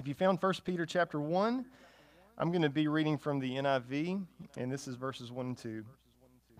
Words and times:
If 0.00 0.08
you 0.08 0.14
found 0.14 0.42
1 0.42 0.54
Peter 0.64 0.86
chapter 0.86 1.20
1, 1.20 1.62
I'm 2.38 2.50
going 2.50 2.62
to 2.62 2.70
be 2.70 2.88
reading 2.88 3.18
from 3.18 3.38
the 3.38 3.56
NIV, 3.56 4.24
and 4.56 4.72
this 4.72 4.88
is 4.88 4.94
verses 4.96 5.30
1 5.30 5.46
and 5.48 5.58
2. 5.58 5.84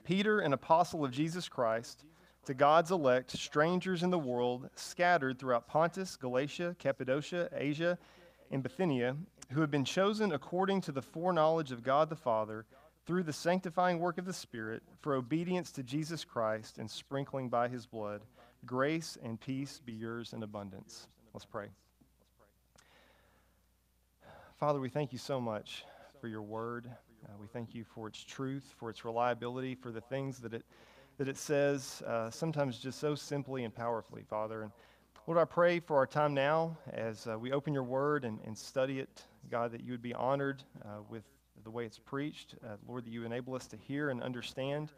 Peter, 0.05 0.41
an 0.41 0.53
apostle 0.53 1.07
of 1.07 1.11
Jesus 1.11 1.49
Christ, 1.49 2.05
to 2.45 2.53
God's 2.53 2.91
elect, 2.91 3.31
strangers 3.31 4.03
in 4.03 4.11
the 4.11 4.19
world, 4.19 4.69
scattered 4.75 5.39
throughout 5.39 5.67
Pontus, 5.67 6.17
Galatia, 6.17 6.77
Cappadocia, 6.79 7.49
Asia, 7.55 7.99
and 8.51 8.63
Bithynia, 8.63 9.17
who 9.53 9.63
have 9.63 9.71
been 9.71 9.87
chosen 9.87 10.33
according 10.33 10.83
to 10.83 10.93
the 10.93 11.01
foreknowledge 11.01 11.73
of 11.73 11.83
God 11.83 12.11
the 12.11 12.17
Father, 12.17 12.67
through 13.07 13.23
the 13.23 13.33
sanctifying 13.33 14.01
work 14.01 14.19
of 14.19 14.27
the 14.27 14.35
Spirit, 14.35 14.83
for 15.01 15.15
obedience 15.15 15.73
to 15.73 15.83
Jesus 15.83 16.25
Christ 16.27 16.77
and 16.77 16.91
sprinkling 16.91 17.49
by 17.49 17.69
his 17.69 17.87
blood. 17.87 18.21
Grace 18.67 19.17
and 19.25 19.41
peace 19.41 19.81
be 19.83 19.95
yours 19.95 20.35
in 20.35 20.43
abundance. 20.43 21.09
Let's 21.33 21.47
pray. 21.47 21.69
Father, 24.61 24.79
we 24.79 24.91
thank 24.91 25.11
you 25.11 25.19
so 25.19 25.41
much 25.41 25.87
for 26.21 26.29
your 26.29 26.43
word. 26.43 26.87
Uh, 27.25 27.33
we 27.41 27.47
thank 27.47 27.75
you 27.75 27.83
for 27.83 28.09
its 28.09 28.23
truth, 28.23 28.75
for 28.77 28.91
its 28.91 29.07
reliability, 29.07 29.75
for 29.75 29.91
the 29.91 30.03
things 30.03 30.39
that 30.39 30.53
it, 30.53 30.67
that 31.17 31.29
it 31.29 31.39
says, 31.39 32.03
uh, 32.07 32.29
sometimes 32.29 32.79
just 32.79 33.01
so 33.01 33.15
simply 33.15 33.65
and 33.65 33.75
powerfully, 33.75 34.23
Father. 34.29 34.61
And 34.65 34.71
Lord, 35.27 35.41
I 35.41 35.47
pray 35.47 35.81
for 35.81 35.97
our 35.97 36.07
time 36.07 36.35
now 36.35 36.77
as 36.93 37.27
uh, 37.27 37.39
we 37.39 37.53
open 37.53 37.73
your 37.73 37.85
word 37.85 38.27
and, 38.27 38.39
and 38.45 38.57
study 38.57 38.99
it, 39.01 39.25
God, 39.51 39.73
that 39.73 39.83
you 39.83 39.93
would 39.93 40.03
be 40.03 40.13
honored 40.13 40.63
uh, 40.85 40.99
with 41.09 41.25
the 41.65 41.71
way 41.71 41.87
it's 41.87 41.99
preached. 41.99 42.55
Uh, 42.63 42.77
Lord, 42.87 43.07
that 43.07 43.13
you 43.15 43.25
enable 43.25 43.55
us 43.55 43.67
to 43.69 43.79
hear 43.79 44.11
and 44.11 44.23
understand 44.23 44.93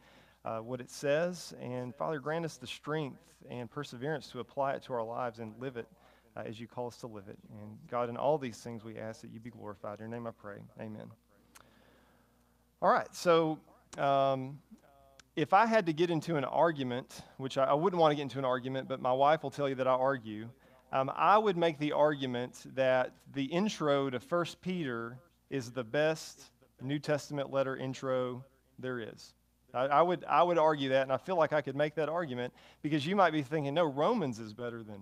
uh, 0.44 0.58
what 0.58 0.80
it 0.80 0.90
says. 0.90 1.54
And 1.62 1.94
Father, 1.94 2.18
grant 2.18 2.44
us 2.44 2.56
the 2.56 2.66
strength 2.66 3.22
and 3.48 3.70
perseverance 3.70 4.26
to 4.30 4.40
apply 4.40 4.72
it 4.72 4.82
to 4.86 4.92
our 4.92 5.04
lives 5.04 5.38
and 5.38 5.54
live 5.60 5.76
it 5.76 5.86
uh, 6.36 6.42
as 6.46 6.58
you 6.58 6.66
call 6.66 6.86
us 6.86 6.96
to 6.98 7.06
live 7.06 7.28
it. 7.28 7.38
And 7.60 7.78
God, 7.90 8.08
in 8.08 8.16
all 8.16 8.38
these 8.38 8.58
things, 8.58 8.84
we 8.84 8.98
ask 8.98 9.20
that 9.22 9.30
you 9.30 9.40
be 9.40 9.50
glorified. 9.50 10.00
In 10.00 10.10
your 10.10 10.18
name 10.18 10.26
I 10.26 10.30
pray. 10.30 10.58
Amen. 10.80 11.10
All 12.80 12.90
right, 12.90 13.14
so 13.14 13.58
um, 13.98 14.58
if 15.36 15.52
I 15.52 15.66
had 15.66 15.86
to 15.86 15.92
get 15.92 16.10
into 16.10 16.36
an 16.36 16.44
argument, 16.44 17.22
which 17.36 17.56
I, 17.56 17.64
I, 17.64 17.74
wouldn't 17.74 18.00
want 18.00 18.10
to 18.10 18.16
get 18.16 18.22
into 18.22 18.38
an 18.38 18.44
argument, 18.44 18.88
but 18.88 19.00
my 19.00 19.12
wife 19.12 19.42
will 19.42 19.52
tell 19.52 19.68
you 19.68 19.76
that 19.76 19.86
I 19.86 19.92
argue, 19.92 20.48
um, 20.92 21.10
I 21.14 21.38
would 21.38 21.56
make 21.56 21.78
the 21.78 21.92
argument 21.92 22.64
that 22.74 23.12
the 23.34 23.44
intro 23.44 24.10
to 24.10 24.18
1 24.18 24.46
Peter 24.62 25.16
is 25.48 25.70
the 25.70 25.84
best 25.84 26.50
New 26.80 26.98
Testament 26.98 27.50
letter 27.50 27.76
intro 27.76 28.44
there 28.78 28.98
is. 28.98 29.32
I, 29.72 29.84
I, 29.84 30.02
would, 30.02 30.24
I 30.28 30.42
would 30.42 30.58
argue 30.58 30.90
that, 30.90 31.02
and 31.02 31.12
I 31.12 31.16
feel 31.16 31.36
like 31.36 31.52
I 31.52 31.62
could 31.62 31.76
make 31.76 31.94
that 31.94 32.08
argument 32.08 32.52
because 32.82 33.06
you 33.06 33.16
might 33.16 33.30
be 33.30 33.42
thinking, 33.42 33.72
no, 33.74 33.84
Romans 33.84 34.38
is 34.38 34.52
better 34.52 34.82
than 34.82 35.00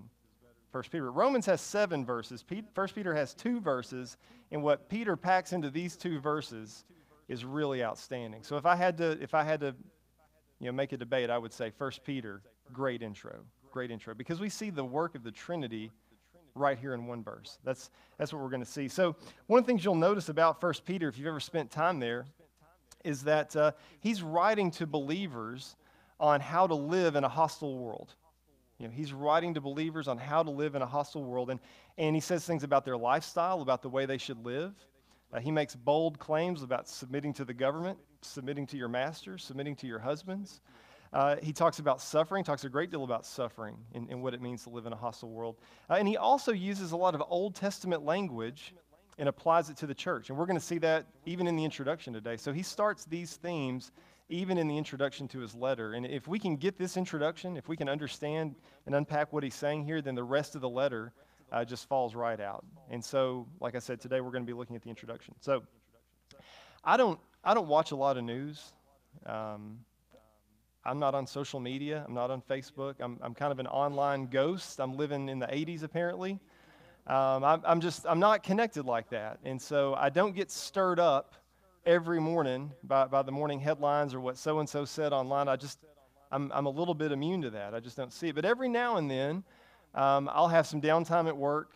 First 0.70 0.90
Peter. 0.90 1.10
Romans 1.10 1.46
has 1.46 1.60
seven 1.60 2.04
verses. 2.04 2.44
First 2.74 2.94
Peter 2.94 3.14
has 3.14 3.34
two 3.34 3.60
verses, 3.60 4.16
and 4.52 4.62
what 4.62 4.88
Peter 4.88 5.16
packs 5.16 5.52
into 5.52 5.70
these 5.70 5.96
two 5.96 6.20
verses 6.20 6.84
is 7.28 7.44
really 7.44 7.82
outstanding. 7.82 8.42
So 8.42 8.56
if 8.56 8.66
I 8.66 8.76
had 8.76 8.96
to, 8.98 9.20
if 9.22 9.34
I 9.34 9.42
had 9.42 9.60
to, 9.60 9.74
you 10.60 10.66
know, 10.66 10.72
make 10.72 10.92
a 10.92 10.96
debate, 10.96 11.30
I 11.30 11.38
would 11.38 11.52
say 11.52 11.70
First 11.70 12.04
Peter, 12.04 12.42
great 12.72 13.02
intro, 13.02 13.40
great 13.72 13.90
intro, 13.90 14.14
because 14.14 14.40
we 14.40 14.48
see 14.48 14.70
the 14.70 14.84
work 14.84 15.14
of 15.14 15.24
the 15.24 15.32
Trinity 15.32 15.90
right 16.54 16.78
here 16.78 16.94
in 16.94 17.06
one 17.06 17.22
verse. 17.22 17.58
That's 17.64 17.90
that's 18.18 18.32
what 18.32 18.42
we're 18.42 18.50
going 18.50 18.64
to 18.64 18.70
see. 18.70 18.88
So 18.88 19.16
one 19.46 19.58
of 19.58 19.64
the 19.64 19.70
things 19.70 19.84
you'll 19.84 19.94
notice 19.94 20.28
about 20.28 20.60
First 20.60 20.84
Peter, 20.84 21.08
if 21.08 21.18
you've 21.18 21.26
ever 21.26 21.40
spent 21.40 21.70
time 21.70 21.98
there, 21.98 22.26
is 23.04 23.22
that 23.24 23.56
uh, 23.56 23.72
he's 24.00 24.22
writing 24.22 24.70
to 24.72 24.86
believers 24.86 25.76
on 26.18 26.40
how 26.40 26.66
to 26.66 26.74
live 26.74 27.16
in 27.16 27.24
a 27.24 27.28
hostile 27.28 27.78
world. 27.78 28.14
You 28.80 28.88
know, 28.88 28.94
he's 28.94 29.12
writing 29.12 29.52
to 29.54 29.60
believers 29.60 30.08
on 30.08 30.16
how 30.16 30.42
to 30.42 30.50
live 30.50 30.74
in 30.74 30.80
a 30.80 30.86
hostile 30.86 31.22
world, 31.22 31.50
and, 31.50 31.60
and 31.98 32.16
he 32.16 32.20
says 32.20 32.46
things 32.46 32.64
about 32.64 32.86
their 32.86 32.96
lifestyle, 32.96 33.60
about 33.60 33.82
the 33.82 33.90
way 33.90 34.06
they 34.06 34.16
should 34.16 34.42
live. 34.42 34.72
Uh, 35.32 35.38
he 35.38 35.50
makes 35.50 35.76
bold 35.76 36.18
claims 36.18 36.62
about 36.62 36.88
submitting 36.88 37.34
to 37.34 37.44
the 37.44 37.52
government, 37.52 37.98
submitting 38.22 38.66
to 38.66 38.78
your 38.78 38.88
masters, 38.88 39.44
submitting 39.44 39.76
to 39.76 39.86
your 39.86 39.98
husbands. 39.98 40.62
Uh, 41.12 41.36
he 41.42 41.52
talks 41.52 41.78
about 41.78 42.00
suffering, 42.00 42.42
talks 42.42 42.64
a 42.64 42.70
great 42.70 42.90
deal 42.90 43.04
about 43.04 43.26
suffering 43.26 43.76
and, 43.94 44.08
and 44.08 44.22
what 44.22 44.32
it 44.32 44.40
means 44.40 44.62
to 44.62 44.70
live 44.70 44.86
in 44.86 44.92
a 44.94 44.96
hostile 44.96 45.28
world. 45.28 45.56
Uh, 45.90 45.94
and 45.94 46.08
he 46.08 46.16
also 46.16 46.52
uses 46.52 46.92
a 46.92 46.96
lot 46.96 47.14
of 47.14 47.22
Old 47.28 47.54
Testament 47.54 48.02
language 48.02 48.74
and 49.18 49.28
applies 49.28 49.68
it 49.68 49.76
to 49.76 49.86
the 49.86 49.94
church. 49.94 50.30
And 50.30 50.38
we're 50.38 50.46
going 50.46 50.58
to 50.58 50.64
see 50.64 50.78
that 50.78 51.06
even 51.26 51.46
in 51.46 51.54
the 51.54 51.64
introduction 51.64 52.14
today. 52.14 52.38
So 52.38 52.52
he 52.52 52.62
starts 52.62 53.04
these 53.04 53.36
themes 53.36 53.92
even 54.30 54.56
in 54.58 54.68
the 54.68 54.78
introduction 54.78 55.28
to 55.28 55.40
his 55.40 55.54
letter. 55.54 55.92
And 55.94 56.06
if 56.06 56.28
we 56.28 56.38
can 56.38 56.56
get 56.56 56.78
this 56.78 56.96
introduction, 56.96 57.56
if 57.56 57.68
we 57.68 57.76
can 57.76 57.88
understand 57.88 58.54
and 58.86 58.94
unpack 58.94 59.32
what 59.32 59.42
he's 59.42 59.54
saying 59.54 59.84
here, 59.84 60.00
then 60.00 60.14
the 60.14 60.24
rest 60.24 60.54
of 60.54 60.60
the 60.60 60.68
letter 60.68 61.12
uh, 61.52 61.64
just 61.64 61.88
falls 61.88 62.14
right 62.14 62.40
out. 62.40 62.64
And 62.90 63.04
so, 63.04 63.46
like 63.60 63.74
I 63.74 63.80
said, 63.80 64.00
today 64.00 64.20
we're 64.20 64.30
going 64.30 64.44
to 64.44 64.46
be 64.46 64.56
looking 64.56 64.76
at 64.76 64.82
the 64.82 64.88
introduction. 64.88 65.34
So, 65.40 65.62
I 66.84 66.96
don't, 66.96 67.18
I 67.44 67.54
don't 67.54 67.68
watch 67.68 67.90
a 67.90 67.96
lot 67.96 68.16
of 68.16 68.24
news. 68.24 68.72
Um, 69.26 69.80
I'm 70.84 70.98
not 70.98 71.14
on 71.14 71.26
social 71.26 71.60
media. 71.60 72.04
I'm 72.06 72.14
not 72.14 72.30
on 72.30 72.40
Facebook. 72.40 72.94
I'm, 73.00 73.18
I'm 73.20 73.34
kind 73.34 73.52
of 73.52 73.58
an 73.58 73.66
online 73.66 74.26
ghost. 74.26 74.80
I'm 74.80 74.96
living 74.96 75.28
in 75.28 75.38
the 75.38 75.46
80s 75.46 75.82
apparently. 75.82 76.38
Um, 77.06 77.44
I'm, 77.44 77.62
I'm 77.66 77.80
just, 77.80 78.06
I'm 78.08 78.20
not 78.20 78.42
connected 78.42 78.86
like 78.86 79.10
that. 79.10 79.40
And 79.44 79.60
so 79.60 79.94
I 79.94 80.08
don't 80.08 80.34
get 80.34 80.50
stirred 80.50 81.00
up 81.00 81.34
every 81.86 82.20
morning 82.20 82.72
by, 82.84 83.06
by 83.06 83.22
the 83.22 83.32
morning 83.32 83.60
headlines 83.60 84.14
or 84.14 84.20
what 84.20 84.36
so 84.36 84.58
and 84.58 84.68
so 84.68 84.84
said 84.84 85.12
online. 85.12 85.48
I 85.48 85.56
just, 85.56 85.78
I'm, 86.30 86.50
I'm 86.52 86.66
a 86.66 86.70
little 86.70 86.94
bit 86.94 87.12
immune 87.12 87.42
to 87.42 87.50
that. 87.50 87.74
I 87.74 87.80
just 87.80 87.96
don't 87.96 88.12
see 88.12 88.28
it. 88.28 88.34
But 88.34 88.44
every 88.44 88.68
now 88.68 88.96
and 88.96 89.10
then, 89.10 89.44
um, 89.94 90.28
I'll 90.32 90.48
have 90.48 90.66
some 90.66 90.80
downtime 90.80 91.26
at 91.28 91.36
work. 91.36 91.72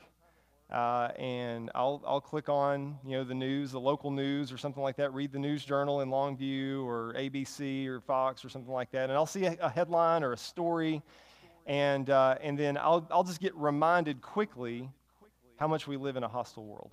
Uh, 0.70 1.09
and 1.19 1.70
I'll, 1.75 2.03
I'll 2.06 2.22
click 2.22 2.48
on 2.48 2.98
you 3.04 3.12
know 3.12 3.22
the 3.22 3.34
news, 3.34 3.70
the 3.70 3.81
local 3.81 4.10
news 4.10 4.50
or 4.50 4.56
something 4.56 4.82
like 4.82 4.97
that. 4.97 5.12
Read 5.12 5.31
the 5.31 5.38
news 5.38 5.64
journal 5.64 6.00
in 6.00 6.09
Longview 6.09 6.84
or 6.84 7.14
ABC 7.14 7.87
or 7.87 8.00
Fox 8.00 8.44
or 8.44 8.48
something 8.48 8.72
like 8.72 8.91
that, 8.93 9.04
and 9.04 9.12
I'll 9.12 9.26
see 9.26 9.44
a, 9.44 9.56
a 9.60 9.69
headline 9.69 10.25
or 10.25 10.32
a 10.32 10.37
story, 10.38 11.03
and 11.66 12.09
uh, 12.09 12.37
and 12.41 12.59
then 12.59 12.78
I'll 12.78 13.06
I'll 13.10 13.22
just 13.22 13.41
get 13.41 13.54
reminded 13.54 14.22
quickly 14.22 14.88
how 15.59 15.69
much 15.69 15.87
we 15.87 15.98
live 15.98 16.16
in 16.16 16.25
a 16.25 16.28
hostile 16.28 16.64
world. 16.64 16.91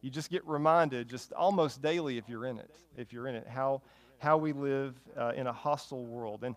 You 0.00 0.10
just 0.10 0.30
get 0.30 0.46
reminded, 0.46 1.08
just 1.08 1.32
almost 1.32 1.82
daily, 1.82 2.18
if 2.18 2.28
you're 2.28 2.46
in 2.46 2.58
it, 2.58 2.70
if 2.96 3.12
you're 3.12 3.26
in 3.26 3.34
it, 3.34 3.46
how, 3.48 3.82
how 4.18 4.36
we 4.36 4.52
live 4.52 4.94
uh, 5.16 5.32
in 5.34 5.46
a 5.46 5.52
hostile 5.52 6.04
world. 6.04 6.44
And, 6.44 6.54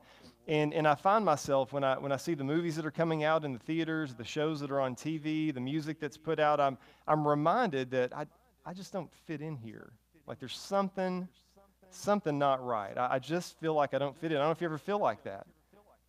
and, 0.47 0.73
and 0.73 0.87
I 0.87 0.95
find 0.95 1.25
myself 1.25 1.73
when 1.73 1.83
I, 1.83 1.97
when 1.97 2.11
I 2.11 2.17
see 2.17 2.35
the 2.35 2.43
movies 2.43 2.75
that 2.75 2.85
are 2.85 2.91
coming 2.91 3.23
out 3.23 3.43
in 3.43 3.53
the 3.53 3.59
theaters, 3.59 4.13
the 4.13 4.23
shows 4.23 4.59
that 4.59 4.69
are 4.71 4.79
on 4.79 4.95
TV, 4.95 5.53
the 5.53 5.59
music 5.59 5.99
that's 5.99 6.17
put 6.17 6.39
out, 6.39 6.59
I'm, 6.59 6.77
I'm 7.07 7.27
reminded 7.27 7.89
that 7.91 8.15
I, 8.15 8.27
I 8.65 8.73
just 8.73 8.93
don't 8.93 9.11
fit 9.25 9.41
in 9.41 9.55
here. 9.55 9.91
Like 10.27 10.39
there's 10.39 10.57
something, 10.57 11.27
something 11.89 12.37
not 12.37 12.63
right. 12.63 12.95
I, 12.97 13.15
I 13.15 13.19
just 13.19 13.59
feel 13.59 13.73
like 13.73 13.93
I 13.93 13.97
don't 13.97 14.15
fit 14.15 14.31
in. 14.31 14.37
I 14.37 14.41
don't 14.41 14.49
know 14.49 14.51
if 14.51 14.61
you 14.61 14.67
ever 14.67 14.77
feel 14.77 14.99
like 14.99 15.23
that. 15.23 15.47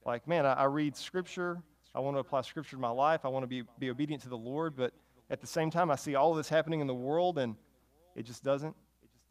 Like, 0.05 0.27
man, 0.29 0.45
I, 0.45 0.53
I 0.55 0.65
read 0.65 0.97
Scripture. 0.97 1.63
I 1.95 2.01
want 2.01 2.17
to 2.17 2.21
apply 2.21 2.43
Scripture 2.43 2.77
to 2.77 2.81
my 2.81 2.91
life. 2.91 3.25
I 3.25 3.29
want 3.29 3.43
to 3.45 3.47
be, 3.47 3.63
be 3.79 3.91
obedient 3.91 4.23
to 4.25 4.29
the 4.29 4.37
Lord, 4.37 4.77
but 4.77 4.93
at 5.33 5.41
the 5.41 5.47
same 5.47 5.71
time, 5.71 5.91
I 5.91 5.97
see 5.97 6.15
all 6.15 6.31
of 6.31 6.37
this 6.37 6.51
happening 6.51 6.81
in 6.81 6.87
the 6.87 6.95
world, 6.95 7.39
and 7.39 7.57
it 8.15 8.25
just 8.25 8.45
doesn't, 8.45 8.77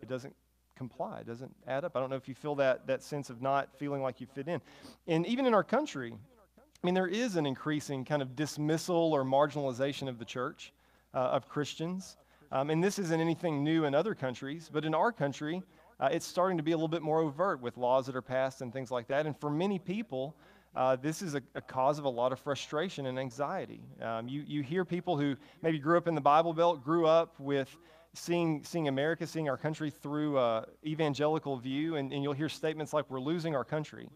it 0.01 0.09
doesn't 0.09 0.35
comply. 0.75 1.19
It 1.19 1.27
doesn't 1.27 1.55
add 1.67 1.85
up. 1.85 1.95
I 1.95 1.99
don't 1.99 2.09
know 2.09 2.15
if 2.15 2.27
you 2.27 2.33
feel 2.33 2.55
that, 2.55 2.87
that 2.87 3.03
sense 3.03 3.29
of 3.29 3.39
not 3.39 3.69
feeling 3.77 4.01
like 4.01 4.19
you 4.19 4.25
fit 4.25 4.47
in. 4.47 4.59
And 5.07 5.27
even 5.27 5.45
in 5.45 5.53
our 5.53 5.63
country, 5.63 6.11
I 6.11 6.85
mean, 6.85 6.95
there 6.95 7.07
is 7.07 7.35
an 7.35 7.45
increasing 7.45 8.03
kind 8.03 8.23
of 8.23 8.35
dismissal 8.35 9.13
or 9.13 9.23
marginalization 9.23 10.09
of 10.09 10.17
the 10.17 10.25
church, 10.25 10.73
uh, 11.13 11.19
of 11.19 11.47
Christians. 11.47 12.17
Um, 12.51 12.71
and 12.71 12.83
this 12.83 12.97
isn't 12.97 13.21
anything 13.21 13.63
new 13.63 13.85
in 13.85 13.93
other 13.93 14.15
countries, 14.15 14.71
but 14.73 14.83
in 14.83 14.95
our 14.95 15.11
country, 15.11 15.61
uh, 15.99 16.09
it's 16.11 16.25
starting 16.25 16.57
to 16.57 16.63
be 16.63 16.71
a 16.71 16.75
little 16.75 16.87
bit 16.87 17.03
more 17.03 17.19
overt 17.19 17.61
with 17.61 17.77
laws 17.77 18.07
that 18.07 18.15
are 18.15 18.23
passed 18.23 18.61
and 18.61 18.73
things 18.73 18.89
like 18.89 19.07
that. 19.07 19.27
And 19.27 19.39
for 19.39 19.51
many 19.51 19.77
people, 19.77 20.35
uh, 20.75 20.95
this 20.95 21.21
is 21.21 21.35
a, 21.35 21.41
a, 21.55 21.61
cause 21.61 21.99
of 21.99 22.05
a 22.05 22.09
lot 22.09 22.31
of 22.31 22.39
frustration 22.39 23.05
and 23.07 23.19
anxiety. 23.19 23.81
Um, 24.01 24.27
you, 24.29 24.43
you 24.47 24.63
hear 24.63 24.85
people 24.85 25.17
who 25.17 25.35
maybe 25.61 25.79
grew 25.79 25.97
up 25.97 26.07
in 26.07 26.15
the 26.15 26.21
Bible 26.21 26.53
Belt, 26.53 26.83
grew 26.83 27.05
up 27.05 27.39
with 27.39 27.75
seeing, 28.13 28.63
seeing 28.63 28.87
America, 28.87 29.27
seeing 29.27 29.49
our 29.49 29.57
country 29.57 29.89
through 29.89 30.39
an 30.39 30.65
evangelical 30.85 31.57
view, 31.57 31.97
and, 31.97 32.13
and 32.13 32.23
you'll 32.23 32.33
hear 32.33 32.49
statements 32.49 32.93
like, 32.93 33.09
We're 33.09 33.19
losing 33.19 33.55
our 33.55 33.65
country. 33.65 34.09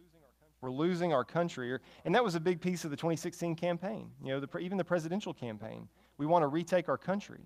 We're 0.61 0.71
losing 0.71 1.13
our 1.13 1.25
country. 1.25 1.77
And 2.05 2.15
that 2.15 2.23
was 2.23 2.35
a 2.35 2.39
big 2.39 2.61
piece 2.61 2.85
of 2.85 2.89
the 2.89 2.97
2016 2.97 3.55
campaign, 3.55 4.09
you 4.23 4.29
know, 4.29 4.39
the, 4.39 4.57
even 4.57 4.77
the 4.77 4.83
presidential 4.83 5.33
campaign. 5.33 5.87
We 6.17 6.25
want 6.25 6.43
to 6.43 6.47
retake 6.47 6.89
our 6.89 6.97
country. 6.97 7.41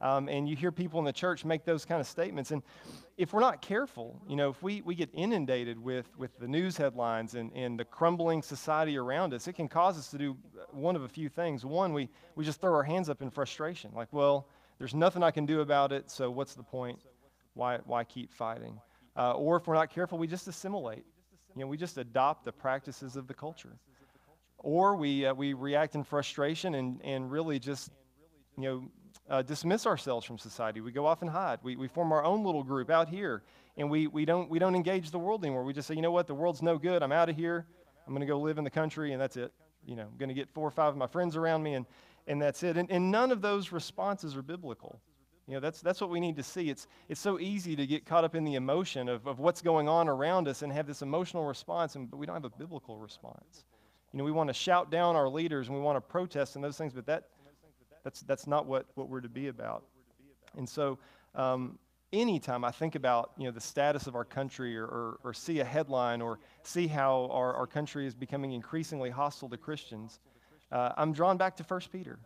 Um, 0.00 0.28
and 0.28 0.48
you 0.48 0.56
hear 0.56 0.70
people 0.70 0.98
in 0.98 1.04
the 1.04 1.12
church 1.12 1.44
make 1.44 1.64
those 1.64 1.84
kind 1.84 2.00
of 2.00 2.06
statements. 2.06 2.50
And 2.50 2.62
if 3.16 3.32
we're 3.32 3.40
not 3.40 3.62
careful, 3.62 4.20
you 4.28 4.36
know, 4.36 4.50
if 4.50 4.62
we, 4.62 4.82
we 4.82 4.94
get 4.94 5.08
inundated 5.14 5.78
with, 5.78 6.06
with 6.18 6.38
the 6.38 6.46
news 6.46 6.76
headlines 6.76 7.34
and, 7.34 7.50
and 7.54 7.78
the 7.78 7.84
crumbling 7.84 8.42
society 8.42 8.98
around 8.98 9.32
us, 9.32 9.48
it 9.48 9.54
can 9.54 9.68
cause 9.68 9.98
us 9.98 10.10
to 10.10 10.18
do 10.18 10.36
one 10.70 10.96
of 10.96 11.02
a 11.02 11.08
few 11.08 11.28
things. 11.28 11.64
One, 11.64 11.94
we, 11.94 12.10
we 12.34 12.44
just 12.44 12.60
throw 12.60 12.74
our 12.74 12.82
hands 12.82 13.08
up 13.08 13.22
in 13.22 13.30
frustration, 13.30 13.90
like, 13.94 14.08
well, 14.12 14.48
there's 14.78 14.94
nothing 14.94 15.22
I 15.22 15.30
can 15.30 15.46
do 15.46 15.60
about 15.60 15.92
it, 15.92 16.10
so 16.10 16.30
what's 16.30 16.54
the 16.54 16.62
point? 16.62 16.98
Why, 17.54 17.78
why 17.86 18.04
keep 18.04 18.30
fighting? 18.34 18.78
Uh, 19.16 19.32
or 19.32 19.56
if 19.56 19.66
we're 19.66 19.74
not 19.74 19.88
careful, 19.88 20.18
we 20.18 20.26
just 20.26 20.46
assimilate. 20.46 21.06
You 21.54 21.62
know, 21.62 21.66
we 21.66 21.78
just 21.78 21.96
adopt 21.96 22.44
the 22.44 22.52
practices 22.52 23.16
of 23.16 23.26
the 23.26 23.32
culture. 23.32 23.78
Or 24.58 24.94
we, 24.94 25.24
uh, 25.24 25.32
we 25.32 25.54
react 25.54 25.94
in 25.94 26.04
frustration 26.04 26.74
and, 26.74 27.00
and 27.02 27.30
really 27.30 27.58
just 27.58 27.90
you 28.56 28.62
know, 28.62 28.90
uh, 29.28 29.42
dismiss 29.42 29.86
ourselves 29.86 30.24
from 30.24 30.38
society. 30.38 30.80
We 30.80 30.92
go 30.92 31.06
off 31.06 31.22
and 31.22 31.30
hide. 31.30 31.58
We, 31.62 31.76
we 31.76 31.88
form 31.88 32.12
our 32.12 32.24
own 32.24 32.44
little 32.44 32.62
group 32.62 32.90
out 32.90 33.08
here, 33.08 33.42
and 33.76 33.90
we, 33.90 34.06
we, 34.06 34.24
don't, 34.24 34.48
we 34.48 34.58
don't 34.58 34.74
engage 34.74 35.10
the 35.10 35.18
world 35.18 35.44
anymore. 35.44 35.64
We 35.64 35.72
just 35.72 35.88
say, 35.88 35.94
you 35.94 36.02
know 36.02 36.12
what, 36.12 36.26
the 36.26 36.34
world's 36.34 36.62
no 36.62 36.78
good. 36.78 37.02
I'm 37.02 37.12
out 37.12 37.28
of 37.28 37.36
here. 37.36 37.66
I'm 38.06 38.12
going 38.12 38.20
to 38.20 38.26
go 38.26 38.38
live 38.38 38.58
in 38.58 38.64
the 38.64 38.70
country, 38.70 39.12
and 39.12 39.20
that's 39.20 39.36
it. 39.36 39.52
You 39.84 39.96
know, 39.96 40.02
I'm 40.04 40.16
going 40.16 40.28
to 40.28 40.34
get 40.34 40.48
four 40.50 40.66
or 40.66 40.70
five 40.70 40.88
of 40.88 40.96
my 40.96 41.06
friends 41.06 41.36
around 41.36 41.62
me, 41.62 41.74
and, 41.74 41.86
and 42.26 42.40
that's 42.40 42.62
it. 42.62 42.76
And, 42.76 42.90
and 42.90 43.10
none 43.10 43.32
of 43.32 43.42
those 43.42 43.72
responses 43.72 44.36
are 44.36 44.42
biblical. 44.42 45.00
You 45.48 45.54
know, 45.54 45.60
that's, 45.60 45.80
that's 45.80 46.00
what 46.00 46.10
we 46.10 46.18
need 46.18 46.36
to 46.36 46.42
see. 46.42 46.70
It's, 46.70 46.88
it's 47.08 47.20
so 47.20 47.38
easy 47.38 47.76
to 47.76 47.86
get 47.86 48.04
caught 48.04 48.24
up 48.24 48.34
in 48.34 48.44
the 48.44 48.54
emotion 48.54 49.08
of, 49.08 49.26
of 49.26 49.38
what's 49.38 49.62
going 49.62 49.88
on 49.88 50.08
around 50.08 50.48
us 50.48 50.62
and 50.62 50.72
have 50.72 50.86
this 50.86 51.02
emotional 51.02 51.44
response, 51.44 51.94
and, 51.94 52.10
but 52.10 52.16
we 52.16 52.26
don't 52.26 52.34
have 52.34 52.44
a 52.44 52.50
biblical 52.50 52.98
response. 52.98 53.64
You 54.12 54.18
know, 54.18 54.24
we 54.24 54.32
want 54.32 54.48
to 54.48 54.54
shout 54.54 54.90
down 54.90 55.14
our 55.14 55.28
leaders 55.28 55.68
and 55.68 55.76
we 55.76 55.82
want 55.82 55.96
to 55.96 56.00
protest 56.00 56.56
and 56.56 56.64
those 56.64 56.76
things, 56.78 56.92
but 56.92 57.06
that, 57.06 57.28
that's, 58.06 58.20
that's 58.20 58.46
not 58.46 58.66
what, 58.66 58.86
what 58.94 59.08
we're 59.08 59.20
to 59.20 59.28
be 59.28 59.48
about. 59.48 59.82
And 60.56 60.68
so, 60.68 60.96
um, 61.34 61.76
anytime 62.12 62.64
I 62.64 62.70
think 62.70 62.94
about 62.94 63.32
you 63.36 63.46
know, 63.46 63.50
the 63.50 63.60
status 63.60 64.06
of 64.06 64.14
our 64.14 64.24
country 64.24 64.76
or, 64.76 64.84
or, 64.84 65.18
or 65.24 65.34
see 65.34 65.58
a 65.58 65.64
headline 65.64 66.22
or 66.22 66.38
see 66.62 66.86
how 66.86 67.28
our, 67.32 67.52
our 67.54 67.66
country 67.66 68.06
is 68.06 68.14
becoming 68.14 68.52
increasingly 68.52 69.10
hostile 69.10 69.48
to 69.48 69.56
Christians, 69.56 70.20
uh, 70.70 70.92
I'm 70.96 71.12
drawn 71.12 71.36
back 71.36 71.56
to 71.56 71.64
1 71.64 71.80
Peter. 71.90 72.20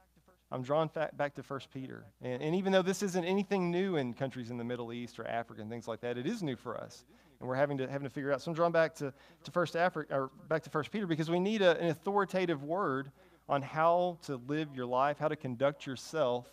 I'm 0.52 0.60
drawn 0.60 0.90
back 1.16 1.34
to 1.36 1.42
1 1.42 1.60
Peter. 1.72 2.04
And, 2.20 2.42
and 2.42 2.54
even 2.54 2.72
though 2.72 2.82
this 2.82 3.02
isn't 3.02 3.24
anything 3.24 3.70
new 3.70 3.96
in 3.96 4.12
countries 4.12 4.50
in 4.50 4.58
the 4.58 4.64
Middle 4.64 4.92
East 4.92 5.18
or 5.18 5.26
Africa 5.26 5.62
and 5.62 5.70
things 5.70 5.88
like 5.88 6.02
that, 6.02 6.18
it 6.18 6.26
is 6.26 6.42
new 6.42 6.56
for 6.56 6.76
us. 6.76 7.06
And 7.40 7.48
we're 7.48 7.56
having 7.56 7.78
to, 7.78 7.88
having 7.88 8.06
to 8.06 8.12
figure 8.12 8.34
out. 8.34 8.42
So 8.42 8.50
I'm 8.50 8.54
drawn 8.54 8.70
back 8.70 8.94
to, 8.96 9.14
to 9.44 9.50
first 9.50 9.76
Africa, 9.76 10.14
or 10.14 10.30
back 10.46 10.62
to 10.64 10.70
1 10.70 10.84
Peter 10.92 11.06
because 11.06 11.30
we 11.30 11.40
need 11.40 11.62
a, 11.62 11.78
an 11.78 11.88
authoritative 11.88 12.62
word 12.62 13.10
on 13.50 13.60
how 13.60 14.16
to 14.22 14.36
live 14.46 14.68
your 14.76 14.86
life, 14.86 15.18
how 15.18 15.26
to 15.26 15.34
conduct 15.34 15.84
yourself 15.84 16.46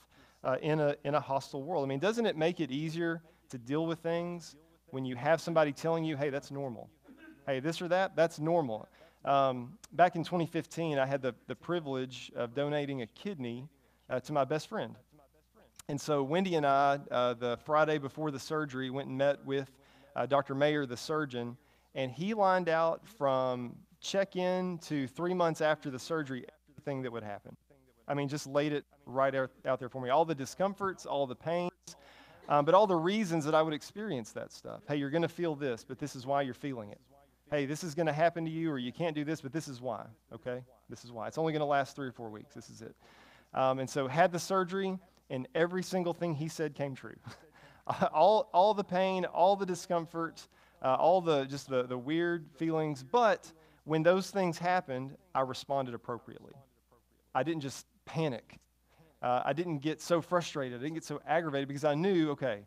uh, 0.43 0.57
in, 0.63 0.79
a, 0.79 0.95
in 1.03 1.13
a 1.13 1.19
hostile 1.19 1.61
world. 1.61 1.85
I 1.85 1.87
mean, 1.87 1.99
doesn't 1.99 2.25
it 2.25 2.35
make 2.35 2.59
it 2.59 2.71
easier 2.71 3.21
to 3.49 3.59
deal 3.59 3.85
with 3.85 3.99
things 3.99 4.55
when 4.89 5.05
you 5.05 5.15
have 5.15 5.39
somebody 5.39 5.71
telling 5.71 6.03
you, 6.03 6.17
hey, 6.17 6.31
that's 6.31 6.49
normal? 6.49 6.89
Hey, 7.45 7.59
this 7.59 7.83
or 7.83 7.87
that, 7.89 8.15
that's 8.15 8.39
normal. 8.39 8.89
Um, 9.23 9.77
back 9.93 10.15
in 10.15 10.23
2015, 10.23 10.97
I 10.97 11.05
had 11.05 11.21
the, 11.21 11.35
the 11.45 11.55
privilege 11.55 12.31
of 12.35 12.55
donating 12.55 13.03
a 13.03 13.07
kidney 13.07 13.69
uh, 14.09 14.19
to 14.21 14.33
my 14.33 14.43
best 14.43 14.67
friend. 14.67 14.95
And 15.87 16.01
so 16.01 16.23
Wendy 16.23 16.55
and 16.55 16.65
I, 16.65 16.99
uh, 17.11 17.35
the 17.35 17.57
Friday 17.63 17.99
before 17.99 18.31
the 18.31 18.39
surgery, 18.39 18.89
went 18.89 19.07
and 19.07 19.17
met 19.17 19.45
with 19.45 19.69
uh, 20.15 20.25
Dr. 20.25 20.55
Mayer, 20.55 20.87
the 20.87 20.97
surgeon, 20.97 21.57
and 21.93 22.11
he 22.11 22.33
lined 22.33 22.69
out 22.69 23.07
from 23.07 23.75
check 24.01 24.35
in 24.35 24.79
to 24.79 25.07
three 25.07 25.35
months 25.35 25.61
after 25.61 25.91
the 25.91 25.99
surgery 25.99 26.45
everything 26.87 27.03
that 27.03 27.11
would 27.11 27.23
happen. 27.23 27.55
I 28.07 28.13
mean, 28.13 28.29
just 28.29 28.47
laid 28.47 28.71
it 28.71 28.85
right 29.05 29.35
out, 29.35 29.51
out 29.65 29.79
there 29.79 29.89
for 29.89 30.01
me. 30.01 30.09
All 30.09 30.23
the 30.23 30.35
discomforts, 30.35 31.05
all 31.05 31.27
the 31.27 31.35
pains, 31.35 31.71
um, 32.47 32.63
but 32.63 32.73
all 32.73 32.87
the 32.87 32.95
reasons 32.95 33.43
that 33.43 33.53
I 33.53 33.61
would 33.61 33.73
experience 33.73 34.31
that 34.31 34.53
stuff. 34.53 34.83
Hey, 34.87 34.95
you're 34.95 35.09
going 35.09 35.23
to 35.23 35.27
feel 35.27 35.53
this, 35.53 35.83
but 35.85 35.99
this 35.99 36.15
is 36.15 36.25
why 36.25 36.43
you're 36.43 36.53
feeling 36.53 36.91
it. 36.91 37.01
Hey, 37.51 37.65
this 37.65 37.83
is 37.83 37.93
going 37.93 38.05
to 38.05 38.13
happen 38.13 38.45
to 38.45 38.51
you, 38.51 38.71
or 38.71 38.77
you 38.77 38.93
can't 38.93 39.13
do 39.15 39.25
this, 39.25 39.41
but 39.41 39.51
this 39.51 39.67
is 39.67 39.81
why. 39.81 40.05
Okay? 40.33 40.63
This 40.89 41.03
is 41.03 41.11
why. 41.11 41.27
It's 41.27 41.37
only 41.37 41.51
going 41.51 41.59
to 41.59 41.65
last 41.65 41.93
three 41.93 42.07
or 42.07 42.13
four 42.13 42.29
weeks. 42.29 42.53
This 42.53 42.69
is 42.69 42.81
it. 42.81 42.95
Um, 43.53 43.79
and 43.79 43.89
so 43.89 44.07
had 44.07 44.31
the 44.31 44.39
surgery, 44.39 44.97
and 45.29 45.45
every 45.55 45.83
single 45.83 46.13
thing 46.13 46.35
he 46.35 46.47
said 46.47 46.73
came 46.73 46.95
true. 46.95 47.15
all, 48.13 48.49
all 48.53 48.73
the 48.73 48.83
pain, 48.83 49.25
all 49.25 49.57
the 49.57 49.65
discomfort, 49.65 50.47
uh, 50.81 50.95
all 50.95 51.19
the 51.19 51.43
just 51.45 51.69
the, 51.69 51.83
the 51.83 51.97
weird 51.97 52.45
feelings. 52.55 53.03
But 53.03 53.51
when 53.83 54.03
those 54.03 54.31
things 54.31 54.57
happened, 54.57 55.17
I 55.35 55.41
responded 55.41 55.93
appropriately. 55.93 56.53
I 57.33 57.43
didn't 57.43 57.61
just 57.61 57.85
panic. 58.05 58.59
Uh, 59.21 59.41
I 59.43 59.53
didn't 59.53 59.79
get 59.79 60.01
so 60.01 60.21
frustrated. 60.21 60.79
I 60.79 60.83
didn't 60.83 60.95
get 60.95 61.03
so 61.03 61.21
aggravated 61.27 61.67
because 61.67 61.83
I 61.83 61.95
knew, 61.95 62.31
okay, 62.31 62.61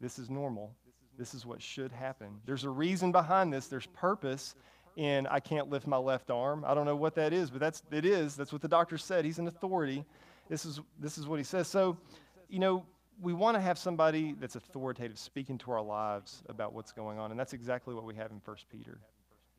this 0.00 0.18
is 0.18 0.30
normal. 0.30 0.74
This 1.18 1.34
is 1.34 1.44
what 1.44 1.60
should 1.60 1.92
happen. 1.92 2.40
There's 2.46 2.64
a 2.64 2.70
reason 2.70 3.12
behind 3.12 3.52
this. 3.52 3.66
There's 3.66 3.86
purpose 3.86 4.54
in 4.96 5.26
I 5.28 5.40
can't 5.40 5.68
lift 5.68 5.86
my 5.86 5.96
left 5.96 6.30
arm. 6.30 6.64
I 6.66 6.74
don't 6.74 6.86
know 6.86 6.96
what 6.96 7.14
that 7.16 7.32
is, 7.32 7.50
but 7.50 7.60
that's 7.60 7.82
it 7.90 8.04
is. 8.04 8.36
That's 8.36 8.52
what 8.52 8.62
the 8.62 8.68
doctor 8.68 8.98
said. 8.98 9.24
He's 9.24 9.38
an 9.38 9.46
authority. 9.46 10.04
This 10.48 10.64
is 10.64 10.80
this 10.98 11.18
is 11.18 11.26
what 11.26 11.38
he 11.38 11.44
says. 11.44 11.68
So, 11.68 11.96
you 12.48 12.58
know, 12.58 12.84
we 13.20 13.32
want 13.32 13.54
to 13.54 13.60
have 13.60 13.78
somebody 13.78 14.34
that's 14.40 14.56
authoritative 14.56 15.18
speaking 15.18 15.58
to 15.58 15.72
our 15.72 15.82
lives 15.82 16.42
about 16.48 16.72
what's 16.72 16.92
going 16.92 17.18
on, 17.18 17.30
and 17.30 17.38
that's 17.38 17.52
exactly 17.52 17.94
what 17.94 18.04
we 18.04 18.14
have 18.14 18.30
in 18.30 18.40
First 18.40 18.68
Peter. 18.70 18.98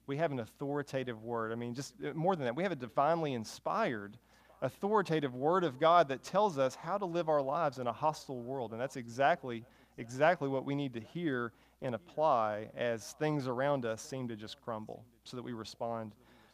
We 0.07 0.18
have 0.18 0.31
an 0.31 0.39
authoritative 0.39 1.24
word. 1.24 1.51
I 1.51 1.56
mean, 1.56 1.74
just 1.74 1.94
uh, 2.03 2.13
more 2.13 2.36
than 2.36 2.45
that, 2.45 2.56
we 2.56 2.63
have 2.63 2.71
a 2.71 2.75
divinely 2.75 3.33
inspired, 3.33 4.18
authoritative 4.62 5.36
word 5.36 5.63
of 5.63 5.80
God 5.80 6.07
that 6.09 6.24
tells 6.24 6.57
us 6.57 6.75
how 6.75 6.98
to 6.98 7.06
live 7.06 7.30
our 7.30 7.42
lives 7.42 7.80
in 7.80 7.88
a 7.88 7.94
hostile 7.94 8.42
world, 8.42 8.71
and 8.71 8.81
that's 8.81 8.98
exactly 8.98 9.63
exactly 9.98 10.48
what 10.48 10.65
we 10.65 10.75
need 10.75 10.94
to 10.94 11.00
hear 11.00 11.51
and 11.81 11.95
apply 11.95 12.69
as 12.75 13.13
things 13.19 13.48
around 13.48 13.86
us 13.86 14.01
seem 14.01 14.27
to 14.27 14.36
just 14.36 14.62
crumble, 14.62 15.03
so 15.24 15.38
that 15.38 15.44
we 15.44 15.53
respond 15.53 16.13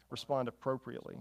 respond 0.10 0.48
appropriately. 0.48 1.18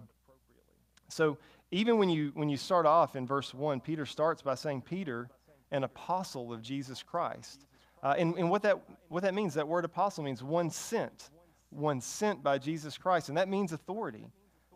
So 1.08 1.38
even 1.70 1.98
when 1.98 2.08
you 2.08 2.32
when 2.34 2.48
you 2.48 2.56
start 2.56 2.86
off 2.86 3.16
in 3.16 3.26
verse 3.26 3.54
one, 3.54 3.80
Peter 3.80 4.06
starts 4.06 4.42
by 4.42 4.54
saying, 4.54 4.82
Peter 4.82 5.28
an 5.72 5.84
apostle 5.84 6.52
of 6.52 6.62
Jesus 6.62 7.02
Christ. 7.02 7.66
Uh, 8.02 8.14
and, 8.18 8.36
and 8.38 8.48
what, 8.50 8.62
that, 8.62 8.78
what 9.08 9.22
that 9.22 9.34
means, 9.34 9.54
that 9.54 9.66
word 9.66 9.84
apostle 9.84 10.22
means 10.22 10.42
one 10.42 10.70
sent, 10.70 11.30
one 11.70 12.00
sent 12.00 12.42
by 12.42 12.58
Jesus 12.58 12.96
Christ. 12.96 13.28
And 13.28 13.38
that 13.38 13.48
means 13.48 13.72
authority. 13.72 14.26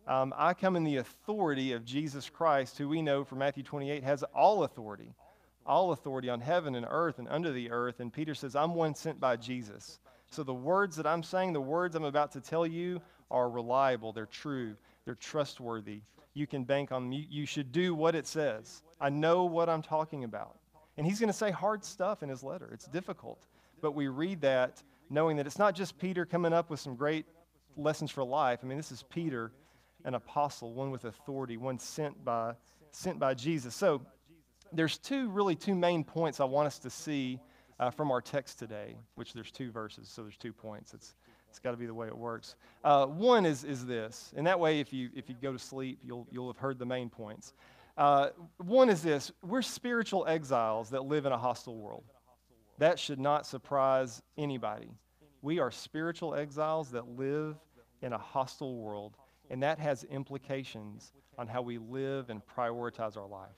Um, 0.07 0.35
I 0.37 0.55
come 0.55 0.77
in 0.77 0.85
the 0.85 0.97
authority 0.97 1.73
of 1.73 1.85
Jesus 1.85 2.29
Christ, 2.29 2.79
who 2.79 2.89
we 2.89 3.03
know 3.03 3.25
from 3.25 3.39
Matthew 3.39 3.63
28 3.63 4.03
has 4.03 4.23
all 4.35 4.65
authority, 4.65 5.15
all 5.67 5.93
authority 5.93 6.29
on 6.29 6.41
heaven 6.41 6.75
and 6.75 6.87
earth 6.89 7.19
and 7.19 7.29
under 7.29 7.53
the 7.53 7.71
earth. 7.71 8.01
And 8.01 8.13
Peter 8.13 8.35
says, 8.35 8.57
I'm 8.57 8.75
one 8.75 8.95
sent 8.95 9.21
by 9.21 9.37
Jesus. 9.37 10.01
So 10.31 10.43
the 10.43 10.55
words 10.55 10.97
that 10.97 11.07
I'm 11.07 11.23
saying, 11.23 11.53
the 11.53 11.61
words 11.61 11.95
I'm 11.95 12.05
about 12.05 12.33
to 12.33 12.41
tell 12.41 12.67
you, 12.67 13.01
are 13.31 13.49
reliable, 13.49 14.13
they're 14.13 14.27
true, 14.27 14.75
they're 15.05 15.15
trustworthy. 15.15 16.01
You 16.35 16.47
can 16.47 16.65
bank 16.65 16.93
on 16.93 17.05
them. 17.05 17.13
You, 17.13 17.25
you 17.29 17.47
should 17.47 17.73
do 17.73 17.95
what 17.95 18.15
it 18.15 18.27
says. 18.27 18.83
I 19.01 19.11
know 19.11 19.45
what 19.45 19.69
I'm 19.69 19.83
talking 19.83 20.25
about. 20.25 20.57
And 20.97 21.07
he's 21.07 21.19
going 21.19 21.29
to 21.29 21.37
say 21.37 21.51
hard 21.51 21.85
stuff 21.85 22.23
in 22.23 22.29
his 22.29 22.43
letter. 22.43 22.71
It's 22.73 22.87
difficult. 22.87 23.39
But 23.81 23.93
we 23.93 24.09
read 24.09 24.41
that 24.43 24.83
knowing 25.11 25.37
that 25.37 25.47
it's 25.47 25.59
not 25.59 25.75
just 25.75 25.99
Peter 25.99 26.25
coming 26.25 26.53
up 26.53 26.71
with 26.71 26.81
some 26.81 26.95
great 26.95 27.27
lessons 27.77 28.11
for 28.11 28.25
life. 28.25 28.61
I 28.63 28.67
mean, 28.67 28.79
this 28.79 28.93
is 28.93 29.05
Peter, 29.11 29.53
an 30.05 30.15
apostle, 30.15 30.73
one 30.73 30.91
with 30.91 31.05
authority, 31.05 31.57
one 31.57 31.79
sent 31.79 32.25
by, 32.25 32.55
sent 32.93 33.19
by 33.19 33.35
Jesus. 33.35 33.75
So 33.75 34.01
there's 34.73 34.99
two, 34.99 35.29
really 35.31 35.57
two 35.57 35.75
main 35.75 36.05
points 36.05 36.41
I 36.41 36.45
want 36.45 36.67
us 36.69 36.79
to 36.81 36.91
see 36.91 37.41
uh, 37.81 37.91
from 37.91 38.11
our 38.11 38.21
text 38.21 38.59
today, 38.59 38.97
which 39.17 39.33
there's 39.33 39.51
two 39.51 39.71
verses, 39.71 40.09
so 40.09 40.23
there's 40.23 40.37
two 40.37 40.53
points. 40.53 40.95
It's, 40.95 41.15
it's 41.49 41.59
got 41.59 41.73
to 41.73 41.77
be 41.77 41.87
the 41.87 41.95
way 41.95 42.07
it 42.07 42.17
works. 42.17 42.55
Uh, 42.85 43.07
one 43.07 43.45
is, 43.45 43.65
is 43.65 43.85
this, 43.87 44.33
and 44.37 44.47
that 44.47 44.61
way, 44.61 44.81
if 44.81 44.93
you, 44.93 45.11
if 45.15 45.29
you 45.29 45.35
go 45.43 45.53
to 45.53 45.59
sleep, 45.59 45.99
you'll, 46.05 46.27
you'll 46.31 46.47
have 46.47 46.59
heard 46.59 46.79
the 46.79 46.87
main 46.87 47.11
points. 47.11 47.55
Uh, 47.97 48.29
one 48.59 48.89
is 48.89 49.03
this 49.03 49.33
we're 49.43 49.63
spiritual 49.63 50.25
exiles 50.27 50.91
that 50.91 51.05
live 51.05 51.27
in 51.27 51.33
a 51.33 51.39
hostile 51.39 51.77
world. 51.77 52.05
That 52.81 52.99
should 52.99 53.21
not 53.21 53.47
surprise 53.47 54.23
anybody. 54.39 54.89
We 55.43 55.59
are 55.59 55.71
spiritual 55.71 56.35
exiles 56.35 56.91
that 56.93 57.07
live 57.09 57.57
in 58.01 58.15
a 58.15 58.19
hostile 58.19 58.75
world, 58.77 59.19
and 59.51 59.63
that 59.63 59.79
has 59.79 60.05
implications 60.05 61.13
on 61.37 61.47
how 61.47 61.61
we 61.61 61.77
live 61.77 62.31
and 62.31 62.41
prioritize 62.57 63.19
our 63.19 63.27
life. 63.27 63.51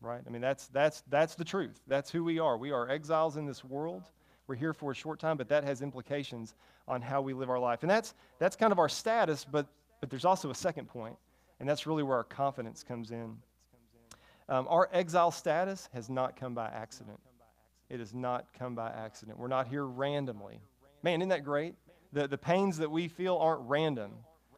Right? 0.00 0.22
I 0.26 0.30
mean, 0.30 0.40
that's, 0.40 0.68
that's, 0.68 1.02
that's 1.10 1.34
the 1.34 1.44
truth. 1.44 1.78
That's 1.88 2.10
who 2.10 2.24
we 2.24 2.38
are. 2.38 2.56
We 2.56 2.70
are 2.70 2.88
exiles 2.88 3.36
in 3.36 3.44
this 3.44 3.62
world. 3.62 4.04
We're 4.46 4.54
here 4.54 4.72
for 4.72 4.92
a 4.92 4.94
short 4.94 5.20
time, 5.20 5.36
but 5.36 5.50
that 5.50 5.62
has 5.64 5.82
implications 5.82 6.54
on 6.86 7.02
how 7.02 7.20
we 7.20 7.34
live 7.34 7.50
our 7.50 7.58
life. 7.58 7.82
And 7.82 7.90
that's, 7.90 8.14
that's 8.38 8.56
kind 8.56 8.72
of 8.72 8.78
our 8.78 8.88
status, 8.88 9.44
but, 9.44 9.66
but 10.00 10.08
there's 10.08 10.24
also 10.24 10.48
a 10.48 10.54
second 10.54 10.88
point, 10.88 11.16
and 11.60 11.68
that's 11.68 11.86
really 11.86 12.02
where 12.02 12.16
our 12.16 12.24
confidence 12.24 12.82
comes 12.82 13.10
in. 13.10 13.36
Um, 14.48 14.66
our 14.70 14.88
exile 14.90 15.32
status 15.32 15.90
has 15.92 16.08
not 16.08 16.34
come 16.34 16.54
by 16.54 16.68
accident. 16.68 17.20
It 17.90 18.00
has 18.00 18.12
not 18.12 18.46
come 18.58 18.74
by 18.74 18.90
accident. 18.90 19.38
We're 19.38 19.48
not 19.48 19.68
here 19.68 19.84
randomly. 19.84 20.60
Man, 21.02 21.20
isn't 21.20 21.30
that 21.30 21.44
great? 21.44 21.74
The, 22.12 22.28
the 22.28 22.38
pains 22.38 22.78
that 22.78 22.90
we 22.90 23.08
feel 23.08 23.36
aren't 23.36 23.62
random, 23.68 24.12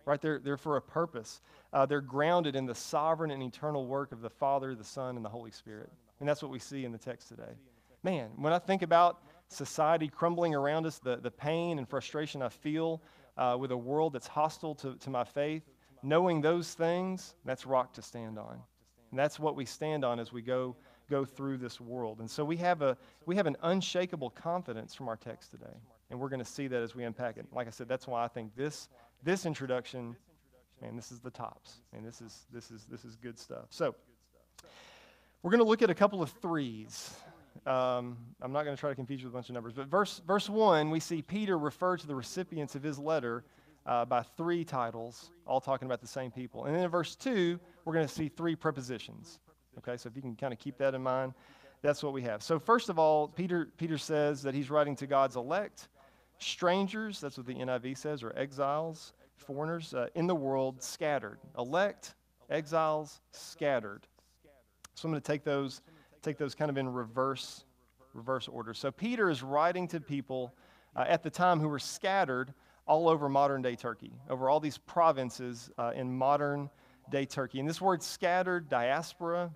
right? 0.05 0.21
They're, 0.21 0.39
they're 0.39 0.57
for 0.57 0.77
a 0.77 0.83
purpose. 0.83 1.41
Uh, 1.73 1.87
they're 1.87 2.01
grounded 2.01 2.57
in 2.57 2.67
the 2.67 2.75
sovereign 2.75 3.31
and 3.31 3.43
eternal 3.43 3.87
work 3.87 4.13
of 4.13 4.21
the 4.21 4.31
Father, 4.31 4.75
the 4.75 4.85
Son, 4.85 5.17
and 5.17 5.25
the 5.25 5.29
Holy 5.29 5.51
Spirit. 5.51 5.91
And 6.19 6.29
that's 6.29 6.43
what 6.43 6.51
we 6.51 6.59
see 6.59 6.85
in 6.85 6.93
the 6.93 6.99
text 6.99 7.29
today. 7.29 7.53
Man, 8.03 8.31
when 8.37 8.53
I 8.53 8.59
think 8.59 8.83
about 8.83 9.23
society 9.49 10.09
crumbling 10.09 10.55
around 10.55 10.87
us, 10.87 10.99
the, 10.99 11.17
the 11.17 11.31
pain 11.31 11.79
and 11.79 11.89
frustration 11.89 12.43
I 12.43 12.49
feel 12.49 13.03
uh, 13.37 13.57
with 13.59 13.73
a 13.73 13.77
world 13.77 14.13
that's 14.13 14.27
hostile 14.27 14.75
to, 14.77 14.95
to 14.97 15.11
my 15.11 15.25
faith, 15.25 15.63
knowing 16.03 16.41
those 16.41 16.73
things, 16.75 17.35
that's 17.45 17.67
rock 17.67 17.93
to 17.95 18.03
stand 18.03 18.39
on. 18.39 18.61
And 19.11 19.19
that's 19.19 19.39
what 19.39 19.57
we 19.57 19.65
stand 19.65 20.05
on 20.05 20.21
as 20.21 20.33
we 20.33 20.41
go, 20.41 20.77
go 21.11 21.25
through 21.25 21.59
this 21.59 21.81
world. 21.81 22.21
And 22.21 22.31
so 22.31 22.45
we 22.45 22.57
have, 22.59 22.81
a, 22.83 22.97
we 23.26 23.37
have 23.37 23.47
an 23.47 23.57
unshakable 23.62 24.31
confidence 24.31 24.95
from 24.95 25.09
our 25.09 25.17
text 25.17 25.50
today. 25.50 25.76
And 26.11 26.19
we're 26.19 26.29
going 26.31 26.40
to 26.40 26.50
see 26.50 26.69
that 26.69 26.83
as 26.83 26.95
we 26.95 27.05
unpack 27.05 27.37
it. 27.37 27.47
Like 27.52 27.67
I 27.67 27.71
said, 27.71 27.88
that's 27.88 28.07
why 28.07 28.25
I 28.25 28.29
think 28.29 28.57
this, 28.57 28.88
this 29.23 29.45
introduction, 29.45 30.17
man, 30.81 30.97
this 30.97 31.12
is 31.12 31.21
the 31.21 31.31
tops. 31.31 31.83
And 31.93 32.07
this 32.07 32.21
is, 32.21 32.47
this, 32.52 32.71
is, 32.71 32.87
this 32.90 33.05
is 33.05 33.17
good 33.17 33.38
stuff. 33.38 33.67
So, 33.71 33.95
We're 35.43 35.50
going 35.50 35.62
to 35.62 35.69
look 35.69 35.83
at 35.83 35.90
a 35.90 35.95
couple 35.95 36.23
of 36.23 36.31
threes. 36.43 37.11
Um, 37.67 38.17
I'm 38.43 38.52
not 38.52 38.64
going 38.64 38.76
to 38.76 38.81
try 38.81 38.90
to 38.90 38.95
confuse 38.95 39.21
you 39.21 39.26
with 39.26 39.35
a 39.35 39.37
bunch 39.37 39.49
of 39.49 39.55
numbers, 39.55 39.75
but 39.75 39.87
verse, 39.87 40.21
verse 40.26 40.49
1, 40.49 40.90
we 40.90 41.00
see 41.00 41.23
Peter 41.23 41.59
refer 41.59 41.97
to 41.97 42.07
the 42.07 42.14
recipients 42.14 42.75
of 42.75 42.83
his 42.83 42.99
letter 42.99 43.45
uh, 43.87 44.05
by 44.05 44.23
three 44.23 44.64
titles, 44.64 45.31
all 45.47 45.61
talking 45.61 45.87
about 45.87 46.00
the 46.00 46.07
same 46.07 46.31
people. 46.31 46.64
And 46.64 46.75
then 46.75 46.85
in 46.85 46.90
verse 46.90 47.17
2, 47.17 47.59
we're 47.85 47.95
going 47.95 48.07
to 48.07 48.12
see 48.12 48.29
three 48.29 48.55
prepositions. 48.55 49.40
Okay, 49.79 49.97
so 49.97 50.09
if 50.09 50.17
you 50.17 50.23
can 50.23 50.37
kind 50.37 50.53
of 50.53 50.59
keep 50.59 50.77
that 50.79 50.95
in 50.95 51.03
mind, 51.03 51.35
that's 51.83 52.03
what 52.03 52.12
we 52.12 52.23
have. 52.23 52.43
So, 52.43 52.59
first 52.59 52.89
of 52.89 52.99
all, 52.99 53.29
Peter, 53.29 53.69
Peter 53.77 53.97
says 53.97 54.43
that 54.43 54.55
he's 54.55 54.71
writing 54.71 54.97
to 54.97 55.07
God's 55.07 55.37
elect, 55.37 55.89
strangers, 56.39 57.21
that's 57.21 57.37
what 57.37 57.47
the 57.47 57.55
NIV 57.55 57.97
says, 57.97 58.23
or 58.23 58.37
exiles, 58.37 59.12
foreigners 59.37 59.95
uh, 59.95 60.09
in 60.15 60.27
the 60.27 60.35
world, 60.35 60.83
scattered. 60.83 61.39
Elect, 61.59 62.15
exiles, 62.50 63.21
scattered. 63.31 64.07
So, 64.95 65.07
I'm 65.07 65.12
going 65.12 65.23
to 65.23 65.27
take 65.27 65.45
those, 65.45 65.81
take 66.23 66.37
those 66.37 66.55
kind 66.55 66.71
of 66.71 66.77
in 66.77 66.89
reverse, 66.89 67.65
reverse 68.12 68.49
order. 68.49 68.75
So, 68.75 68.91
Peter 68.91 69.31
is 69.31 69.43
writing 69.43 69.89
to 69.89 70.00
people 70.00 70.55
uh, 70.97 71.05
at 71.09 71.23
the 71.23 71.31
time 71.31 71.61
who 71.61 71.69
were 71.69 71.79
scattered 71.79 72.53
all 72.87 73.09
over 73.09 73.29
modern 73.29 73.62
day 73.62 73.77
Turkey, 73.77 74.12
over 74.29 74.50
all 74.50 74.61
these 74.61 74.77
provinces 74.79 75.71
uh, 75.79 75.93
in 75.95 76.12
modern 76.12 76.69
day 77.11 77.26
Turkey. 77.26 77.61
And 77.61 77.69
this 77.69 77.81
word 77.81 78.02
scattered, 78.02 78.69
diaspora, 78.69 79.50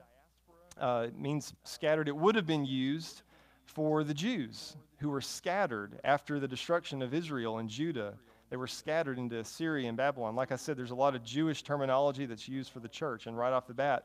uh, 0.79 1.09
means 1.17 1.55
scattered. 1.65 2.09
It 2.09 2.17
would 2.17 2.35
have 2.35 2.47
been 2.47 2.65
used 2.65 3.23
for 3.65 4.05
the 4.05 4.15
Jews 4.15 4.77
who 4.99 5.11
were 5.11 5.21
scattered 5.21 6.01
after 6.05 6.41
the 6.41 6.49
destruction 6.49 7.03
of 7.03 7.15
Israel 7.15 7.59
and 7.59 7.69
Judah. 7.69 8.15
They 8.51 8.57
were 8.57 8.67
scattered 8.67 9.19
into 9.19 9.45
Syria 9.45 9.89
and 9.89 9.97
Babylon. 9.97 10.37
Like 10.37 10.53
I 10.53 10.57
said, 10.57 10.77
there's 10.77 10.91
a 10.91 10.95
lot 10.95 11.15
of 11.15 11.25
Jewish 11.25 11.63
terminology 11.63 12.27
that's 12.27 12.49
used 12.49 12.73
for 12.73 12.81
the 12.81 12.89
church. 12.89 13.27
And 13.27 13.37
right 13.37 13.53
off 13.53 13.67
the 13.67 13.75
bat, 13.75 14.05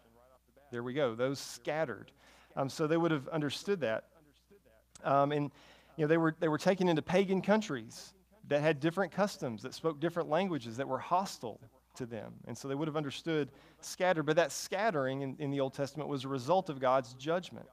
there 0.71 0.83
we 0.83 0.93
go, 0.93 1.15
those 1.15 1.39
scattered. 1.39 2.11
Um, 2.55 2.69
so 2.69 2.87
they 2.87 2.97
would 2.97 3.11
have 3.11 3.27
understood 3.29 3.79
that. 3.81 4.05
Um, 5.03 5.31
and 5.31 5.51
you 5.95 6.03
know, 6.03 6.07
they 6.07 6.17
were, 6.17 6.35
they 6.39 6.47
were 6.47 6.57
taken 6.57 6.87
into 6.87 7.01
pagan 7.01 7.41
countries 7.41 8.13
that 8.47 8.61
had 8.61 8.79
different 8.79 9.11
customs, 9.11 9.61
that 9.63 9.73
spoke 9.73 9.99
different 9.99 10.29
languages, 10.29 10.77
that 10.77 10.87
were 10.87 10.97
hostile 10.97 11.59
to 11.99 12.05
them. 12.05 12.33
And 12.47 12.57
so 12.57 12.67
they 12.67 12.75
would 12.75 12.87
have 12.87 12.97
understood 12.97 13.51
scattered. 13.79 14.25
But 14.25 14.35
that 14.35 14.51
scattering 14.51 15.21
in, 15.21 15.35
in 15.39 15.51
the 15.51 15.59
Old 15.59 15.73
Testament 15.73 16.09
was 16.09 16.25
a 16.25 16.27
result 16.27 16.69
of 16.69 16.79
God's 16.79 17.13
judgment. 17.13 17.69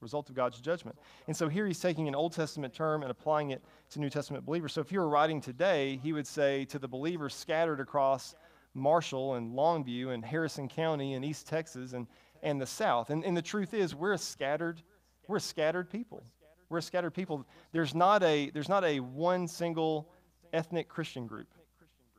Result 0.00 0.28
of 0.28 0.34
God's 0.36 0.60
judgment. 0.60 0.96
And 1.26 1.36
so 1.36 1.48
here 1.48 1.66
he's 1.66 1.80
taking 1.80 2.06
an 2.08 2.14
Old 2.14 2.32
Testament 2.32 2.74
term 2.74 3.02
and 3.02 3.10
applying 3.10 3.50
it 3.50 3.62
to 3.90 4.00
New 4.00 4.10
Testament 4.10 4.44
believers. 4.44 4.72
So 4.72 4.80
if 4.80 4.92
you 4.92 5.00
were 5.00 5.08
writing 5.08 5.40
today, 5.40 6.00
he 6.02 6.12
would 6.12 6.26
say 6.26 6.64
to 6.66 6.78
the 6.78 6.88
believers 6.88 7.34
scattered 7.34 7.80
across 7.80 8.34
Marshall 8.74 9.34
and 9.34 9.54
Longview 9.54 10.14
and 10.14 10.24
Harrison 10.24 10.68
County 10.68 11.14
and 11.14 11.24
East 11.24 11.48
Texas 11.48 11.94
and, 11.94 12.06
and 12.42 12.60
the 12.60 12.66
South. 12.66 13.10
And, 13.10 13.24
and 13.24 13.36
the 13.36 13.42
truth 13.42 13.74
is, 13.74 13.94
we're 13.94 14.12
a 14.12 14.18
scattered, 14.18 14.82
we're 15.26 15.38
a 15.38 15.40
scattered 15.40 15.90
people. 15.90 16.22
We're 16.68 16.78
a 16.78 16.82
scattered 16.82 17.14
people. 17.14 17.46
There's 17.72 17.94
not 17.94 18.22
a, 18.22 18.50
there's 18.50 18.68
not 18.68 18.84
a 18.84 19.00
one 19.00 19.48
single 19.48 20.08
ethnic 20.52 20.88
Christian 20.88 21.26
group, 21.26 21.48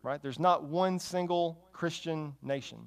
right? 0.04 0.22
There's 0.22 0.40
not 0.40 0.64
one 0.64 1.00
single 1.00 1.60
Christian 1.74 2.36
nation. 2.42 2.80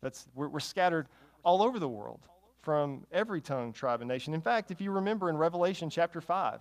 That's, 0.00 0.26
we're, 0.34 0.48
we're 0.48 0.60
scattered 0.60 1.08
all 1.44 1.62
over 1.62 1.78
the 1.78 1.88
world 1.88 2.20
from 2.62 3.06
every 3.12 3.40
tongue, 3.40 3.72
tribe, 3.72 4.00
and 4.00 4.08
nation. 4.08 4.34
In 4.34 4.40
fact, 4.40 4.70
if 4.70 4.80
you 4.80 4.90
remember 4.90 5.28
in 5.28 5.36
Revelation 5.36 5.90
chapter 5.90 6.20
5, 6.20 6.60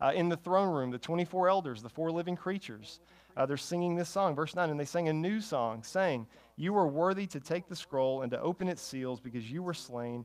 uh, 0.00 0.12
in 0.14 0.28
the 0.28 0.36
throne 0.36 0.74
room, 0.74 0.90
the 0.90 0.98
24 0.98 1.48
elders, 1.48 1.82
the 1.82 1.88
four 1.88 2.10
living 2.10 2.36
creatures, 2.36 3.00
uh, 3.36 3.46
they're 3.46 3.56
singing 3.56 3.94
this 3.94 4.08
song, 4.08 4.34
verse 4.34 4.56
9, 4.56 4.70
and 4.70 4.78
they 4.78 4.84
sang 4.84 5.08
a 5.08 5.12
new 5.12 5.40
song, 5.40 5.82
saying, 5.82 6.26
You 6.56 6.76
are 6.76 6.88
worthy 6.88 7.26
to 7.28 7.40
take 7.40 7.68
the 7.68 7.76
scroll 7.76 8.22
and 8.22 8.30
to 8.32 8.40
open 8.40 8.68
its 8.68 8.82
seals 8.82 9.20
because 9.20 9.50
you 9.50 9.62
were 9.62 9.74
slain, 9.74 10.24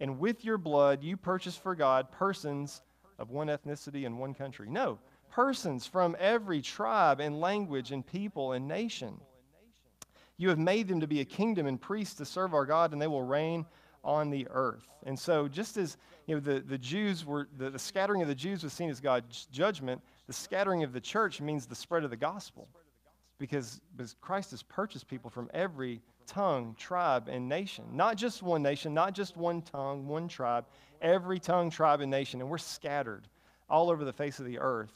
and 0.00 0.18
with 0.18 0.44
your 0.44 0.58
blood 0.58 1.02
you 1.02 1.16
purchased 1.16 1.62
for 1.62 1.74
God 1.74 2.10
persons 2.10 2.82
of 3.18 3.30
one 3.30 3.48
ethnicity 3.48 4.06
and 4.06 4.18
one 4.18 4.32
country. 4.32 4.68
No, 4.70 4.98
persons 5.30 5.86
from 5.86 6.16
every 6.18 6.60
tribe 6.60 7.20
and 7.20 7.40
language 7.40 7.92
and 7.92 8.06
people 8.06 8.52
and 8.52 8.66
nation. 8.66 9.20
You 10.36 10.48
have 10.48 10.58
made 10.58 10.88
them 10.88 11.00
to 11.00 11.06
be 11.06 11.20
a 11.20 11.24
kingdom 11.24 11.66
and 11.66 11.80
priests 11.80 12.14
to 12.16 12.24
serve 12.24 12.54
our 12.54 12.64
God, 12.64 12.92
and 12.92 13.02
they 13.02 13.06
will 13.06 13.24
reign 13.24 13.66
on 14.04 14.30
the 14.30 14.46
earth. 14.50 14.86
And 15.04 15.18
so, 15.18 15.48
just 15.48 15.76
as 15.76 15.96
you 16.26 16.34
know, 16.34 16.40
the, 16.40 16.60
the 16.60 16.78
Jews 16.78 17.24
were, 17.24 17.48
the, 17.56 17.70
the 17.70 17.78
scattering 17.78 18.22
of 18.22 18.28
the 18.28 18.34
Jews 18.34 18.62
was 18.62 18.72
seen 18.72 18.90
as 18.90 19.00
God's 19.00 19.46
judgment, 19.46 20.00
the 20.26 20.32
scattering 20.32 20.84
of 20.84 20.92
the 20.92 21.00
church 21.00 21.40
means 21.40 21.66
the 21.66 21.74
spread 21.74 22.04
of 22.04 22.10
the 22.10 22.16
gospel. 22.16 22.68
Because, 23.38 23.80
because 23.96 24.16
Christ 24.20 24.50
has 24.50 24.62
purchased 24.62 25.06
people 25.06 25.30
from 25.30 25.48
every 25.54 26.00
tongue, 26.26 26.74
tribe, 26.78 27.28
and 27.28 27.48
nation. 27.48 27.84
Not 27.92 28.16
just 28.16 28.42
one 28.42 28.62
nation, 28.62 28.92
not 28.92 29.14
just 29.14 29.36
one 29.36 29.62
tongue, 29.62 30.06
one 30.06 30.28
tribe, 30.28 30.66
every 31.00 31.38
tongue, 31.38 31.70
tribe, 31.70 32.00
and 32.00 32.10
nation. 32.10 32.40
And 32.40 32.50
we're 32.50 32.58
scattered 32.58 33.28
all 33.70 33.90
over 33.90 34.04
the 34.04 34.12
face 34.12 34.40
of 34.40 34.46
the 34.46 34.58
earth 34.58 34.92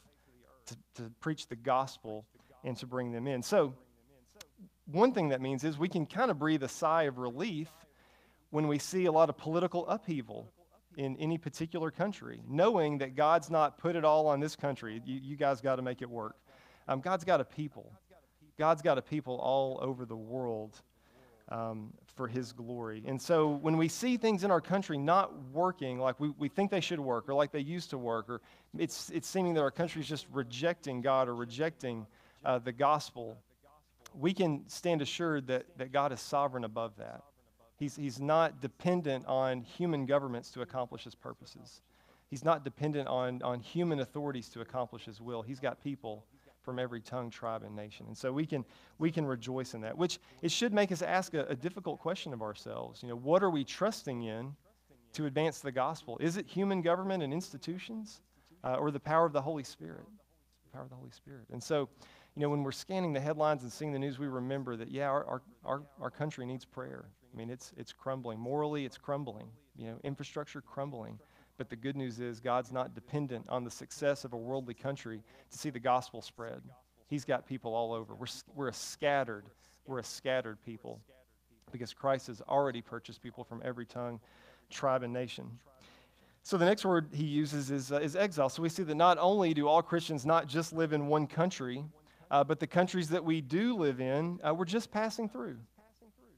to, 0.66 0.76
to 0.96 1.10
preach 1.20 1.48
the 1.48 1.56
gospel 1.56 2.26
and 2.64 2.76
to 2.78 2.86
bring 2.86 3.12
them 3.12 3.26
in. 3.26 3.42
So, 3.42 3.74
one 4.86 5.12
thing 5.12 5.28
that 5.28 5.40
means 5.40 5.64
is 5.64 5.78
we 5.78 5.88
can 5.88 6.06
kind 6.06 6.30
of 6.30 6.38
breathe 6.38 6.62
a 6.62 6.68
sigh 6.68 7.04
of 7.04 7.18
relief 7.18 7.68
when 8.50 8.68
we 8.68 8.78
see 8.78 9.06
a 9.06 9.12
lot 9.12 9.28
of 9.28 9.38
political 9.38 9.86
upheaval 9.88 10.52
in 10.96 11.16
any 11.16 11.38
particular 11.38 11.90
country, 11.90 12.42
knowing 12.46 12.98
that 12.98 13.14
God's 13.14 13.50
not 13.50 13.78
put 13.78 13.96
it 13.96 14.04
all 14.04 14.26
on 14.26 14.40
this 14.40 14.56
country. 14.56 15.00
You, 15.04 15.20
you 15.22 15.36
guys 15.36 15.60
got 15.60 15.76
to 15.76 15.82
make 15.82 16.02
it 16.02 16.10
work. 16.10 16.36
Um, 16.88 17.00
God's 17.00 17.24
got 17.24 17.40
a 17.40 17.44
people. 17.44 17.92
God's 18.58 18.82
got 18.82 18.98
a 18.98 19.02
people 19.02 19.36
all 19.36 19.78
over 19.80 20.04
the 20.04 20.16
world 20.16 20.82
um, 21.52 21.92
for 22.16 22.26
His 22.26 22.52
glory. 22.52 23.02
And 23.06 23.20
so 23.20 23.48
when 23.48 23.76
we 23.76 23.88
see 23.88 24.16
things 24.16 24.42
in 24.42 24.50
our 24.50 24.60
country 24.60 24.98
not 24.98 25.32
working 25.52 25.98
like 25.98 26.18
we, 26.18 26.30
we 26.38 26.48
think 26.48 26.70
they 26.70 26.80
should 26.80 27.00
work 27.00 27.28
or 27.28 27.34
like 27.34 27.52
they 27.52 27.60
used 27.60 27.90
to 27.90 27.98
work, 27.98 28.28
or 28.28 28.40
it's, 28.78 29.10
it's 29.10 29.28
seeming 29.28 29.54
that 29.54 29.60
our 29.60 29.70
country 29.70 30.00
is 30.00 30.08
just 30.08 30.26
rejecting 30.32 31.02
God 31.02 31.28
or 31.28 31.34
rejecting 31.34 32.06
uh, 32.44 32.58
the 32.58 32.72
gospel, 32.72 33.36
we 34.18 34.32
can 34.32 34.68
stand 34.68 35.02
assured 35.02 35.46
that, 35.46 35.66
that 35.78 35.92
God 35.92 36.12
is 36.12 36.20
sovereign 36.20 36.64
above 36.64 36.96
that. 36.98 37.22
He's, 37.78 37.96
he's 37.96 38.20
not 38.20 38.60
dependent 38.60 39.26
on 39.26 39.62
human 39.62 40.06
governments 40.06 40.50
to 40.52 40.62
accomplish 40.62 41.04
his 41.04 41.14
purposes. 41.14 41.82
He's 42.30 42.44
not 42.44 42.64
dependent 42.64 43.08
on, 43.08 43.42
on 43.42 43.60
human 43.60 44.00
authorities 44.00 44.48
to 44.50 44.60
accomplish 44.60 45.04
his 45.04 45.20
will. 45.20 45.42
He's 45.42 45.60
got 45.60 45.82
people 45.82 46.24
from 46.62 46.78
every 46.78 47.00
tongue, 47.00 47.30
tribe, 47.30 47.62
and 47.62 47.74
nation. 47.74 48.06
And 48.06 48.16
so 48.16 48.32
we 48.32 48.46
can, 48.46 48.64
we 48.98 49.10
can 49.10 49.26
rejoice 49.26 49.74
in 49.74 49.80
that, 49.82 49.96
which 49.96 50.18
it 50.42 50.50
should 50.50 50.72
make 50.72 50.92
us 50.92 51.02
ask 51.02 51.34
a, 51.34 51.44
a 51.46 51.54
difficult 51.54 52.00
question 52.00 52.32
of 52.32 52.42
ourselves. 52.42 53.02
You 53.02 53.08
know, 53.08 53.16
what 53.16 53.42
are 53.42 53.50
we 53.50 53.64
trusting 53.64 54.22
in 54.22 54.54
to 55.14 55.26
advance 55.26 55.60
the 55.60 55.72
gospel? 55.72 56.18
Is 56.20 56.36
it 56.36 56.46
human 56.46 56.82
government 56.82 57.22
and 57.22 57.32
institutions 57.32 58.20
uh, 58.64 58.74
or 58.74 58.90
the 58.90 59.00
power 59.00 59.26
of 59.26 59.32
the 59.32 59.42
Holy 59.42 59.64
Spirit? 59.64 60.06
The 60.64 60.76
power 60.76 60.84
of 60.84 60.90
the 60.90 60.96
Holy 60.96 61.10
Spirit. 61.10 61.44
And 61.52 61.62
so, 61.62 61.88
you 62.34 62.40
know, 62.40 62.48
when 62.48 62.62
we're 62.62 62.72
scanning 62.72 63.12
the 63.12 63.20
headlines 63.20 63.62
and 63.62 63.70
seeing 63.70 63.92
the 63.92 63.98
news, 63.98 64.18
we 64.18 64.26
remember 64.26 64.76
that, 64.76 64.90
yeah, 64.90 65.08
our, 65.08 65.24
our, 65.26 65.42
our, 65.64 65.82
our 66.00 66.10
country 66.10 66.46
needs 66.46 66.64
prayer. 66.64 67.04
I 67.32 67.36
mean, 67.36 67.50
it's, 67.50 67.72
it's 67.76 67.92
crumbling. 67.92 68.38
Morally, 68.38 68.84
it's 68.84 68.96
crumbling. 68.96 69.48
You 69.76 69.86
know, 69.86 69.98
infrastructure 70.04 70.60
crumbling. 70.60 71.18
But 71.58 71.68
the 71.68 71.76
good 71.76 71.96
news 71.96 72.18
is 72.18 72.40
God's 72.40 72.72
not 72.72 72.94
dependent 72.94 73.46
on 73.48 73.64
the 73.64 73.70
success 73.70 74.24
of 74.24 74.32
a 74.32 74.36
worldly 74.36 74.74
country 74.74 75.22
to 75.50 75.58
see 75.58 75.70
the 75.70 75.80
gospel 75.80 76.22
spread. 76.22 76.62
He's 77.08 77.24
got 77.24 77.46
people 77.46 77.74
all 77.74 77.92
over. 77.92 78.14
We're, 78.14 78.26
we're 78.54 78.68
a 78.68 78.72
scattered, 78.72 79.44
we're 79.86 79.98
a 79.98 80.04
scattered 80.04 80.58
people 80.64 81.00
because 81.70 81.92
Christ 81.92 82.26
has 82.28 82.40
already 82.48 82.80
purchased 82.80 83.22
people 83.22 83.44
from 83.44 83.62
every 83.64 83.86
tongue, 83.86 84.20
tribe, 84.70 85.02
and 85.02 85.12
nation. 85.12 85.58
So 86.42 86.56
the 86.56 86.64
next 86.64 86.84
word 86.84 87.08
he 87.12 87.24
uses 87.24 87.70
is, 87.70 87.92
uh, 87.92 87.96
is 87.96 88.16
exile. 88.16 88.48
So 88.48 88.62
we 88.62 88.68
see 88.68 88.82
that 88.82 88.94
not 88.94 89.18
only 89.18 89.54
do 89.54 89.68
all 89.68 89.82
Christians 89.82 90.26
not 90.26 90.48
just 90.48 90.72
live 90.72 90.92
in 90.92 91.06
one 91.06 91.26
country, 91.26 91.84
uh, 92.30 92.42
but 92.42 92.58
the 92.58 92.66
countries 92.66 93.10
that 93.10 93.24
we 93.24 93.40
do 93.40 93.76
live 93.76 94.00
in, 94.00 94.40
uh, 94.42 94.52
we're 94.52 94.64
just 94.64 94.90
passing 94.90 95.28
through. 95.28 95.58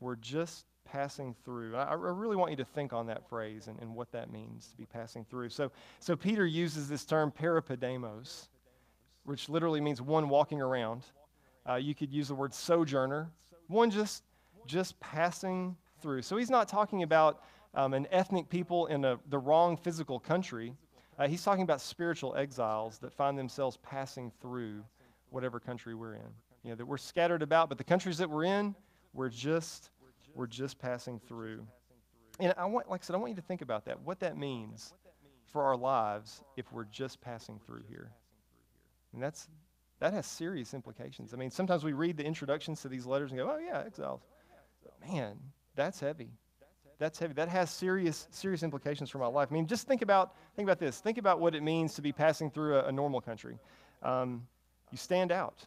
We're 0.01 0.17
just 0.17 0.67
passing 0.95 1.35
through. 1.45 1.75
I, 1.75 1.83
I, 1.83 1.95
really 1.95 2.37
want 2.37 2.53
you 2.53 2.57
to 2.59 2.65
think 2.65 2.93
on 2.93 3.09
that 3.09 3.29
phrase 3.29 3.67
and, 3.67 3.77
and 3.81 3.97
what 3.97 4.13
that 4.13 4.31
means 4.31 4.69
to 4.69 4.77
be 4.77 4.87
passing 4.87 5.25
through. 5.25 5.49
So, 5.49 5.73
so 5.99 6.15
Peter 6.15 6.47
uses 6.47 6.89
this 6.89 7.05
term 7.05 7.33
parepidemos, 7.33 8.47
which 9.25 9.49
literally 9.49 9.81
means 9.81 10.01
one 10.01 10.29
walking 10.29 10.63
around. 10.63 11.03
Uh, 11.69 11.75
you 11.75 11.97
could 11.97 12.13
use 12.13 12.29
the 12.29 12.35
word 12.37 12.55
sojourner, 12.55 13.29
one 13.67 13.91
just 13.91 14.23
just 14.67 14.99
passing 15.01 15.77
through. 16.01 16.23
So 16.23 16.37
he's 16.37 16.49
not 16.49 16.69
talking 16.69 17.03
about 17.03 17.43
um, 17.75 17.93
an 17.93 18.07
ethnic 18.13 18.49
people 18.49 18.87
in 18.87 19.05
a, 19.05 19.19
the 19.31 19.39
wrong 19.39 19.77
physical 19.77 20.21
country. 20.21 20.75
Uh, 21.19 21.27
he's 21.27 21.43
talking 21.43 21.65
about 21.65 21.81
spiritual 21.81 22.37
exiles 22.37 22.99
that 22.99 23.13
find 23.13 23.37
themselves 23.37 23.79
passing 23.83 24.31
through 24.41 24.85
whatever 25.31 25.59
country 25.59 25.97
we're 25.97 26.15
in. 26.15 26.31
You 26.63 26.71
know, 26.71 26.77
that 26.77 26.87
we're 26.87 26.99
scattered 26.99 27.43
about, 27.43 27.69
but 27.69 27.79
the 27.79 27.85
countries 27.85 28.17
that 28.19 28.31
we're 28.31 28.45
in, 28.45 28.77
we're 29.13 29.29
just 29.29 29.91
we're 30.35 30.47
just 30.47 30.79
passing 30.79 31.21
through. 31.27 31.67
And 32.41 32.53
I 32.57 32.65
want, 32.65 32.91
like 32.91 33.03
I 33.03 33.05
said, 33.05 33.15
I 33.15 33.19
want 33.19 33.31
you 33.31 33.37
to 33.37 33.43
think 33.43 33.63
about 33.63 33.85
that, 33.85 34.01
what 34.01 34.21
that 34.21 34.37
means 34.37 34.93
for 35.47 35.63
our 35.63 35.77
lives 35.77 36.43
if 36.57 36.73
we're 36.73 36.85
just 36.85 37.21
passing 37.21 37.61
through 37.65 37.85
here. 37.89 38.11
And 39.13 39.23
that's, 39.23 39.49
that 40.01 40.13
has 40.13 40.27
serious 40.27 40.75
implications. 40.75 41.33
I 41.33 41.37
mean, 41.37 41.51
sometimes 41.51 41.85
we 41.85 41.93
read 41.93 42.17
the 42.17 42.25
introductions 42.25 42.83
to 42.83 42.89
these 42.89 43.07
letters 43.07 43.31
and 43.31 43.39
go, 43.39 43.49
oh, 43.49 43.59
yeah, 43.59 43.85
exiles. 43.87 44.23
But 44.83 45.09
man, 45.09 45.39
that's 45.77 46.01
heavy. 46.01 46.31
that's 46.99 47.19
heavy. 47.19 47.35
That 47.35 47.49
has 47.49 47.71
serious, 47.71 48.27
serious 48.31 48.63
implications 48.63 49.11
for 49.11 49.19
my 49.19 49.27
life. 49.27 49.49
I 49.51 49.55
mean, 49.55 49.67
just 49.67 49.87
think 49.87 50.03
about, 50.03 50.35
think 50.57 50.67
about 50.67 50.81
this. 50.81 50.99
Think 50.99 51.19
about 51.19 51.39
what 51.39 51.55
it 51.55 51.63
means 51.63 51.95
to 51.95 52.03
be 52.03 52.13
passing 52.13 52.51
through 52.51 52.79
a, 52.79 52.87
a 52.87 52.93
normal 52.93 53.21
country. 53.21 53.59
Um, 54.03 54.47
you 54.91 54.99
stand 54.99 55.31
out, 55.31 55.65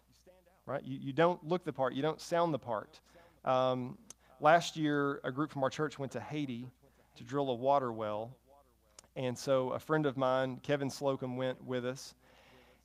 right? 0.65 0.83
You, 0.83 1.00
you 1.01 1.13
don't 1.13 1.41
look 1.45 1.63
the 1.63 1.74
part. 1.74 1.93
You 1.93 2.01
don't 2.01 2.19
sound 2.19 2.53
the 2.53 2.59
part. 2.59 3.00
Um, 3.45 3.97
last 4.39 4.77
year, 4.77 5.20
a 5.24 5.32
group 5.32 5.51
from 5.51 5.63
our 5.63 5.70
church 5.70 5.98
went 6.00 6.12
to 6.13 6.20
Haiti 6.20 6.70
to 7.15 7.24
drill 7.24 7.50
a 7.50 7.56
water 7.56 7.91
well. 7.91 8.36
And 9.15 9.38
so 9.38 9.72
a 9.72 9.79
friend 9.79 10.06
of 10.06 10.17
mine, 10.17 10.60
Kevin 10.62 10.89
Slocum, 10.89 11.38
went 11.38 11.63
with 11.63 11.86
us. 11.86 12.13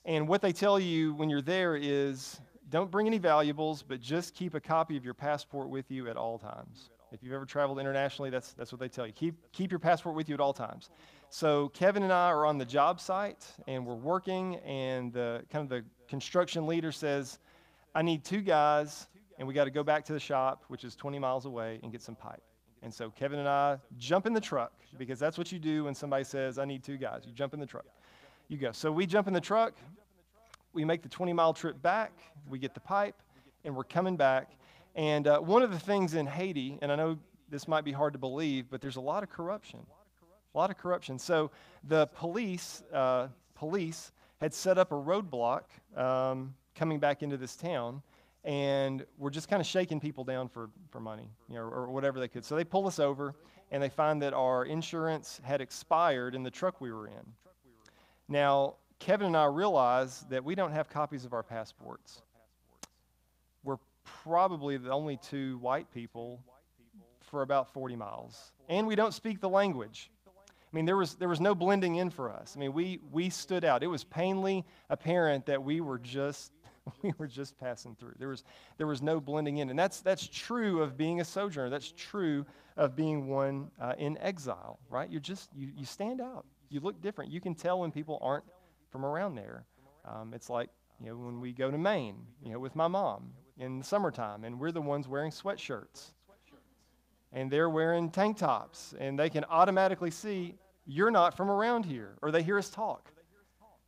And 0.04 0.26
what 0.26 0.40
they 0.40 0.52
tell 0.52 0.80
you 0.80 1.14
when 1.14 1.28
you're 1.28 1.42
there 1.42 1.76
is 1.76 2.40
don't 2.71 2.90
bring 2.90 3.06
any 3.06 3.18
valuables, 3.18 3.82
but 3.82 4.00
just 4.00 4.35
keep 4.35 4.54
a 4.54 4.61
copy 4.61 4.97
of 4.97 5.04
your 5.04 5.14
passport 5.14 5.68
with 5.68 5.90
you 5.90 6.09
at 6.09 6.16
all 6.16 6.38
times. 6.38 6.88
If 7.12 7.23
you've 7.23 7.35
ever 7.35 7.44
traveled 7.44 7.78
internationally, 7.78 8.30
that's, 8.30 8.54
that's 8.54 8.73
what 8.73 8.80
they 8.80 8.88
tell 8.88 9.06
you. 9.06 9.12
Keep, 9.12 9.52
keep 9.52 9.71
your 9.71 9.78
passport 9.78 10.14
with 10.14 10.30
you 10.30 10.35
at 10.35 10.40
all 10.40 10.54
times. 10.54 10.88
So 11.28 11.68
Kevin 11.68 12.02
and 12.02 12.12
I 12.12 12.30
are 12.30 12.47
on 12.47 12.56
the 12.56 12.64
job 12.64 12.99
site, 12.99 13.44
and 13.68 13.87
we're 13.87 13.94
working, 13.94 14.56
and 14.64 15.12
the 15.12 15.42
kind 15.50 15.62
of 15.62 15.68
the 15.68 15.85
construction 16.09 16.66
leader 16.66 16.90
says, 16.90 17.38
I 17.94 18.00
need 18.00 18.25
two 18.25 18.40
guys, 18.40 19.06
and 19.42 19.49
we 19.49 19.54
got 19.54 19.64
to 19.64 19.72
go 19.72 19.82
back 19.82 20.04
to 20.04 20.12
the 20.12 20.20
shop, 20.20 20.62
which 20.68 20.84
is 20.84 20.94
20 20.94 21.18
miles 21.18 21.46
away, 21.46 21.80
and 21.82 21.90
get 21.90 22.00
some 22.00 22.14
pipe. 22.14 22.44
And 22.80 22.94
so 22.94 23.11
Kevin 23.11 23.40
and 23.40 23.49
I 23.49 23.76
jump 23.99 24.25
in 24.25 24.32
the 24.32 24.40
truck 24.40 24.70
because 24.96 25.18
that's 25.18 25.37
what 25.37 25.50
you 25.50 25.58
do 25.58 25.82
when 25.82 25.96
somebody 25.96 26.22
says, 26.22 26.61
I 26.61 26.64
need 26.64 26.84
two 26.84 26.96
guys. 26.96 27.22
You 27.26 27.32
jump 27.32 27.52
in 27.52 27.58
the 27.58 27.66
truck. 27.66 27.87
You 28.46 28.56
go. 28.56 28.70
So 28.70 28.92
we 28.92 29.04
jump 29.04 29.26
in 29.26 29.34
the 29.34 29.40
truck. 29.40 29.75
We 30.72 30.84
make 30.84 31.02
the 31.02 31.08
20 31.08 31.32
mile 31.32 31.52
trip 31.52 31.82
back. 31.82 32.12
We 32.49 32.61
get 32.61 32.72
the 32.72 32.78
pipe, 32.78 33.16
and 33.64 33.75
we're 33.75 33.82
coming 33.82 34.16
back. 34.16 34.52
And 34.94 35.26
uh, 35.26 35.40
one 35.40 35.64
of 35.64 35.72
the 35.72 35.78
things 35.80 36.14
in 36.14 36.25
Haiti, 36.25 36.78
and 36.80 36.92
I 36.92 36.94
know 36.94 37.18
this 37.49 37.66
might 37.66 37.84
be 37.84 37.90
hard 37.90 38.12
to 38.12 38.20
believe, 38.20 38.66
but 38.70 38.80
there's 38.80 38.94
a 38.94 39.00
lot 39.00 39.25
of 39.25 39.28
corruption. 39.28 39.80
A 40.54 40.56
lot 40.56 40.70
of 40.70 40.78
corruption. 40.78 41.18
So 41.18 41.50
the 41.82 42.06
police, 42.14 42.84
uh, 42.92 43.26
police 43.56 44.12
had 44.40 44.54
set 44.54 44.78
up 44.78 44.92
a 44.92 44.94
roadblock 44.94 45.62
um, 45.96 46.54
coming 46.76 47.00
back 47.00 47.25
into 47.25 47.37
this 47.37 47.56
town, 47.56 48.02
and 48.44 49.04
we're 49.18 49.30
just 49.30 49.49
kind 49.49 49.61
of 49.61 49.66
shaking 49.66 50.00
people 50.00 50.25
down 50.25 50.49
for, 50.49 50.70
for 50.90 51.00
money, 51.00 51.28
you 51.49 51.54
know, 51.54 51.62
or 51.62 51.90
whatever 51.90 52.18
they 52.18 52.28
could. 52.28 52.44
So 52.44 52.56
they 52.56 52.64
pull 52.64 52.87
us 52.87 52.99
over, 52.99 53.34
and 53.70 53.82
they 53.82 53.88
find 53.88 54.20
that 54.22 54.34
our 54.34 54.64
insurance 54.64 55.40
had 55.44 55.61
expired 55.61 56.34
in 56.34 56.42
the 56.42 56.50
truck 56.50 56.80
we 56.80 56.92
were 56.92 57.06
in. 57.06 57.32
Now, 58.28 58.75
Kevin 58.99 59.28
and 59.28 59.37
I 59.37 59.44
realize 59.44 60.25
that 60.30 60.44
we 60.44 60.54
don't 60.54 60.72
have 60.72 60.88
copies 60.88 61.25
of 61.25 61.32
our 61.32 61.42
passports. 61.42 62.22
We're 63.64 63.78
probably 64.04 64.76
the 64.76 64.90
only 64.90 65.16
two 65.16 65.58
white 65.58 65.92
people 65.92 66.40
for 67.20 67.42
about 67.42 67.72
40 67.72 67.96
miles. 67.96 68.52
And 68.68 68.87
we 68.87 68.94
don't 68.94 69.14
speak 69.14 69.40
the 69.40 69.49
language. 69.49 70.11
I 70.26 70.76
mean, 70.76 70.84
there 70.84 70.96
was, 70.96 71.14
there 71.16 71.28
was 71.28 71.40
no 71.40 71.54
blending 71.54 71.96
in 71.96 72.11
for 72.11 72.30
us. 72.30 72.54
I 72.56 72.61
mean, 72.61 72.72
we, 72.72 73.00
we 73.11 73.28
stood 73.28 73.64
out. 73.64 73.82
It 73.82 73.88
was 73.88 74.04
painfully 74.04 74.64
apparent 74.88 75.46
that 75.46 75.62
we 75.62 75.80
were 75.80 75.99
just 75.99 76.52
we 77.02 77.12
were 77.18 77.26
just 77.26 77.58
passing 77.58 77.96
through. 77.98 78.14
There 78.18 78.28
was, 78.28 78.44
there 78.78 78.86
was 78.86 79.02
no 79.02 79.20
blending 79.20 79.58
in. 79.58 79.70
And 79.70 79.78
that's, 79.78 80.00
that's 80.00 80.26
true 80.26 80.82
of 80.82 80.96
being 80.96 81.20
a 81.20 81.24
sojourner. 81.24 81.70
That's 81.70 81.92
true 81.96 82.44
of 82.76 82.96
being 82.96 83.28
one 83.28 83.70
uh, 83.80 83.94
in 83.98 84.18
exile, 84.18 84.78
right? 84.88 85.10
You're 85.10 85.20
just, 85.20 85.50
you, 85.54 85.68
you 85.76 85.84
stand 85.84 86.20
out. 86.20 86.46
You 86.68 86.80
look 86.80 87.00
different. 87.00 87.30
You 87.30 87.40
can 87.40 87.54
tell 87.54 87.80
when 87.80 87.92
people 87.92 88.18
aren't 88.22 88.44
from 88.90 89.04
around 89.04 89.34
there. 89.34 89.64
Um, 90.04 90.32
it's 90.34 90.50
like, 90.50 90.70
you 91.00 91.06
know, 91.06 91.16
when 91.16 91.40
we 91.40 91.52
go 91.52 91.70
to 91.70 91.78
Maine, 91.78 92.16
you 92.42 92.52
know, 92.52 92.58
with 92.58 92.74
my 92.74 92.88
mom 92.88 93.32
in 93.58 93.78
the 93.78 93.84
summertime, 93.84 94.44
and 94.44 94.58
we're 94.58 94.72
the 94.72 94.80
ones 94.80 95.08
wearing 95.08 95.30
sweatshirts. 95.30 96.12
And 97.34 97.50
they're 97.50 97.70
wearing 97.70 98.11
tank 98.11 98.37
tops, 98.37 98.94
and 98.98 99.18
they 99.18 99.30
can 99.30 99.44
automatically 99.44 100.11
see 100.11 100.54
you're 100.87 101.11
not 101.11 101.37
from 101.37 101.50
around 101.50 101.87
here, 101.87 102.18
or 102.22 102.30
they 102.30 102.42
hear 102.42 102.59
us 102.59 102.68
talk. 102.68 103.11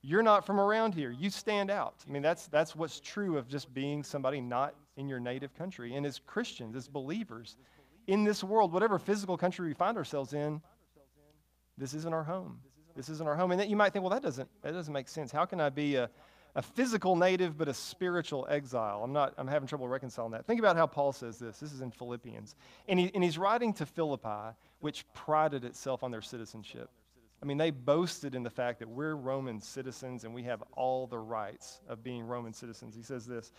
You're 0.06 0.22
not 0.22 0.44
from 0.44 0.60
around 0.60 0.94
here. 0.94 1.10
You 1.10 1.30
stand 1.30 1.70
out. 1.70 1.94
I 2.06 2.12
mean, 2.12 2.20
that's, 2.20 2.46
that's 2.48 2.76
what's 2.76 3.00
true 3.00 3.38
of 3.38 3.48
just 3.48 3.72
being 3.72 4.02
somebody 4.04 4.38
not 4.38 4.74
in 4.98 5.08
your 5.08 5.18
native 5.18 5.54
country. 5.54 5.94
And 5.94 6.04
as 6.04 6.18
Christians, 6.18 6.76
as 6.76 6.88
believers, 6.88 7.56
in 8.06 8.22
this 8.22 8.44
world, 8.44 8.74
whatever 8.74 8.98
physical 8.98 9.38
country 9.38 9.66
we 9.66 9.72
find 9.72 9.96
ourselves 9.96 10.34
in, 10.34 10.60
this 11.78 11.94
isn't 11.94 12.12
our 12.12 12.22
home. 12.22 12.60
This 12.94 13.08
isn't 13.08 13.26
our 13.26 13.34
home. 13.34 13.52
And 13.52 13.70
you 13.70 13.76
might 13.76 13.94
think, 13.94 14.02
well, 14.02 14.10
that 14.10 14.22
doesn't, 14.22 14.46
that 14.60 14.72
doesn't 14.72 14.92
make 14.92 15.08
sense. 15.08 15.32
How 15.32 15.46
can 15.46 15.58
I 15.58 15.70
be 15.70 15.94
a, 15.94 16.10
a 16.54 16.60
physical 16.60 17.16
native 17.16 17.56
but 17.56 17.68
a 17.68 17.74
spiritual 17.74 18.46
exile? 18.50 19.00
I'm, 19.02 19.14
not, 19.14 19.32
I'm 19.38 19.48
having 19.48 19.66
trouble 19.66 19.88
reconciling 19.88 20.32
that. 20.32 20.46
Think 20.46 20.60
about 20.60 20.76
how 20.76 20.86
Paul 20.86 21.12
says 21.12 21.38
this. 21.38 21.60
This 21.60 21.72
is 21.72 21.80
in 21.80 21.90
Philippians. 21.90 22.56
And, 22.88 23.00
he, 23.00 23.10
and 23.14 23.24
he's 23.24 23.38
writing 23.38 23.72
to 23.72 23.86
Philippi, 23.86 24.54
which 24.80 25.06
prided 25.14 25.64
itself 25.64 26.02
on 26.02 26.10
their 26.10 26.20
citizenship. 26.20 26.90
I 27.44 27.46
mean, 27.46 27.58
they 27.58 27.70
boasted 27.70 28.34
in 28.34 28.42
the 28.42 28.48
fact 28.48 28.78
that 28.78 28.88
we're 28.88 29.16
Roman 29.16 29.60
citizens 29.60 30.24
and 30.24 30.32
we 30.32 30.44
have 30.44 30.62
all 30.72 31.06
the 31.06 31.18
rights 31.18 31.82
of 31.90 32.02
being 32.02 32.26
Roman 32.26 32.54
citizens. 32.54 32.96
He 32.96 33.02
says 33.02 33.26
this. 33.26 33.52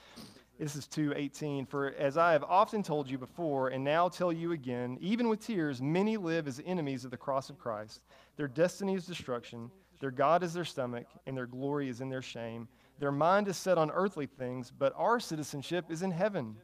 This 0.58 0.76
is 0.76 0.88
2:18. 0.88 1.68
For 1.68 1.94
as 1.94 2.18
I 2.18 2.32
have 2.32 2.44
often 2.46 2.82
told 2.82 3.08
you 3.08 3.20
before 3.20 3.68
and 3.68 3.84
now 3.84 4.10
tell 4.10 4.34
you 4.34 4.54
again, 4.54 4.98
even 5.02 5.30
with 5.30 5.40
tears, 5.40 5.84
many 5.84 6.18
live 6.18 6.48
as 6.48 6.60
enemies 6.66 7.06
of 7.06 7.12
the 7.12 7.18
cross 7.18 7.52
of 7.52 7.60
Christ. 7.60 8.02
Their 8.38 8.48
destiny 8.48 8.96
is 8.96 9.06
destruction, 9.06 9.70
their 10.00 10.10
God 10.10 10.42
is 10.42 10.56
their 10.56 10.66
stomach, 10.66 11.06
and 11.28 11.38
their 11.38 11.46
glory 11.46 11.88
is 11.88 12.02
in 12.02 12.10
their 12.10 12.24
shame. 12.24 12.68
Their 12.98 13.12
mind 13.12 13.48
is 13.48 13.56
set 13.56 13.78
on 13.78 13.92
earthly 13.92 14.26
things, 14.26 14.72
but 14.72 14.94
our 14.96 15.20
citizenship 15.20 15.92
is 15.92 16.02
in 16.02 16.10
heaven. 16.10 16.58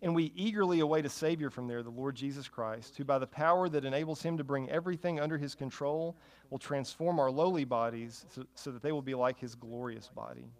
And 0.00 0.14
we 0.14 0.32
eagerly 0.36 0.80
await 0.80 1.06
a 1.06 1.08
Savior 1.08 1.50
from 1.50 1.66
there, 1.66 1.82
the 1.82 1.90
Lord 1.90 2.14
Jesus 2.14 2.46
Christ, 2.46 2.96
who, 2.96 3.04
by 3.04 3.18
the 3.18 3.26
power 3.26 3.68
that 3.68 3.84
enables 3.84 4.22
him 4.22 4.36
to 4.36 4.44
bring 4.44 4.70
everything 4.70 5.18
under 5.18 5.36
his 5.36 5.56
control, 5.56 6.16
will 6.50 6.58
transform 6.58 7.18
our 7.18 7.30
lowly 7.30 7.64
bodies 7.64 8.24
so, 8.28 8.44
so, 8.54 8.70
that 8.70 8.82
they 8.82 8.92
will 8.92 9.02
be 9.02 9.14
like 9.14 9.40
his 9.40 9.56
glorious 9.56 10.08
body. 10.08 10.52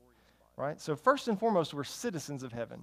Right? 0.56 0.80
So, 0.80 0.96
first 0.96 1.28
and 1.28 1.38
foremost, 1.38 1.72
we're 1.72 1.84
citizens 1.84 2.42
of 2.42 2.52
heaven. 2.52 2.80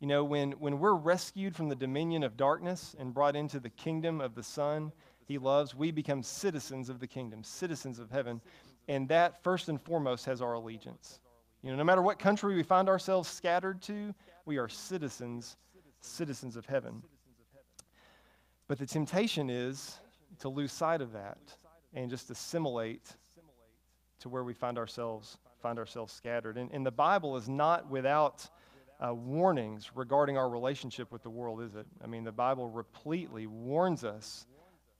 You 0.00 0.06
know, 0.06 0.24
when, 0.24 0.52
when 0.52 0.78
we're 0.78 0.94
rescued 0.94 1.54
from 1.54 1.68
the 1.68 1.76
dominion 1.76 2.22
of 2.22 2.36
darkness 2.36 2.96
and 2.98 3.12
brought 3.12 3.36
into 3.36 3.60
the 3.60 3.70
kingdom 3.70 4.20
of 4.20 4.34
the 4.34 4.42
Son 4.42 4.92
he 5.26 5.38
loves, 5.38 5.74
we 5.74 5.90
become 5.90 6.22
citizens 6.22 6.88
of 6.88 7.00
the 7.00 7.06
kingdom, 7.06 7.42
citizens 7.42 7.98
of 7.98 8.10
heaven. 8.10 8.40
And 8.88 9.08
that, 9.08 9.42
first 9.42 9.68
and 9.68 9.80
foremost, 9.80 10.24
has 10.26 10.40
our 10.40 10.52
allegiance. 10.54 11.20
You 11.62 11.70
know, 11.70 11.76
no 11.76 11.84
matter 11.84 12.02
what 12.02 12.18
country 12.18 12.54
we 12.54 12.62
find 12.62 12.88
ourselves 12.88 13.28
scattered 13.28 13.82
to, 13.82 14.14
we 14.44 14.56
are 14.58 14.68
citizens 14.68 15.56
citizens 16.06 16.56
of 16.56 16.66
heaven. 16.66 17.02
But 18.68 18.78
the 18.78 18.86
temptation 18.86 19.50
is 19.50 19.98
to 20.40 20.48
lose 20.48 20.72
sight 20.72 21.00
of 21.00 21.12
that 21.12 21.38
and 21.94 22.10
just 22.10 22.30
assimilate 22.30 23.16
to 24.20 24.28
where 24.28 24.44
we 24.44 24.54
find 24.54 24.78
ourselves 24.78 25.38
find 25.62 25.78
ourselves 25.78 26.12
scattered. 26.12 26.58
And, 26.58 26.70
and 26.72 26.84
the 26.84 26.92
Bible 26.92 27.36
is 27.36 27.48
not 27.48 27.90
without 27.90 28.48
uh, 29.04 29.14
warnings 29.14 29.90
regarding 29.94 30.38
our 30.38 30.48
relationship 30.48 31.10
with 31.10 31.22
the 31.22 31.30
world, 31.30 31.62
is 31.62 31.74
it? 31.74 31.86
I 32.04 32.06
mean, 32.06 32.24
the 32.24 32.32
Bible 32.32 32.68
repletely 32.68 33.46
warns 33.46 34.04
us 34.04 34.46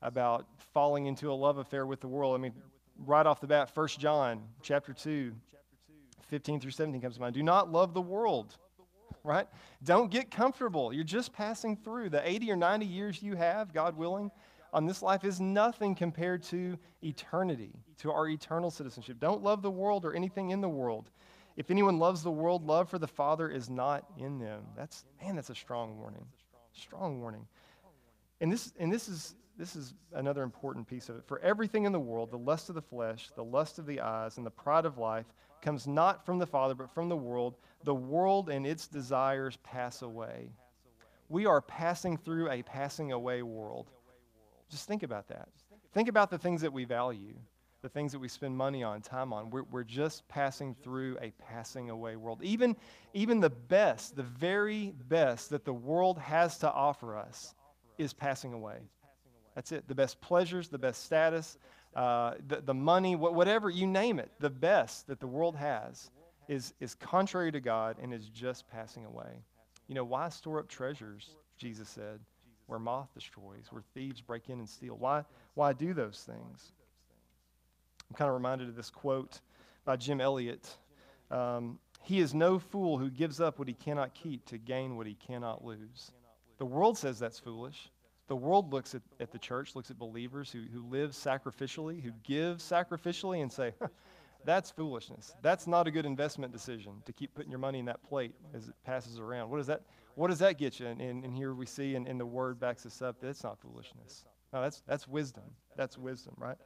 about 0.02 0.46
falling 0.72 1.06
into 1.06 1.30
a 1.30 1.34
love 1.34 1.58
affair 1.58 1.86
with 1.86 2.00
the 2.00 2.08
world. 2.08 2.34
I 2.34 2.38
mean, 2.38 2.52
right 2.98 3.26
off 3.26 3.40
the 3.40 3.46
bat, 3.46 3.70
1 3.72 3.88
John 3.98 4.42
chapter 4.62 4.92
2, 4.92 5.32
15 6.28 6.60
through 6.60 6.70
17 6.70 7.00
comes 7.00 7.14
to 7.14 7.20
mind. 7.20 7.34
Do 7.34 7.42
not 7.42 7.70
love 7.70 7.94
the 7.94 8.02
world 8.02 8.56
right? 9.26 9.46
Don't 9.82 10.10
get 10.10 10.30
comfortable. 10.30 10.92
You're 10.92 11.04
just 11.04 11.32
passing 11.32 11.76
through. 11.76 12.10
The 12.10 12.26
80 12.26 12.52
or 12.52 12.56
90 12.56 12.86
years 12.86 13.22
you 13.22 13.34
have, 13.36 13.74
God 13.74 13.96
willing, 13.96 14.30
on 14.72 14.86
this 14.86 15.02
life 15.02 15.24
is 15.24 15.40
nothing 15.40 15.94
compared 15.94 16.42
to 16.44 16.78
eternity, 17.02 17.72
to 17.98 18.12
our 18.12 18.28
eternal 18.28 18.70
citizenship. 18.70 19.18
Don't 19.18 19.42
love 19.42 19.62
the 19.62 19.70
world 19.70 20.04
or 20.04 20.14
anything 20.14 20.50
in 20.50 20.60
the 20.60 20.68
world. 20.68 21.10
If 21.56 21.70
anyone 21.70 21.98
loves 21.98 22.22
the 22.22 22.30
world, 22.30 22.66
love 22.66 22.88
for 22.88 22.98
the 22.98 23.06
Father 23.06 23.48
is 23.48 23.70
not 23.70 24.04
in 24.18 24.38
them. 24.38 24.62
That's 24.76 25.04
man, 25.22 25.36
that's 25.36 25.50
a 25.50 25.54
strong 25.54 25.98
warning. 25.98 26.26
Strong 26.72 27.20
warning. 27.20 27.46
And 28.40 28.52
this 28.52 28.72
and 28.78 28.92
this 28.92 29.08
is 29.08 29.34
this 29.58 29.74
is 29.74 29.94
another 30.12 30.42
important 30.42 30.86
piece 30.86 31.08
of 31.08 31.16
it. 31.16 31.22
For 31.26 31.38
everything 31.38 31.84
in 31.84 31.92
the 31.92 32.00
world, 32.00 32.30
the 32.30 32.36
lust 32.36 32.68
of 32.68 32.74
the 32.74 32.82
flesh, 32.82 33.30
the 33.34 33.44
lust 33.44 33.78
of 33.78 33.86
the 33.86 34.00
eyes, 34.00 34.36
and 34.36 34.44
the 34.44 34.50
pride 34.50 34.84
of 34.84 34.98
life 34.98 35.26
comes 35.66 35.88
not 35.88 36.24
from 36.24 36.38
the 36.38 36.46
Father, 36.46 36.76
but 36.76 36.94
from 36.94 37.08
the 37.08 37.16
world 37.16 37.56
the 37.82 37.94
world 37.94 38.50
and 38.50 38.64
its 38.64 38.86
desires 38.86 39.58
pass 39.64 40.02
away. 40.02 40.50
We 41.28 41.46
are 41.46 41.60
passing 41.60 42.16
through 42.16 42.50
a 42.50 42.62
passing 42.62 43.10
away 43.10 43.42
world. 43.42 43.90
Just 44.70 44.86
think 44.86 45.02
about 45.02 45.26
that. 45.28 45.48
Think 45.92 46.08
about 46.08 46.30
the 46.30 46.38
things 46.38 46.60
that 46.60 46.72
we 46.72 46.84
value, 46.84 47.34
the 47.82 47.88
things 47.88 48.12
that 48.12 48.18
we 48.18 48.28
spend 48.28 48.56
money 48.56 48.84
on, 48.84 49.00
time 49.00 49.32
on. 49.32 49.50
We're, 49.50 49.64
we're 49.64 49.84
just 49.84 50.26
passing 50.28 50.76
through 50.82 51.18
a 51.20 51.32
passing 51.50 51.90
away 51.90 52.14
world. 52.14 52.42
Even, 52.42 52.76
even 53.12 53.40
the 53.40 53.50
best, 53.50 54.14
the 54.14 54.22
very 54.22 54.94
best 55.08 55.50
that 55.50 55.64
the 55.64 55.72
world 55.72 56.18
has 56.18 56.58
to 56.58 56.70
offer 56.70 57.16
us 57.16 57.54
is 57.98 58.12
passing 58.12 58.52
away. 58.52 58.78
That's 59.56 59.72
it. 59.72 59.88
The 59.88 59.94
best 59.94 60.20
pleasures, 60.20 60.68
the 60.68 60.78
best 60.78 61.04
status, 61.04 61.58
uh, 61.96 62.34
the, 62.46 62.60
the 62.60 62.74
money, 62.74 63.16
whatever, 63.16 63.70
you 63.70 63.86
name 63.86 64.18
it, 64.18 64.30
the 64.38 64.50
best 64.50 65.06
that 65.06 65.18
the 65.18 65.26
world 65.26 65.56
has 65.56 66.10
is, 66.46 66.74
is 66.78 66.94
contrary 66.94 67.50
to 67.50 67.58
God 67.58 67.96
and 68.02 68.12
is 68.12 68.28
just 68.28 68.68
passing 68.68 69.06
away. 69.06 69.42
You 69.88 69.94
know, 69.94 70.04
why 70.04 70.28
store 70.28 70.58
up 70.58 70.68
treasures, 70.68 71.30
Jesus 71.56 71.88
said, 71.88 72.20
where 72.66 72.78
moth 72.78 73.08
destroys, 73.14 73.68
where 73.70 73.82
thieves 73.94 74.20
break 74.20 74.50
in 74.50 74.58
and 74.58 74.68
steal. 74.68 74.96
Why, 74.98 75.24
why 75.54 75.72
do 75.72 75.94
those 75.94 76.22
things? 76.26 76.72
I'm 78.10 78.16
kind 78.16 78.28
of 78.28 78.34
reminded 78.34 78.68
of 78.68 78.76
this 78.76 78.90
quote 78.90 79.40
by 79.86 79.96
Jim 79.96 80.20
Elliot. 80.20 80.68
Um, 81.30 81.78
he 82.02 82.20
is 82.20 82.34
no 82.34 82.58
fool 82.58 82.98
who 82.98 83.08
gives 83.08 83.40
up 83.40 83.58
what 83.58 83.68
he 83.68 83.74
cannot 83.74 84.12
keep 84.12 84.44
to 84.46 84.58
gain 84.58 84.98
what 84.98 85.06
he 85.06 85.14
cannot 85.14 85.64
lose. 85.64 86.12
The 86.58 86.66
world 86.66 86.98
says 86.98 87.18
that's 87.18 87.38
foolish. 87.38 87.90
The 88.28 88.36
world 88.36 88.72
looks 88.72 88.94
at, 88.94 89.02
at 89.20 89.30
the 89.30 89.38
church, 89.38 89.76
looks 89.76 89.90
at 89.90 89.98
believers 89.98 90.50
who, 90.50 90.62
who 90.72 90.84
live 90.88 91.12
sacrificially, 91.12 92.02
who 92.02 92.10
give 92.24 92.58
sacrificially, 92.58 93.42
and 93.42 93.52
say, 93.52 93.72
that's 94.44 94.70
foolishness. 94.70 95.34
That's 95.42 95.66
not 95.66 95.86
a 95.86 95.90
good 95.90 96.06
investment 96.06 96.52
decision 96.52 96.94
to 97.04 97.12
keep 97.12 97.34
putting 97.34 97.50
your 97.50 97.60
money 97.60 97.78
in 97.78 97.84
that 97.86 98.02
plate 98.02 98.34
as 98.54 98.68
it 98.68 98.74
passes 98.84 99.18
around. 99.20 99.50
What 99.50 99.58
does 99.58 99.66
that, 99.68 99.82
what 100.14 100.28
does 100.28 100.40
that 100.40 100.58
get 100.58 100.80
you? 100.80 100.86
And, 100.86 101.00
and, 101.00 101.24
and 101.24 101.34
here 101.34 101.54
we 101.54 101.66
see, 101.66 101.94
and, 101.94 102.08
and 102.08 102.18
the 102.18 102.26
word 102.26 102.58
backs 102.58 102.84
us 102.84 103.00
up, 103.02 103.16
that's 103.20 103.44
not 103.44 103.60
foolishness. 103.60 104.24
No, 104.52 104.62
that's, 104.62 104.82
that's 104.86 105.06
wisdom. 105.06 105.44
That's 105.76 105.98
wisdom, 105.98 106.34
right? 106.38 106.56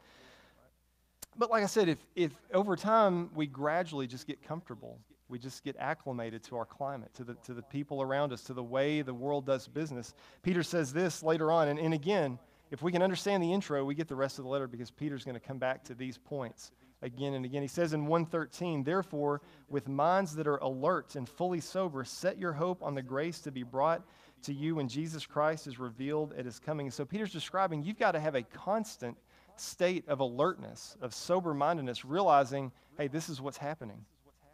But 1.37 1.51
like 1.51 1.62
I 1.62 1.66
said, 1.66 1.88
if, 1.88 1.99
if 2.14 2.33
over 2.53 2.77
time 2.77 3.31
we 3.35 3.46
gradually 3.46 4.07
just 4.07 4.27
get 4.27 4.42
comfortable, 4.42 4.99
we 5.31 5.38
just 5.38 5.64
get 5.64 5.77
acclimated 5.79 6.43
to 6.45 6.57
our 6.57 6.64
climate, 6.64 7.14
to 7.14 7.25
the, 7.25 7.35
to 7.35 7.55
the 7.55 7.62
people 7.62 8.03
around 8.03 8.33
us, 8.33 8.43
to 8.45 8.55
the 8.55 8.62
way 8.62 9.03
the 9.03 9.14
world 9.14 9.47
does 9.47 9.69
business. 9.69 10.14
Peter 10.43 10.62
says 10.62 10.93
this 10.93 11.23
later 11.23 11.51
on, 11.53 11.69
and, 11.69 11.79
and 11.79 11.95
again, 11.95 12.38
if 12.71 12.83
we 12.83 12.93
can 12.93 13.03
understand 13.03 13.43
the 13.43 13.53
intro, 13.53 13.85
we 13.85 13.95
get 13.95 14.09
the 14.09 14.16
rest 14.16 14.38
of 14.38 14.45
the 14.45 14.51
letter 14.51 14.66
because 14.66 14.90
Peter's 14.90 15.25
going 15.25 15.35
to 15.35 15.40
come 15.40 15.59
back 15.59 15.83
to 15.85 15.95
these 15.95 16.19
points 16.19 16.71
again 17.03 17.35
and 17.35 17.45
again. 17.45 17.62
He 17.62 17.69
says 17.69 17.93
in 17.93 18.07
113, 18.07 18.85
Therefore, 18.85 19.40
with 19.69 19.88
minds 19.88 20.35
that 20.37 20.47
are 20.47 20.59
alert 20.59 21.16
and 21.16 21.29
fully 21.29 21.61
sober, 21.61 22.05
set 22.05 22.38
your 22.38 22.53
hope 22.53 22.83
on 22.83 22.95
the 22.95 23.03
grace 23.03 23.40
to 23.40 23.51
be 23.51 23.62
brought 23.62 24.05
to 24.43 24.53
you 24.53 24.77
when 24.77 24.88
Jesus 24.88 25.27
Christ 25.27 25.66
is 25.66 25.79
revealed 25.79 26.33
at 26.35 26.45
his 26.45 26.59
coming. 26.59 26.90
So 26.90 27.05
Peter's 27.05 27.33
describing 27.33 27.83
you've 27.83 27.99
got 27.99 28.12
to 28.12 28.21
have 28.21 28.35
a 28.35 28.43
constant 28.43 29.16
state 29.57 30.09
of 30.09 30.21
alertness, 30.21 30.97
of 31.03 31.14
sober 31.14 31.53
mindedness, 31.53 32.05
realizing, 32.05 32.73
hey, 32.97 33.09
this 33.09 33.29
is 33.29 33.40
what's 33.40 33.59
happening. 33.59 34.05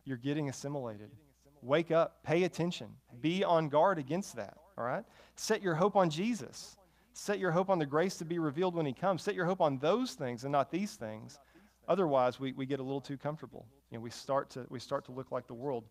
You're 0.06 0.16
getting 0.16 0.48
assimilated. 0.48 1.10
Wake 1.60 1.90
up, 1.90 2.22
pay 2.22 2.44
attention, 2.44 2.88
be 3.20 3.44
on 3.44 3.68
guard 3.68 3.98
against 3.98 4.36
that, 4.36 4.56
all 4.78 4.84
right? 4.84 5.04
Set 5.34 5.62
your 5.62 5.74
hope 5.74 5.96
on 5.96 6.08
Jesus. 6.08 6.76
Set 7.12 7.38
your 7.38 7.50
hope 7.50 7.68
on 7.70 7.78
the 7.78 7.86
grace 7.86 8.16
to 8.18 8.24
be 8.24 8.38
revealed 8.38 8.74
when 8.74 8.86
he 8.86 8.92
comes. 8.92 9.22
Set 9.22 9.34
your 9.34 9.46
hope 9.46 9.60
on 9.60 9.78
those 9.78 10.12
things 10.12 10.44
and 10.44 10.52
not 10.52 10.70
these 10.70 10.94
things. 10.94 11.38
Otherwise, 11.88 12.38
we, 12.38 12.52
we 12.52 12.66
get 12.66 12.78
a 12.78 12.82
little 12.82 13.00
too 13.00 13.16
comfortable. 13.16 13.66
You 13.90 13.98
know, 13.98 14.02
we 14.02 14.10
start 14.10 14.50
to 14.50 14.66
we 14.68 14.78
start 14.78 15.04
to 15.06 15.12
look 15.12 15.32
like 15.32 15.46
the 15.46 15.54
world. 15.54 15.84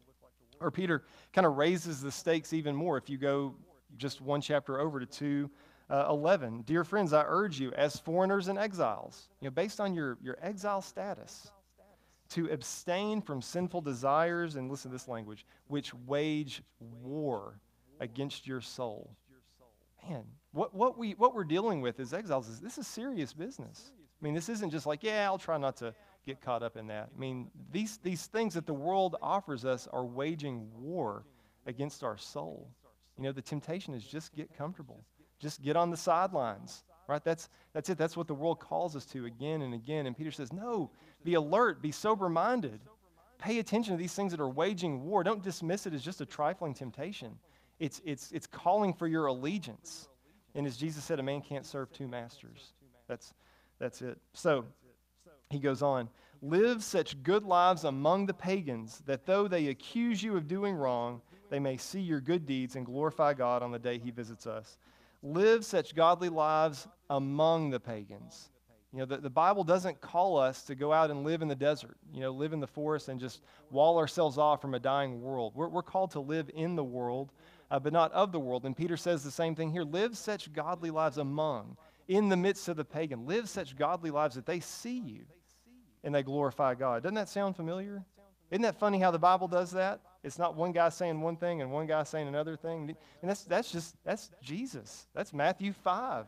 Or 0.61 0.71
Peter 0.71 1.03
kind 1.33 1.45
of 1.45 1.57
raises 1.57 2.01
the 2.01 2.11
stakes 2.11 2.53
even 2.53 2.75
more 2.75 2.97
if 2.97 3.09
you 3.09 3.17
go 3.17 3.55
just 3.97 4.21
one 4.21 4.41
chapter 4.41 4.79
over 4.79 4.99
to 4.99 5.05
2 5.05 5.49
uh, 5.89 6.07
11. 6.09 6.61
Dear 6.61 6.83
friends, 6.83 7.13
I 7.13 7.23
urge 7.27 7.59
you, 7.59 7.71
as 7.73 7.99
foreigners 7.99 8.47
and 8.47 8.57
exiles, 8.57 9.29
you 9.39 9.47
know, 9.47 9.51
based 9.51 9.79
on 9.79 9.93
your, 9.93 10.17
your 10.21 10.37
exile 10.41 10.81
status, 10.81 11.51
to 12.35 12.51
abstain 12.51 13.21
from 13.21 13.41
sinful 13.41 13.81
desires, 13.81 14.55
and 14.55 14.69
listen 14.69 14.91
to 14.91 14.95
this 14.95 15.07
language, 15.07 15.45
which 15.67 15.93
wage 16.05 16.61
war 16.79 17.59
against 17.99 18.47
your 18.47 18.61
soul. 18.61 19.15
Man, 20.07 20.23
what, 20.51 20.73
what, 20.73 20.97
we, 20.97 21.13
what 21.13 21.33
we're 21.33 21.43
dealing 21.43 21.81
with 21.81 21.99
as 21.99 22.13
exiles 22.13 22.47
is 22.47 22.59
this 22.59 22.77
is 22.77 22.87
serious 22.87 23.33
business. 23.33 23.91
I 23.97 24.23
mean, 24.23 24.33
this 24.33 24.49
isn't 24.49 24.69
just 24.69 24.85
like, 24.85 25.03
yeah, 25.03 25.25
I'll 25.25 25.37
try 25.37 25.57
not 25.57 25.75
to 25.77 25.93
get 26.25 26.41
caught 26.41 26.63
up 26.63 26.77
in 26.77 26.87
that. 26.87 27.09
I 27.15 27.19
mean, 27.19 27.49
these, 27.71 27.97
these 27.97 28.27
things 28.27 28.53
that 28.53 28.65
the 28.65 28.73
world 28.73 29.15
offers 29.21 29.65
us 29.65 29.87
are 29.91 30.05
waging 30.05 30.69
war 30.77 31.25
against 31.65 32.03
our 32.03 32.17
soul. 32.17 32.69
You 33.17 33.23
know, 33.23 33.31
the 33.31 33.41
temptation 33.41 33.93
is 33.93 34.05
just 34.05 34.35
get 34.35 34.55
comfortable 34.55 35.03
just 35.39 35.61
get 35.61 35.75
on 35.75 35.91
the 35.91 35.97
sidelines, 35.97 36.83
right? 37.07 37.23
That's, 37.23 37.49
that's 37.73 37.89
it. 37.89 37.97
That's 37.97 38.17
what 38.17 38.27
the 38.27 38.33
world 38.33 38.59
calls 38.59 38.95
us 38.95 39.05
to 39.07 39.25
again 39.25 39.61
and 39.61 39.73
again. 39.73 40.05
And 40.05 40.15
Peter 40.15 40.31
says, 40.31 40.51
no, 40.51 40.91
be 41.23 41.35
alert, 41.35 41.81
be 41.81 41.91
sober 41.91 42.29
minded. 42.29 42.79
Pay 43.37 43.59
attention 43.59 43.93
to 43.93 43.97
these 43.97 44.13
things 44.13 44.31
that 44.31 44.39
are 44.39 44.49
waging 44.49 45.03
war. 45.03 45.23
Don't 45.23 45.43
dismiss 45.43 45.85
it 45.85 45.93
as 45.93 46.01
just 46.01 46.21
a 46.21 46.25
trifling 46.25 46.73
temptation. 46.73 47.37
It's, 47.79 48.01
it's, 48.05 48.31
it's 48.31 48.47
calling 48.47 48.93
for 48.93 49.07
your 49.07 49.27
allegiance. 49.27 50.07
And 50.55 50.65
as 50.65 50.77
Jesus 50.77 51.03
said, 51.03 51.19
a 51.19 51.23
man 51.23 51.41
can't 51.41 51.65
serve 51.65 51.91
two 51.91 52.07
masters. 52.07 52.73
That's, 53.07 53.33
that's 53.77 54.01
it. 54.01 54.17
So 54.33 54.65
he 55.49 55.59
goes 55.59 55.81
on 55.81 56.09
live 56.41 56.83
such 56.83 57.21
good 57.23 57.43
lives 57.43 57.85
among 57.85 58.25
the 58.25 58.33
pagans 58.33 59.01
that 59.05 59.25
though 59.25 59.47
they 59.47 59.67
accuse 59.67 60.21
you 60.21 60.37
of 60.37 60.47
doing 60.47 60.75
wrong, 60.75 61.21
they 61.49 61.59
may 61.59 61.77
see 61.77 61.99
your 61.99 62.19
good 62.19 62.45
deeds 62.45 62.75
and 62.75 62.85
glorify 62.85 63.33
God 63.33 63.63
on 63.63 63.71
the 63.71 63.79
day 63.79 63.97
he 63.97 64.11
visits 64.11 64.45
us 64.45 64.77
live 65.25 65.65
such 65.65 65.95
godly 65.95 66.29
lives 66.29 66.87
among 67.09 67.69
the 67.69 67.79
pagans. 67.79 68.49
You 68.95 68.99
know, 68.99 69.05
the, 69.05 69.17
the 69.17 69.29
Bible 69.29 69.65
doesn't 69.65 69.99
call 69.99 70.37
us 70.37 70.63
to 70.63 70.75
go 70.75 70.93
out 70.93 71.11
and 71.11 71.25
live 71.25 71.41
in 71.41 71.49
the 71.49 71.55
desert, 71.55 71.97
you 72.13 72.21
know, 72.21 72.31
live 72.31 72.53
in 72.53 72.61
the 72.61 72.67
forest 72.67 73.09
and 73.09 73.19
just 73.19 73.41
wall 73.69 73.97
ourselves 73.97 74.37
off 74.37 74.61
from 74.61 74.73
a 74.73 74.79
dying 74.79 75.21
world. 75.21 75.51
We're, 75.53 75.67
we're 75.67 75.83
called 75.83 76.11
to 76.11 76.21
live 76.21 76.49
in 76.53 76.77
the 76.77 76.83
world, 76.83 77.33
uh, 77.69 77.77
but 77.77 77.91
not 77.91 78.13
of 78.13 78.31
the 78.31 78.39
world. 78.39 78.65
And 78.65 78.75
Peter 78.75 78.95
says 78.95 79.21
the 79.21 79.31
same 79.31 79.53
thing 79.53 79.69
here 79.69 79.83
live 79.83 80.17
such 80.17 80.53
godly 80.53 80.91
lives 80.91 81.17
among, 81.17 81.75
in 82.07 82.29
the 82.29 82.37
midst 82.37 82.69
of 82.69 82.77
the 82.77 82.85
pagan. 82.85 83.25
Live 83.25 83.49
such 83.49 83.75
godly 83.75 84.11
lives 84.11 84.35
that 84.35 84.45
they 84.45 84.61
see 84.61 84.99
you 84.99 85.25
and 86.05 86.15
they 86.15 86.23
glorify 86.23 86.73
God. 86.73 87.03
Doesn't 87.03 87.15
that 87.15 87.27
sound 87.27 87.57
familiar? 87.57 88.01
Isn't 88.49 88.61
that 88.61 88.79
funny 88.79 88.99
how 88.99 89.11
the 89.11 89.19
Bible 89.19 89.49
does 89.49 89.71
that? 89.71 89.99
It's 90.23 90.39
not 90.39 90.55
one 90.55 90.71
guy 90.71 90.89
saying 90.89 91.19
one 91.19 91.35
thing 91.35 91.61
and 91.61 91.71
one 91.71 91.85
guy 91.85 92.03
saying 92.03 92.27
another 92.27 92.55
thing. 92.55 92.95
And 93.21 93.29
that's, 93.29 93.43
that's 93.43 93.71
just, 93.71 93.95
that's 94.05 94.31
Jesus. 94.41 95.07
That's 95.13 95.33
Matthew 95.33 95.73
5. 95.73 96.27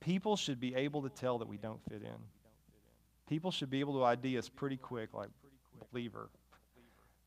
People 0.00 0.36
should 0.36 0.60
be 0.60 0.74
able 0.74 1.02
to 1.02 1.08
tell 1.08 1.38
that 1.38 1.48
we 1.48 1.56
don't 1.56 1.80
fit 1.88 2.02
in. 2.02 2.18
People 3.28 3.50
should 3.50 3.70
be 3.70 3.80
able 3.80 3.94
to 3.94 4.04
ID 4.04 4.38
us 4.38 4.48
pretty 4.48 4.76
quick, 4.76 5.12
like, 5.12 5.28
believer. 5.92 6.30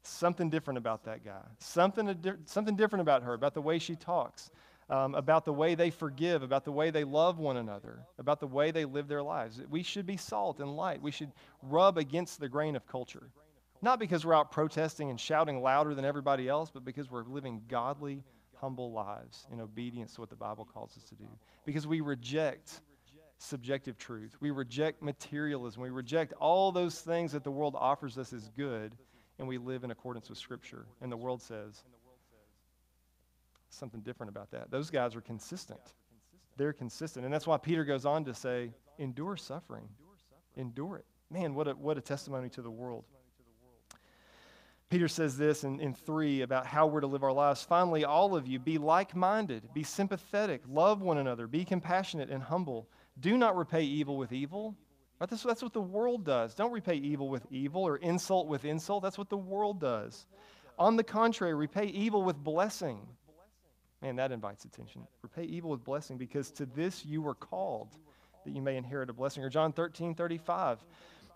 Something 0.04 0.50
different 0.50 0.78
about 0.78 1.04
that 1.04 1.24
guy. 1.24 1.42
Something, 1.60 2.18
something 2.46 2.76
different 2.76 3.02
about 3.02 3.24
her, 3.24 3.34
about 3.34 3.54
the 3.54 3.62
way 3.62 3.78
she 3.78 3.96
talks, 3.96 4.50
um, 4.90 5.14
about 5.14 5.46
the 5.46 5.54
way 5.54 5.76
they 5.76 5.92
forgive, 5.92 6.42
about 6.42 6.66
the 6.66 6.72
way 6.72 6.90
they 6.90 7.04
love 7.04 7.38
one 7.38 7.58
another, 7.58 8.00
about 8.18 8.40
the 8.40 8.48
way 8.48 8.72
they 8.72 8.86
live 8.86 9.08
their 9.08 9.22
lives. 9.22 9.62
We 9.70 9.84
should 9.84 10.08
be 10.08 10.18
salt 10.18 10.60
and 10.60 10.76
light. 10.76 11.02
We 11.02 11.12
should 11.12 11.32
rub 11.62 11.98
against 11.98 12.40
the 12.40 12.50
grain 12.50 12.76
of 12.76 12.88
culture. 12.88 13.30
Not 13.84 14.00
because 14.00 14.26
we're 14.26 14.34
out 14.34 14.52
protesting 14.52 15.10
and 15.10 15.20
shouting 15.20 15.62
louder 15.62 15.94
than 15.96 16.06
everybody 16.06 16.48
else, 16.48 16.72
but 16.72 16.84
because 16.86 17.10
we're 17.10 17.24
living 17.24 17.62
godly, 17.68 18.24
humble 18.62 18.92
lives 18.92 19.48
in 19.52 19.60
obedience 19.60 20.14
to 20.14 20.22
what 20.22 20.30
the 20.30 20.36
Bible 20.36 20.66
calls 20.72 20.96
us 20.96 21.04
to 21.06 21.16
do. 21.16 21.28
Because 21.66 21.88
we 21.88 22.00
reject 22.00 22.82
subjective 23.40 23.98
truth. 23.98 24.38
We 24.40 24.52
reject 24.52 25.02
materialism. 25.02 25.82
We 25.82 25.90
reject 25.90 26.34
all 26.34 26.72
those 26.72 27.02
things 27.02 27.32
that 27.32 27.44
the 27.44 27.52
world 27.52 27.76
offers 27.78 28.18
us 28.18 28.34
as 28.34 28.50
good, 28.50 28.96
and 29.40 29.48
we 29.48 29.58
live 29.58 29.84
in 29.84 29.92
accordance 29.92 30.30
with 30.30 30.38
Scripture. 30.38 30.86
And 31.02 31.12
the 31.12 31.18
world 31.18 31.42
says 31.42 31.84
something 33.70 34.02
different 34.02 34.30
about 34.30 34.52
that. 34.52 34.70
Those 34.70 34.90
guys 34.90 35.16
are 35.16 35.22
consistent. 35.22 35.82
They're 36.58 36.74
consistent. 36.74 37.26
And 37.26 37.34
that's 37.34 37.48
why 37.48 37.58
Peter 37.58 37.84
goes 37.84 38.06
on 38.06 38.26
to 38.26 38.34
say, 38.34 38.72
endure 39.00 39.38
suffering. 39.38 39.88
Endure 40.56 40.98
it. 40.98 41.06
Man, 41.32 41.56
what 41.56 41.68
a, 41.68 41.72
what 41.72 41.98
a 41.98 42.02
testimony 42.02 42.50
to 42.50 42.62
the 42.62 42.70
world. 42.70 43.06
Peter 44.92 45.08
says 45.08 45.38
this 45.38 45.64
in, 45.64 45.80
in 45.80 45.94
3 45.94 46.42
about 46.42 46.66
how 46.66 46.86
we're 46.86 47.00
to 47.00 47.08
live 47.08 47.24
our 47.24 47.32
lives. 47.32 47.64
Finally, 47.64 48.04
all 48.04 48.36
of 48.36 48.46
you, 48.46 48.60
be 48.60 48.78
like 48.78 49.16
minded, 49.16 49.64
be 49.74 49.84
sympathetic, 49.84 50.62
love 50.68 51.02
one 51.02 51.18
another, 51.18 51.48
be 51.48 51.64
compassionate 51.64 52.30
and 52.30 52.44
humble. 52.44 52.90
Do 53.22 53.38
not 53.38 53.56
repay 53.56 53.84
evil 53.84 54.18
with 54.18 54.34
evil. 54.34 54.76
Right? 55.18 55.30
That's, 55.30 55.44
that's 55.44 55.64
what 55.64 55.72
the 55.72 55.82
world 55.82 56.26
does. 56.26 56.54
Don't 56.56 56.74
repay 56.74 56.96
evil 56.96 57.30
with 57.30 57.46
evil 57.50 57.84
or 57.84 57.98
insult 57.98 58.48
with 58.48 58.66
insult. 58.66 59.02
That's 59.02 59.18
what 59.18 59.30
the 59.30 59.38
world 59.38 59.80
does. 59.80 60.28
On 60.78 60.98
the 60.98 61.06
contrary, 61.06 61.54
repay 61.54 61.86
evil 61.86 62.24
with 62.24 62.36
blessing. 62.36 63.00
Man, 64.02 64.18
that 64.18 64.34
invites 64.34 64.66
attention. 64.66 65.08
Repay 65.22 65.44
evil 65.44 65.72
with 65.72 65.86
blessing 65.86 66.18
because 66.18 66.52
to 66.52 66.66
this 66.66 67.06
you 67.06 67.22
were 67.22 67.36
called 67.36 67.96
that 68.44 68.54
you 68.54 68.62
may 68.62 68.76
inherit 68.76 69.10
a 69.10 69.14
blessing. 69.14 69.42
Or 69.42 69.50
John 69.50 69.72
13, 69.72 70.16
35. 70.16 70.80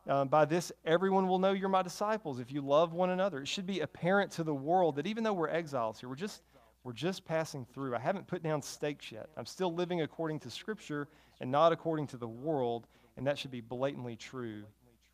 Um, 0.07 0.27
by 0.27 0.45
this, 0.45 0.71
everyone 0.85 1.27
will 1.27 1.39
know 1.39 1.51
you're 1.51 1.69
my 1.69 1.81
disciples 1.81 2.39
if 2.39 2.51
you 2.51 2.61
love 2.61 2.93
one 2.93 3.09
another. 3.09 3.39
It 3.41 3.47
should 3.47 3.65
be 3.65 3.79
apparent 3.79 4.31
to 4.33 4.43
the 4.43 4.53
world 4.53 4.97
that 4.97 5.07
even 5.07 5.23
though 5.23 5.33
we're 5.33 5.49
exiles 5.49 5.99
here, 5.99 6.09
we're 6.09 6.15
just, 6.15 6.43
We're 6.83 6.93
just 6.93 7.25
passing 7.25 7.65
through. 7.73 7.95
I 7.95 7.99
haven't 7.99 8.27
put 8.27 8.43
down 8.43 8.61
stakes 8.61 9.11
yet. 9.11 9.27
I'm 9.35 9.47
still 9.47 9.73
living 9.73 10.01
according 10.01 10.39
to 10.41 10.51
Scripture 10.51 11.07
and 11.41 11.51
not 11.51 11.71
according 11.71 12.05
to 12.07 12.17
the 12.17 12.27
world, 12.27 12.85
and 13.17 13.25
that 13.25 13.39
should 13.39 13.49
be 13.49 13.61
blatantly 13.61 14.15
true 14.15 14.63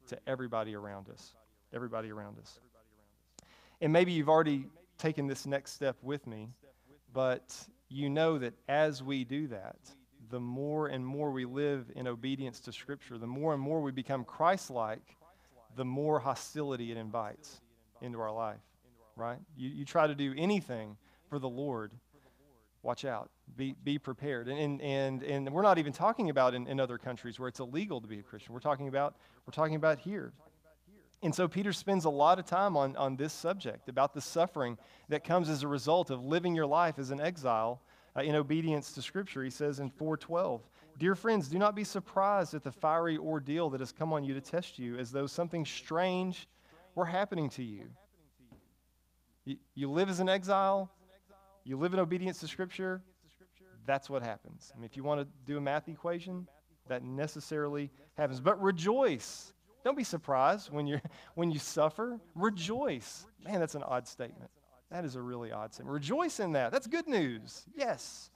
to 0.07 0.19
everybody 0.27 0.75
around 0.75 1.07
us. 1.09 1.33
Everybody 1.73 2.11
around 2.11 2.37
us. 2.39 2.59
And 3.79 3.93
maybe 3.93 4.11
you've 4.11 4.27
already 4.27 4.65
taken 4.97 5.27
this 5.27 5.45
next 5.45 5.71
step 5.71 5.95
with 6.01 6.27
me, 6.27 6.49
but 7.13 7.55
you 7.87 8.09
know 8.09 8.37
that 8.37 8.53
as 8.67 9.01
we 9.01 9.23
do 9.23 9.47
that, 9.47 9.79
the 10.31 10.39
more 10.39 10.87
and 10.87 11.05
more 11.05 11.31
we 11.31 11.45
live 11.45 11.91
in 11.95 12.07
obedience 12.07 12.59
to 12.61 12.71
Scripture, 12.71 13.17
the 13.17 13.27
more 13.27 13.53
and 13.53 13.61
more 13.61 13.81
we 13.81 13.91
become 13.91 14.23
Christ 14.23 14.71
like, 14.71 15.17
the 15.75 15.85
more 15.85 16.19
hostility 16.19 16.91
it 16.91 16.97
invites 16.97 17.61
into 18.01 18.19
our 18.19 18.31
life, 18.31 18.59
right? 19.15 19.37
You, 19.55 19.69
you 19.69 19.85
try 19.85 20.07
to 20.07 20.15
do 20.15 20.33
anything 20.37 20.97
for 21.29 21.37
the 21.37 21.49
Lord, 21.49 21.91
watch 22.81 23.05
out. 23.05 23.29
Be, 23.55 23.75
be 23.83 23.99
prepared. 23.99 24.47
And, 24.47 24.59
and, 24.59 24.81
and 24.81 25.23
and 25.23 25.53
we're 25.53 25.61
not 25.61 25.77
even 25.77 25.91
talking 25.91 26.29
about 26.29 26.53
in, 26.53 26.67
in 26.67 26.79
other 26.79 26.97
countries 26.97 27.39
where 27.39 27.49
it's 27.49 27.59
illegal 27.59 27.99
to 27.99 28.07
be 28.07 28.19
a 28.19 28.23
Christian. 28.23 28.53
We're 28.53 28.61
talking 28.61 28.87
about, 28.87 29.15
we're 29.45 29.51
talking 29.51 29.75
about 29.75 29.99
here. 29.99 30.31
And 31.21 31.35
so 31.35 31.47
Peter 31.47 31.71
spends 31.73 32.05
a 32.05 32.09
lot 32.09 32.39
of 32.39 32.45
time 32.45 32.75
on, 32.75 32.95
on 32.95 33.15
this 33.15 33.33
subject 33.33 33.89
about 33.89 34.13
the 34.13 34.21
suffering 34.21 34.77
that 35.09 35.23
comes 35.23 35.49
as 35.49 35.63
a 35.63 35.67
result 35.67 36.09
of 36.09 36.23
living 36.23 36.55
your 36.55 36.65
life 36.65 36.97
as 36.97 37.11
an 37.11 37.21
exile 37.21 37.81
uh, 38.15 38.21
in 38.21 38.35
obedience 38.35 38.91
to 38.93 39.01
Scripture. 39.01 39.43
He 39.43 39.49
says 39.49 39.79
in 39.79 39.89
412, 39.89 40.61
Dear 40.97 41.15
friends, 41.15 41.47
do 41.47 41.57
not 41.57 41.75
be 41.75 41.83
surprised 41.83 42.53
at 42.53 42.63
the 42.63 42.71
fiery 42.71 43.17
ordeal 43.17 43.69
that 43.69 43.79
has 43.79 43.91
come 43.91 44.13
on 44.13 44.23
you 44.23 44.33
to 44.33 44.41
test 44.41 44.77
you, 44.77 44.97
as 44.97 45.11
though 45.11 45.25
something 45.25 45.65
strange 45.65 46.47
were 46.95 47.05
happening 47.05 47.49
to 47.51 47.63
you. 47.63 47.85
You, 49.45 49.57
you 49.73 49.89
live 49.89 50.09
as 50.09 50.19
an 50.19 50.29
exile, 50.29 50.91
you 51.63 51.77
live 51.77 51.93
in 51.93 51.99
obedience 51.99 52.39
to 52.39 52.47
Scripture, 52.47 53.01
that's 53.85 54.09
what 54.09 54.21
happens. 54.21 54.71
I 54.75 54.77
mean, 54.77 54.85
if 54.85 54.95
you 54.95 55.03
want 55.03 55.21
to 55.21 55.27
do 55.45 55.57
a 55.57 55.61
math 55.61 55.87
equation, 55.87 56.47
that 56.87 57.03
necessarily 57.03 57.89
happens. 58.15 58.39
But 58.39 58.61
rejoice. 58.61 59.53
Don't 59.83 59.97
be 59.97 60.03
surprised 60.03 60.71
when, 60.71 60.85
you're, 60.85 61.01
when 61.35 61.51
you 61.51 61.59
suffer. 61.59 62.19
Rejoice. 62.35 63.25
Man, 63.43 63.59
that's 63.59 63.75
an 63.75 63.83
odd 63.83 64.07
statement. 64.07 64.51
That 64.91 65.05
is 65.05 65.15
a 65.15 65.21
really 65.21 65.51
odd 65.51 65.73
statement. 65.73 65.93
Rejoice 65.93 66.39
in 66.39 66.51
that. 66.51 66.71
That's 66.71 66.87
good 66.87 67.07
news. 67.07 67.63
Yes. 67.75 68.29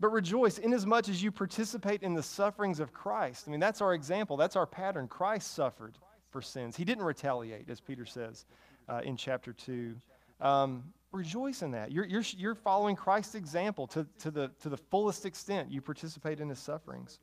But 0.00 0.08
rejoice 0.08 0.58
inasmuch 0.58 0.74
as 0.74 0.86
much 0.86 1.08
as 1.08 1.22
you 1.22 1.30
participate 1.32 2.02
in 2.02 2.14
the 2.14 2.22
sufferings 2.22 2.80
of 2.80 2.92
Christ. 2.92 3.44
I 3.46 3.50
mean, 3.50 3.60
that's 3.60 3.80
our 3.80 3.94
example. 3.94 4.36
That's 4.36 4.56
our 4.56 4.66
pattern. 4.66 5.08
Christ 5.08 5.54
suffered 5.54 5.96
for 6.30 6.42
sins. 6.42 6.76
He 6.76 6.84
didn't 6.84 7.04
retaliate, 7.04 7.68
as 7.70 7.80
Peter 7.80 8.06
says 8.06 8.44
uh, 8.88 9.00
in 9.04 9.16
chapter 9.16 9.52
2. 9.52 9.94
Um, 10.40 10.84
rejoice 11.10 11.62
in 11.62 11.70
that. 11.72 11.90
You're, 11.90 12.04
you're, 12.04 12.22
you're 12.36 12.54
following 12.54 12.94
Christ's 12.96 13.34
example 13.34 13.86
to, 13.88 14.06
to, 14.20 14.30
the, 14.30 14.50
to 14.62 14.68
the 14.68 14.76
fullest 14.76 15.26
extent. 15.26 15.70
You 15.70 15.80
participate 15.80 16.40
in 16.40 16.48
his 16.48 16.58
sufferings 16.58 17.18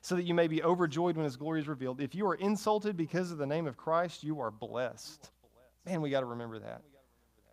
so 0.00 0.16
that 0.16 0.24
you 0.24 0.34
may 0.34 0.48
be 0.48 0.62
overjoyed 0.62 1.16
when 1.16 1.24
his 1.24 1.36
glory 1.36 1.60
is 1.60 1.68
revealed. 1.68 2.00
If 2.00 2.14
you 2.14 2.26
are 2.26 2.34
insulted 2.34 2.96
because 2.96 3.30
of 3.30 3.38
the 3.38 3.46
name 3.46 3.66
of 3.66 3.76
Christ, 3.76 4.22
you 4.22 4.40
are 4.40 4.50
blessed. 4.50 5.30
Man, 5.86 6.02
we 6.02 6.10
got 6.10 6.20
to 6.20 6.26
remember 6.26 6.58
that. 6.58 6.82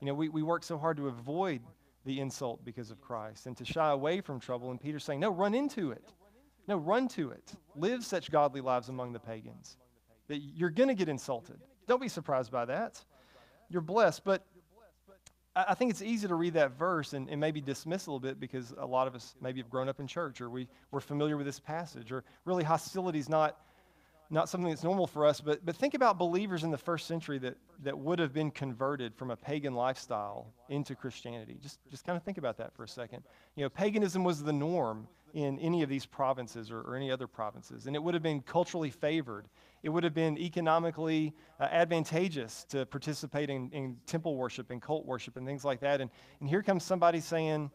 You 0.01 0.07
know, 0.07 0.13
we, 0.15 0.29
we 0.29 0.41
work 0.41 0.63
so 0.63 0.77
hard 0.77 0.97
to 0.97 1.07
avoid 1.07 1.61
the 2.05 2.19
insult 2.19 2.65
because 2.65 2.89
of 2.89 2.99
Christ 2.99 3.45
and 3.45 3.55
to 3.57 3.63
shy 3.63 3.91
away 3.91 4.19
from 4.19 4.39
trouble. 4.39 4.71
And 4.71 4.81
Peter's 4.81 5.03
saying, 5.03 5.19
no, 5.19 5.29
run 5.29 5.53
into 5.53 5.91
it. 5.91 6.03
No, 6.67 6.77
run 6.77 7.07
to 7.09 7.29
it. 7.29 7.53
Live 7.75 8.03
such 8.03 8.31
godly 8.31 8.61
lives 8.61 8.89
among 8.89 9.13
the 9.13 9.19
pagans. 9.19 9.77
That 10.27 10.37
you're 10.37 10.71
going 10.71 10.89
to 10.89 10.95
get 10.95 11.07
insulted. 11.07 11.59
Don't 11.87 12.01
be 12.01 12.07
surprised 12.07 12.51
by 12.51 12.65
that. 12.65 13.03
You're 13.69 13.81
blessed. 13.81 14.23
But 14.23 14.43
I 15.55 15.75
think 15.75 15.91
it's 15.91 16.01
easy 16.01 16.27
to 16.27 16.35
read 16.35 16.53
that 16.53 16.71
verse 16.71 17.13
and, 17.13 17.29
and, 17.29 17.39
maybe 17.39 17.61
dismiss 17.61 18.07
a 18.07 18.09
little 18.09 18.21
bit 18.21 18.39
because 18.39 18.73
a 18.77 18.85
lot 18.85 19.07
of 19.07 19.15
us 19.15 19.35
maybe 19.41 19.59
have 19.59 19.69
grown 19.69 19.89
up 19.89 19.99
in 19.99 20.07
church 20.07 20.39
or 20.39 20.49
we, 20.49 20.67
we're 20.91 21.01
familiar 21.01 21.35
with 21.35 21.45
this 21.45 21.59
passage 21.59 22.11
or 22.11 22.23
really 22.45 22.63
hostility 22.63 23.19
is 23.19 23.27
not, 23.27 23.59
not 24.31 24.49
something 24.49 24.69
that's 24.69 24.83
normal 24.83 25.07
for 25.07 25.25
us. 25.25 25.41
But, 25.41 25.65
but 25.65 25.75
think 25.75 25.93
about 25.93 26.17
believers 26.17 26.63
in 26.63 26.71
the 26.71 26.77
first 26.77 27.05
century 27.07 27.37
that, 27.39 27.57
that 27.83 27.97
would 27.97 28.17
have 28.19 28.33
been 28.33 28.49
converted 28.49 29.13
from 29.15 29.31
a 29.31 29.35
pagan 29.35 29.75
lifestyle 29.75 30.47
into 30.69 30.95
Christianity. 30.95 31.57
Just, 31.61 31.79
just 31.89 32.05
kind 32.05 32.17
of 32.17 32.23
think 32.23 32.37
about 32.37 32.57
that 32.57 32.73
for 32.73 32.83
a 32.83 32.87
second. 32.87 33.23
You 33.55 33.63
know, 33.63 33.69
paganism 33.69 34.23
was 34.23 34.43
the 34.43 34.53
norm 34.53 35.07
in 35.33 35.59
any 35.59 35.83
of 35.83 35.89
these 35.89 36.05
provinces 36.05 36.71
or, 36.71 36.81
or 36.81 36.95
any 36.95 37.11
other 37.11 37.27
provinces, 37.27 37.87
and 37.87 37.95
it 37.95 38.03
would 38.03 38.13
have 38.13 38.23
been 38.23 38.41
culturally 38.41 38.89
favored 38.89 39.47
it 39.83 39.89
would 39.89 40.03
have 40.03 40.13
been 40.13 40.37
economically 40.37 41.33
uh, 41.59 41.63
advantageous 41.63 42.65
to 42.65 42.85
participate 42.85 43.49
in, 43.49 43.69
in, 43.71 43.97
temple 44.05 44.35
worship 44.35 44.69
and 44.69 44.81
cult 44.81 45.05
worship 45.05 45.37
and 45.37 45.45
things 45.45 45.65
like 45.65 45.79
that. 45.79 46.01
And, 46.01 46.11
and 46.39 46.47
here 46.47 46.61
comes 46.61 46.83
somebody 46.83 47.19
saying, 47.19 47.71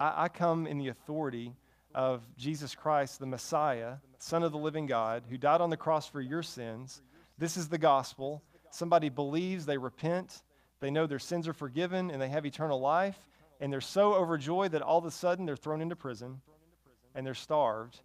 I, 0.00 0.24
I 0.24 0.28
come 0.28 0.66
in 0.66 0.78
the 0.78 0.88
authority 0.88 1.54
of 1.94 2.22
Jesus 2.36 2.74
Christ, 2.74 3.20
the 3.20 3.26
Messiah, 3.26 3.96
Son 4.24 4.42
of 4.42 4.52
the 4.52 4.58
living 4.58 4.86
God, 4.86 5.24
who 5.28 5.36
died 5.36 5.60
on 5.60 5.68
the 5.68 5.76
cross 5.76 6.08
for 6.08 6.22
your 6.22 6.42
sins. 6.42 7.02
This 7.36 7.58
is 7.58 7.68
the 7.68 7.76
gospel. 7.76 8.42
Somebody 8.70 9.10
believes, 9.10 9.66
they 9.66 9.76
repent, 9.76 10.42
they 10.80 10.90
know 10.90 11.06
their 11.06 11.18
sins 11.18 11.46
are 11.46 11.52
forgiven, 11.52 12.10
and 12.10 12.22
they 12.22 12.30
have 12.30 12.46
eternal 12.46 12.80
life. 12.80 13.18
And 13.60 13.70
they're 13.70 13.82
so 13.82 14.14
overjoyed 14.14 14.72
that 14.72 14.80
all 14.80 14.96
of 14.96 15.04
a 15.04 15.10
sudden 15.10 15.44
they're 15.44 15.56
thrown 15.56 15.82
into 15.82 15.94
prison 15.94 16.40
and 17.14 17.26
they're 17.26 17.34
starved. 17.34 18.00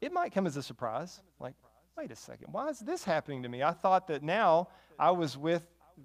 It 0.00 0.12
might 0.12 0.34
come 0.34 0.48
as 0.48 0.56
a 0.56 0.64
surprise. 0.64 1.20
Like, 1.38 1.54
wait 1.96 2.10
a 2.10 2.16
second, 2.16 2.48
why 2.50 2.68
is 2.68 2.80
this 2.80 3.04
happening 3.04 3.44
to 3.44 3.48
me? 3.48 3.62
I 3.62 3.70
thought 3.70 4.08
that 4.08 4.24
now 4.24 4.66
I 4.98 5.12
was 5.12 5.38
with 5.38 5.62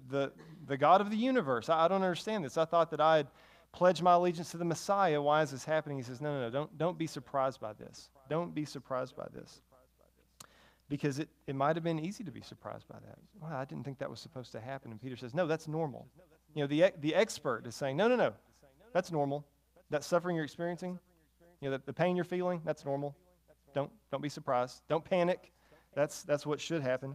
the, 0.08 0.30
the 0.68 0.76
God 0.76 1.00
of 1.00 1.10
the 1.10 1.16
universe. 1.16 1.68
I, 1.68 1.84
I 1.84 1.88
don't 1.88 2.02
understand 2.02 2.44
this. 2.44 2.56
I 2.56 2.64
thought 2.64 2.92
that 2.92 3.00
I 3.00 3.16
had 3.16 3.26
pledged 3.78 4.02
my 4.02 4.14
allegiance 4.14 4.50
to 4.50 4.56
the 4.56 4.64
Messiah. 4.64 5.22
Why 5.22 5.40
is 5.40 5.52
this 5.52 5.64
happening? 5.64 5.98
He 5.98 6.02
says, 6.02 6.20
no, 6.20 6.32
no, 6.34 6.40
no, 6.40 6.50
don't, 6.50 6.78
don't 6.78 6.98
be 6.98 7.06
surprised 7.06 7.60
by 7.60 7.74
this. 7.74 8.10
Don't 8.28 8.52
be 8.52 8.64
surprised 8.64 9.16
by 9.16 9.26
this. 9.32 9.60
Because 10.88 11.20
it, 11.20 11.28
it 11.46 11.54
might 11.54 11.76
have 11.76 11.84
been 11.84 12.00
easy 12.00 12.24
to 12.24 12.32
be 12.32 12.40
surprised 12.40 12.88
by 12.88 12.96
that. 13.06 13.18
I 13.54 13.64
didn't 13.64 13.84
think 13.84 14.00
that 14.00 14.10
was 14.10 14.18
supposed 14.18 14.50
to 14.50 14.60
happen. 14.60 14.90
And 14.90 15.00
Peter 15.00 15.14
says, 15.16 15.32
no, 15.32 15.46
that's 15.46 15.68
normal. 15.68 16.08
You 16.54 16.64
know, 16.64 16.66
the, 16.66 16.92
the 17.00 17.14
expert 17.14 17.68
is 17.68 17.76
saying, 17.76 17.96
no, 17.96 18.08
no, 18.08 18.16
no, 18.16 18.32
that's 18.92 19.12
normal. 19.12 19.46
That 19.90 20.02
suffering 20.02 20.34
you're 20.34 20.44
experiencing, 20.44 20.98
you 21.60 21.70
know, 21.70 21.76
the, 21.76 21.82
the 21.86 21.92
pain 21.92 22.16
you're 22.16 22.24
feeling, 22.24 22.60
that's 22.64 22.84
normal. 22.84 23.14
Don't, 23.74 23.92
don't 24.10 24.22
be 24.22 24.28
surprised. 24.28 24.82
Don't 24.88 25.04
panic. 25.04 25.52
That's, 25.94 26.22
that's 26.24 26.44
what 26.44 26.60
should 26.60 26.82
happen. 26.82 27.14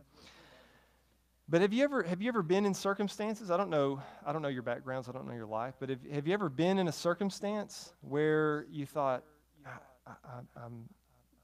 But 1.50 1.62
have 1.62 1.74
you 1.74 1.84
ever 1.84 2.04
have 2.04 2.22
you 2.22 2.30
ever 2.30 2.42
been 2.42 2.66
in 2.66 2.74
circumstances? 2.74 3.52
I 3.52 3.58
don't 3.58 3.70
know. 3.70 4.02
I 4.26 4.32
don't 4.32 4.42
know 4.42 4.48
your 4.48 4.64
backgrounds. 4.64 5.10
I 5.10 5.12
don't 5.12 5.28
know 5.28 5.34
your 5.34 5.46
life. 5.46 5.76
But 5.80 5.90
have, 5.90 6.00
have 6.12 6.28
you 6.28 6.34
ever 6.34 6.50
been 6.50 6.80
in 6.80 6.88
a 6.88 6.92
circumstance 6.92 7.94
where 8.02 8.66
you 8.72 8.86
thought, 8.86 9.24
I, 10.08 10.64
am 10.64 10.88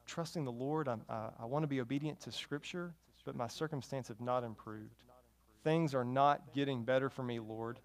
trusting 0.05 0.45
the 0.45 0.51
Lord. 0.51 0.87
I'm, 0.87 1.01
I, 1.09 1.45
want 1.45 1.63
to 1.63 1.67
be 1.67 1.81
obedient 1.81 2.19
to 2.21 2.31
Scripture, 2.31 2.93
but 3.25 3.35
my 3.35 3.47
circumstance 3.47 4.07
have 4.07 4.21
not 4.21 4.43
improved. 4.43 5.03
Things 5.63 5.93
are 5.93 6.05
not 6.05 6.53
getting 6.53 6.83
better 6.83 7.09
for 7.09 7.23
me, 7.23 7.39
Lord. 7.39 7.79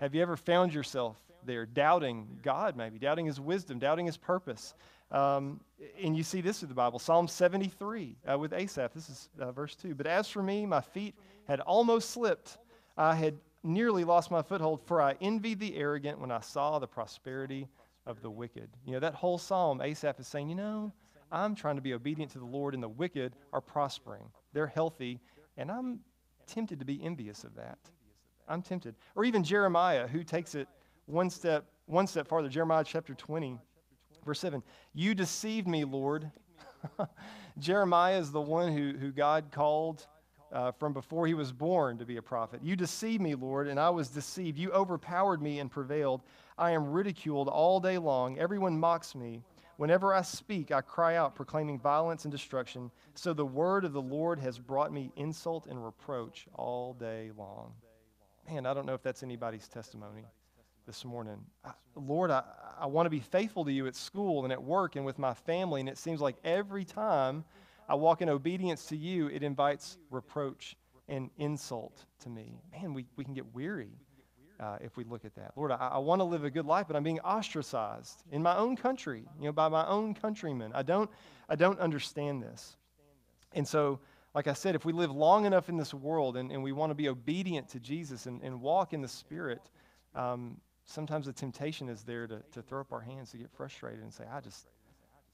Have 0.00 0.14
you 0.14 0.22
ever 0.22 0.36
found 0.36 0.74
yourself 0.74 1.16
there 1.44 1.64
doubting 1.64 2.40
God, 2.42 2.76
maybe 2.76 2.98
doubting 2.98 3.24
His 3.24 3.40
wisdom, 3.40 3.78
doubting 3.78 4.06
His 4.06 4.16
purpose? 4.16 4.74
Um, 5.12 5.60
and 6.02 6.16
you 6.16 6.24
see 6.24 6.40
this 6.40 6.62
in 6.62 6.68
the 6.68 6.74
Bible 6.74 6.98
Psalm 6.98 7.28
73 7.28 8.16
uh, 8.30 8.38
with 8.38 8.52
Asaph. 8.52 8.92
This 8.92 9.08
is 9.08 9.28
uh, 9.40 9.52
verse 9.52 9.76
2. 9.76 9.94
But 9.94 10.06
as 10.08 10.28
for 10.28 10.42
me, 10.42 10.66
my 10.66 10.80
feet 10.80 11.14
had 11.46 11.60
almost 11.60 12.10
slipped. 12.10 12.58
I 12.96 13.14
had 13.14 13.36
nearly 13.62 14.04
lost 14.04 14.30
my 14.30 14.42
foothold, 14.42 14.80
for 14.86 15.02
I 15.02 15.16
envied 15.20 15.60
the 15.60 15.76
arrogant 15.76 16.20
when 16.20 16.30
I 16.30 16.40
saw 16.40 16.78
the 16.78 16.86
prosperity 16.86 17.68
of 18.06 18.22
the 18.22 18.30
wicked. 18.30 18.68
You 18.84 18.92
know, 18.92 19.00
that 19.00 19.14
whole 19.14 19.38
psalm, 19.38 19.80
Asaph 19.80 20.20
is 20.20 20.28
saying, 20.28 20.48
you 20.48 20.54
know, 20.54 20.92
I'm 21.32 21.54
trying 21.54 21.76
to 21.76 21.82
be 21.82 21.92
obedient 21.94 22.30
to 22.32 22.38
the 22.38 22.44
Lord, 22.44 22.74
and 22.74 22.82
the 22.82 22.88
wicked 22.88 23.34
are 23.52 23.60
prospering. 23.60 24.30
They're 24.52 24.66
healthy, 24.66 25.20
and 25.56 25.70
I'm 25.70 26.00
tempted 26.46 26.78
to 26.78 26.84
be 26.84 27.02
envious 27.02 27.42
of 27.42 27.54
that. 27.56 27.78
I'm 28.48 28.62
tempted. 28.62 28.94
Or 29.16 29.24
even 29.24 29.42
Jeremiah, 29.42 30.06
who 30.06 30.22
takes 30.22 30.54
it 30.54 30.68
one 31.06 31.30
step, 31.30 31.64
one 31.86 32.06
step 32.06 32.28
farther. 32.28 32.48
Jeremiah 32.48 32.84
chapter 32.84 33.14
20 33.14 33.58
Verse 34.26 34.40
7 34.40 34.62
You 34.92 35.14
deceived 35.14 35.68
me, 35.68 35.84
Lord. 35.84 36.30
Jeremiah 37.58 38.18
is 38.18 38.32
the 38.32 38.40
one 38.40 38.72
who, 38.72 38.92
who 38.98 39.12
God 39.12 39.46
called 39.50 40.06
uh, 40.56 40.72
from 40.72 40.94
before 40.94 41.26
he 41.26 41.34
was 41.34 41.52
born 41.52 41.98
to 41.98 42.06
be 42.06 42.16
a 42.16 42.22
prophet. 42.22 42.60
You 42.62 42.76
deceived 42.76 43.20
me, 43.20 43.34
Lord, 43.34 43.68
and 43.68 43.78
I 43.78 43.90
was 43.90 44.08
deceived. 44.08 44.56
You 44.56 44.72
overpowered 44.72 45.42
me 45.42 45.58
and 45.58 45.70
prevailed. 45.70 46.22
I 46.56 46.70
am 46.70 46.90
ridiculed 46.90 47.48
all 47.48 47.78
day 47.78 47.98
long. 47.98 48.38
Everyone 48.38 48.80
mocks 48.80 49.14
me. 49.14 49.42
Whenever 49.76 50.14
I 50.14 50.22
speak, 50.22 50.72
I 50.72 50.80
cry 50.80 51.16
out, 51.16 51.34
proclaiming 51.34 51.78
violence 51.78 52.24
and 52.24 52.32
destruction. 52.32 52.90
So 53.14 53.34
the 53.34 53.44
word 53.44 53.84
of 53.84 53.92
the 53.92 54.00
Lord 54.00 54.38
has 54.38 54.58
brought 54.58 54.94
me 54.94 55.12
insult 55.16 55.66
and 55.66 55.84
reproach 55.84 56.46
all 56.54 56.94
day 56.94 57.32
long. 57.36 57.74
Man, 58.48 58.64
I 58.64 58.72
don't 58.72 58.86
know 58.86 58.94
if 58.94 59.02
that's 59.02 59.22
anybody's 59.22 59.68
testimony 59.68 60.24
this 60.86 61.04
morning. 61.04 61.36
Lord, 61.94 62.30
I, 62.30 62.42
I 62.80 62.86
want 62.86 63.04
to 63.04 63.10
be 63.10 63.20
faithful 63.20 63.66
to 63.66 63.72
you 63.72 63.86
at 63.88 63.94
school 63.94 64.44
and 64.44 64.52
at 64.54 64.62
work 64.62 64.96
and 64.96 65.04
with 65.04 65.18
my 65.18 65.34
family. 65.34 65.80
And 65.80 65.88
it 65.90 65.98
seems 65.98 66.22
like 66.22 66.36
every 66.44 66.86
time 66.86 67.44
I 67.88 67.94
walk 67.94 68.22
in 68.22 68.28
obedience 68.28 68.86
to 68.86 68.96
you, 68.96 69.28
it 69.28 69.42
invites 69.42 69.98
reproach 70.10 70.76
and 71.08 71.30
insult 71.38 72.04
to 72.20 72.28
me. 72.28 72.60
Man, 72.72 72.94
we, 72.94 73.06
we 73.16 73.24
can 73.24 73.34
get 73.34 73.54
weary. 73.54 73.92
uh, 74.60 74.78
if 74.80 74.96
we 74.96 75.04
look 75.04 75.24
at 75.24 75.34
that. 75.34 75.52
Lord, 75.56 75.70
I, 75.70 75.76
I 75.76 75.98
want 75.98 76.20
to 76.20 76.24
live 76.24 76.44
a 76.44 76.50
good 76.50 76.66
life, 76.66 76.86
but 76.86 76.96
I'm 76.96 77.02
being 77.02 77.20
ostracized 77.20 78.22
in 78.30 78.42
my 78.42 78.56
own 78.56 78.76
country, 78.76 79.24
you 79.38 79.46
know, 79.46 79.52
by 79.52 79.68
my 79.68 79.86
own 79.86 80.14
countrymen. 80.14 80.72
I 80.74 80.82
don't, 80.82 81.10
I 81.48 81.56
don't 81.56 81.78
understand 81.78 82.42
this. 82.42 82.76
And 83.52 83.66
so, 83.66 84.00
like 84.34 84.46
I 84.48 84.52
said, 84.52 84.74
if 84.74 84.84
we 84.84 84.92
live 84.92 85.10
long 85.10 85.46
enough 85.46 85.68
in 85.68 85.76
this 85.76 85.94
world 85.94 86.36
and, 86.36 86.50
and 86.50 86.62
we 86.62 86.72
want 86.72 86.90
to 86.90 86.94
be 86.94 87.08
obedient 87.08 87.68
to 87.70 87.80
Jesus 87.80 88.26
and, 88.26 88.42
and 88.42 88.60
walk 88.60 88.92
in 88.92 89.00
the 89.00 89.08
Spirit, 89.08 89.70
um, 90.14 90.58
sometimes 90.84 91.26
the 91.26 91.32
temptation 91.32 91.88
is 91.88 92.02
there 92.02 92.26
to, 92.26 92.42
to 92.52 92.62
throw 92.62 92.80
up 92.80 92.92
our 92.92 93.00
hands, 93.00 93.30
to 93.30 93.38
get 93.38 93.50
frustrated 93.50 94.02
and 94.02 94.12
say, 94.12 94.24
I 94.30 94.40
just, 94.40 94.66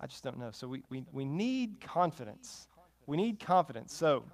I 0.03 0.07
just 0.07 0.25
don't 0.25 0.39
know. 0.39 0.51
So 0.51 0.67
we, 0.67 0.83
we, 0.91 1.05
we 1.13 1.25
need 1.25 1.81
confidence. 1.81 2.67
We 3.07 3.17
need 3.17 3.39
confidence. 3.39 3.95
So 3.95 4.25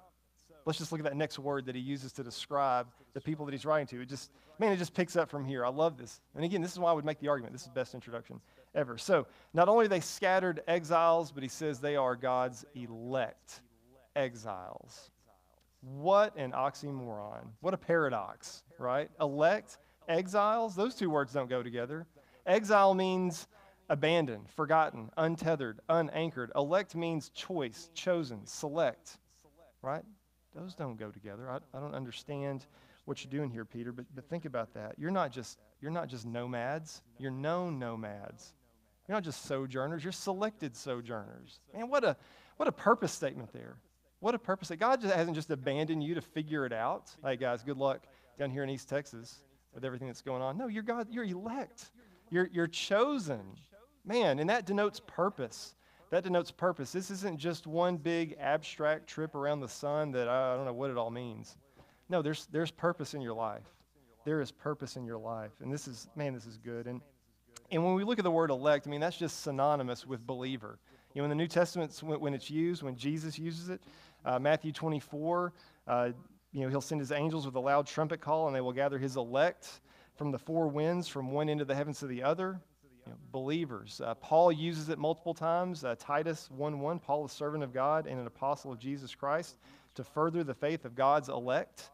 let's 0.65 0.79
just 0.79 0.91
look 0.91 0.99
at 0.99 1.05
that 1.05 1.15
next 1.15 1.37
word 1.37 1.65
that 1.67 1.75
he 1.75 1.81
uses 1.81 2.11
to 2.13 2.23
describe 2.23 2.87
the 3.13 3.21
people 3.21 3.45
that 3.45 3.51
he's 3.51 3.65
writing 3.65 3.87
to. 3.87 4.01
It 4.01 4.09
just, 4.09 4.31
man, 4.57 4.71
it 4.71 4.77
just 4.77 4.93
picks 4.93 5.15
up 5.15 5.29
from 5.29 5.45
here. 5.45 5.65
I 5.65 5.69
love 5.69 5.97
this. 5.97 6.21
And 6.35 6.43
again, 6.43 6.61
this 6.61 6.71
is 6.71 6.79
why 6.79 6.89
I 6.89 6.93
would 6.93 7.05
make 7.05 7.19
the 7.19 7.27
argument. 7.27 7.53
This 7.53 7.61
is 7.61 7.67
the 7.67 7.73
best 7.73 7.93
introduction 7.93 8.39
ever. 8.73 8.97
So 8.97 9.27
not 9.53 9.69
only 9.69 9.87
they 9.87 9.99
scattered 9.99 10.61
exiles, 10.67 11.31
but 11.31 11.43
he 11.43 11.49
says 11.49 11.79
they 11.79 11.95
are 11.95 12.15
God's 12.15 12.65
elect 12.75 13.61
exiles. 14.15 15.11
What 15.81 16.35
an 16.35 16.51
oxymoron. 16.51 17.47
What 17.61 17.73
a 17.73 17.77
paradox, 17.77 18.63
right? 18.77 19.09
Elect, 19.21 19.77
exiles, 20.07 20.75
those 20.75 20.95
two 20.95 21.09
words 21.09 21.31
don't 21.31 21.49
go 21.49 21.63
together. 21.63 22.05
Exile 22.45 22.93
means 22.93 23.47
abandoned, 23.89 24.49
forgotten, 24.49 25.09
untethered, 25.17 25.79
unanchored. 25.89 26.51
Elect 26.55 26.95
means 26.95 27.29
choice, 27.29 27.89
chosen, 27.93 28.45
select, 28.45 29.17
right? 29.81 30.03
Those 30.55 30.75
don't 30.75 30.97
go 30.97 31.11
together. 31.11 31.49
I, 31.49 31.57
I 31.75 31.79
don't 31.79 31.95
understand 31.95 32.65
what 33.05 33.23
you're 33.23 33.31
doing 33.31 33.49
here, 33.49 33.65
Peter, 33.65 33.91
but, 33.91 34.05
but 34.13 34.29
think 34.29 34.45
about 34.45 34.73
that. 34.75 34.95
You're 34.97 35.11
not 35.11 35.31
just 35.31 35.59
you're 35.81 35.91
not 35.91 36.07
just 36.07 36.25
nomads, 36.25 37.01
you're 37.17 37.31
known 37.31 37.79
nomads. 37.79 38.53
You're 39.07 39.15
not 39.15 39.23
just 39.23 39.45
sojourners, 39.45 40.03
you're 40.03 40.13
selected 40.13 40.75
sojourners. 40.75 41.59
Man, 41.73 41.89
what 41.89 42.03
a 42.03 42.15
what 42.57 42.67
a 42.67 42.71
purpose 42.71 43.11
statement 43.11 43.51
there. 43.51 43.77
What 44.19 44.35
a 44.35 44.39
purpose. 44.39 44.67
that 44.67 44.77
God 44.77 45.01
just 45.01 45.13
hasn't 45.13 45.35
just 45.35 45.49
abandoned 45.49 46.03
you 46.03 46.13
to 46.15 46.21
figure 46.21 46.65
it 46.65 46.73
out. 46.73 47.15
Hey 47.23 47.37
guys, 47.37 47.63
good 47.63 47.77
luck 47.77 48.05
down 48.37 48.51
here 48.51 48.63
in 48.63 48.69
East 48.69 48.89
Texas 48.89 49.41
with 49.73 49.85
everything 49.85 50.07
that's 50.07 50.21
going 50.21 50.41
on. 50.41 50.57
No, 50.57 50.67
you're 50.67 50.83
God, 50.83 51.07
you're 51.09 51.23
elect. 51.23 51.91
You're 52.29 52.49
you're 52.51 52.67
chosen. 52.67 53.41
Man, 54.05 54.39
and 54.39 54.49
that 54.49 54.65
denotes 54.65 54.99
purpose. 54.99 55.75
That 56.09 56.23
denotes 56.23 56.49
purpose. 56.49 56.91
This 56.91 57.11
isn't 57.11 57.37
just 57.37 57.67
one 57.67 57.97
big 57.97 58.35
abstract 58.39 59.07
trip 59.07 59.35
around 59.35 59.59
the 59.59 59.67
sun 59.67 60.11
that 60.11 60.27
I 60.27 60.55
don't 60.55 60.65
know 60.65 60.73
what 60.73 60.89
it 60.89 60.97
all 60.97 61.11
means. 61.11 61.57
No, 62.09 62.21
there's, 62.21 62.47
there's 62.51 62.71
purpose 62.71 63.13
in 63.13 63.21
your 63.21 63.33
life. 63.33 63.67
There 64.25 64.41
is 64.41 64.51
purpose 64.51 64.95
in 64.95 65.05
your 65.05 65.19
life. 65.19 65.51
And 65.61 65.71
this 65.71 65.87
is, 65.87 66.09
man, 66.15 66.33
this 66.33 66.47
is 66.47 66.57
good. 66.57 66.87
And, 66.87 67.01
and 67.71 67.85
when 67.85 67.93
we 67.93 68.03
look 68.03 68.17
at 68.17 68.23
the 68.23 68.31
word 68.31 68.49
elect, 68.49 68.87
I 68.87 68.89
mean, 68.89 68.99
that's 68.99 69.17
just 69.17 69.43
synonymous 69.43 70.07
with 70.07 70.25
believer. 70.25 70.79
You 71.13 71.21
know, 71.21 71.25
in 71.25 71.29
the 71.29 71.35
New 71.35 71.47
Testament, 71.47 71.95
when 72.01 72.33
it's 72.33 72.49
used, 72.49 72.81
when 72.81 72.95
Jesus 72.95 73.37
uses 73.37 73.69
it, 73.69 73.81
uh, 74.25 74.39
Matthew 74.39 74.71
24, 74.71 75.53
uh, 75.87 76.09
you 76.51 76.61
know, 76.61 76.69
he'll 76.69 76.81
send 76.81 76.99
his 76.99 77.11
angels 77.11 77.45
with 77.45 77.55
a 77.55 77.59
loud 77.59 77.85
trumpet 77.85 78.19
call, 78.19 78.47
and 78.47 78.55
they 78.55 78.61
will 78.61 78.73
gather 78.73 78.97
his 78.97 79.15
elect 79.15 79.81
from 80.15 80.31
the 80.31 80.39
four 80.39 80.67
winds, 80.67 81.07
from 81.07 81.31
one 81.31 81.49
end 81.49 81.61
of 81.61 81.67
the 81.67 81.75
heavens 81.75 81.99
to 81.99 82.07
the 82.07 82.23
other 82.23 82.59
you 83.09 83.15
know, 83.15 83.21
believers. 83.31 84.01
Uh, 84.05 84.13
Paul 84.13 84.51
uses 84.51 84.89
it 84.89 84.99
multiple 84.99 85.33
times. 85.33 85.83
Uh, 85.83 85.95
Titus 85.97 86.47
1 86.51 86.79
1, 86.79 86.99
Paul, 86.99 87.25
a 87.25 87.29
servant 87.29 87.63
of 87.63 87.73
God 87.73 88.05
and 88.05 88.19
an 88.19 88.27
apostle 88.27 88.71
of 88.71 88.77
Jesus 88.77 89.15
Christ, 89.15 89.57
to 89.95 90.03
further 90.03 90.43
the 90.43 90.53
faith 90.53 90.85
of 90.85 90.93
God's 90.93 91.27
elect 91.27 91.89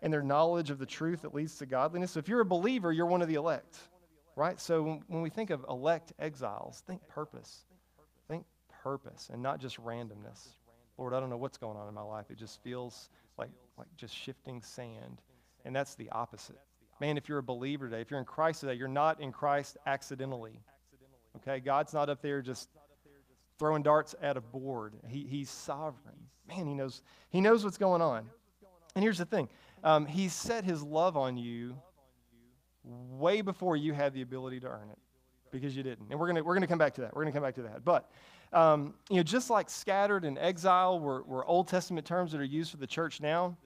and 0.00 0.12
their 0.12 0.22
knowledge 0.22 0.70
of 0.70 0.78
the 0.78 0.86
truth 0.86 1.22
that 1.22 1.34
leads 1.34 1.56
to 1.56 1.66
godliness. 1.66 2.12
So 2.12 2.20
if 2.20 2.28
you're 2.28 2.40
a 2.40 2.44
believer, 2.44 2.92
you're 2.92 3.06
one 3.06 3.20
of 3.20 3.26
the 3.26 3.34
elect, 3.34 3.78
right? 4.36 4.60
So 4.60 5.00
when 5.08 5.22
we 5.22 5.28
think 5.28 5.50
of 5.50 5.64
elect 5.68 6.12
exiles, 6.20 6.84
think 6.86 7.00
purpose. 7.08 7.64
Think 8.28 8.44
purpose 8.84 9.28
and 9.32 9.42
not 9.42 9.58
just 9.58 9.76
randomness. 9.82 10.50
Lord, 10.98 11.14
I 11.14 11.18
don't 11.18 11.30
know 11.30 11.36
what's 11.36 11.58
going 11.58 11.76
on 11.76 11.88
in 11.88 11.94
my 11.94 12.02
life. 12.02 12.26
It 12.30 12.38
just 12.38 12.62
feels 12.62 13.10
like, 13.36 13.50
like 13.76 13.88
just 13.96 14.14
shifting 14.14 14.62
sand. 14.62 15.20
And 15.64 15.74
that's 15.74 15.96
the 15.96 16.10
opposite. 16.10 16.60
Man, 17.00 17.16
if 17.16 17.28
you're 17.28 17.38
a 17.38 17.42
believer 17.42 17.88
today, 17.88 18.02
if 18.02 18.10
you're 18.10 18.20
in 18.20 18.26
Christ 18.26 18.60
today, 18.60 18.74
you're 18.74 18.88
not 18.88 19.20
in 19.20 19.32
Christ 19.32 19.78
accidentally. 19.86 20.60
Okay? 21.36 21.58
God's 21.60 21.94
not 21.94 22.10
up 22.10 22.20
there 22.20 22.42
just 22.42 22.68
throwing 23.58 23.82
darts 23.82 24.14
at 24.20 24.36
a 24.36 24.40
board. 24.40 24.94
He, 25.08 25.26
he's 25.28 25.48
sovereign. 25.48 26.16
Man, 26.46 26.66
he 26.66 26.74
knows, 26.74 27.02
he 27.30 27.40
knows 27.40 27.64
what's 27.64 27.78
going 27.78 28.02
on. 28.02 28.28
And 28.94 29.02
here's 29.02 29.18
the 29.18 29.24
thing 29.24 29.48
um, 29.82 30.06
He 30.06 30.28
set 30.28 30.64
his 30.64 30.82
love 30.82 31.16
on 31.16 31.36
you 31.36 31.76
way 32.84 33.40
before 33.40 33.76
you 33.76 33.92
had 33.92 34.14
the 34.14 34.22
ability 34.22 34.60
to 34.60 34.66
earn 34.66 34.88
it 34.90 34.98
because 35.50 35.76
you 35.76 35.82
didn't. 35.82 36.06
And 36.10 36.18
we're 36.18 36.30
going 36.30 36.44
we're 36.44 36.54
gonna 36.54 36.66
come 36.66 36.78
back 36.78 36.94
to 36.94 37.02
that. 37.02 37.14
We're 37.14 37.22
going 37.22 37.32
to 37.32 37.36
come 37.36 37.44
back 37.44 37.54
to 37.56 37.62
that. 37.62 37.84
But, 37.84 38.10
um, 38.52 38.94
you 39.08 39.16
know, 39.16 39.22
just 39.22 39.50
like 39.50 39.68
scattered 39.68 40.24
and 40.24 40.38
exile 40.38 40.98
were, 40.98 41.22
were 41.22 41.44
Old 41.44 41.68
Testament 41.68 42.06
terms 42.06 42.32
that 42.32 42.40
are 42.40 42.44
used 42.44 42.70
for 42.70 42.76
the 42.78 42.86
church 42.86 43.20
now, 43.20 43.56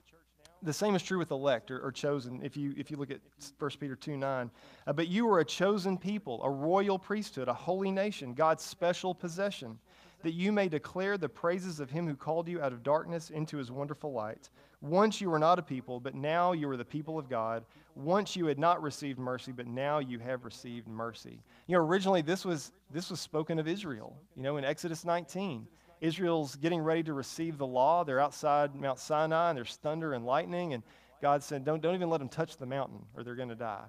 the 0.65 0.73
same 0.73 0.95
is 0.95 1.03
true 1.03 1.19
with 1.19 1.31
elect 1.31 1.71
or, 1.71 1.81
or, 1.81 1.93
chosen 1.93 2.41
if 2.43 2.57
you, 2.57 2.75
if 2.77 2.91
you 2.91 2.97
look 2.97 3.11
at 3.11 3.21
1 3.59 3.71
Peter 3.79 3.95
2 3.95 4.17
9. 4.17 4.51
Uh, 4.87 4.93
but 4.93 5.09
you 5.09 5.29
are 5.29 5.41
a 5.41 5.45
chosen 5.45 5.99
people, 5.99 6.41
a 6.43 6.51
royal 6.51 6.99
priesthood, 6.99 7.49
a 7.49 7.55
holy 7.55 7.91
nation, 7.91 8.35
God's 8.35 8.65
special 8.65 9.15
possession, 9.15 9.79
that 10.23 10.33
you 10.33 10.51
may 10.53 10.69
declare 10.69 11.19
the 11.19 11.29
praises 11.29 11.81
of 11.81 11.91
him 11.91 12.09
who 12.09 12.17
called 12.17 12.49
you 12.49 12.63
out 12.63 12.73
of 12.73 12.83
darkness 12.83 13.31
into 13.31 13.59
his 13.59 13.71
wonderful 13.71 14.13
light. 14.13 14.49
Once 14.81 15.21
you 15.21 15.31
were 15.31 15.39
not 15.39 15.59
a 15.59 15.63
people, 15.63 16.01
but 16.01 16.15
now 16.15 16.53
you 16.53 16.69
are 16.69 16.77
the 16.77 16.85
people 16.85 17.19
of 17.19 17.29
God. 17.29 17.65
Once 17.95 18.35
you 18.35 18.47
had 18.47 18.59
not 18.59 18.83
received 18.83 19.19
mercy, 19.19 19.53
but 19.53 19.67
now 19.67 19.99
you 19.99 20.19
have 20.19 20.45
received 20.45 20.89
mercy. 20.89 21.43
You 21.67 21.77
know, 21.77 21.85
originally 21.85 22.23
this 22.23 22.45
was, 22.45 22.73
this 22.91 23.11
was 23.11 23.21
spoken 23.21 23.59
of 23.59 23.69
Israel, 23.69 24.17
you 24.35 24.43
know, 24.43 24.57
in 24.57 24.65
Exodus 24.65 25.05
19. 25.05 25.67
Israel's 26.05 26.57
getting 26.57 26.81
ready 26.81 27.03
to 27.05 27.15
receive 27.15 27.57
the 27.57 27.67
law. 27.67 28.05
They're 28.05 28.21
outside 28.21 28.75
Mount 28.75 28.99
Sinai, 28.99 29.51
and 29.51 29.57
there's 29.57 29.77
thunder 29.77 30.13
and 30.13 30.27
lightning. 30.27 30.75
And 30.75 30.83
God 31.23 31.43
said, 31.43 31.65
Don't, 31.65 31.81
don't 31.81 31.95
even 31.95 32.11
let 32.11 32.19
them 32.19 32.29
touch 32.29 32.59
the 32.59 32.67
mountain, 32.67 33.05
or 33.17 33.23
they're 33.23 33.35
going 33.35 33.49
to 33.49 33.55
die. 33.55 33.87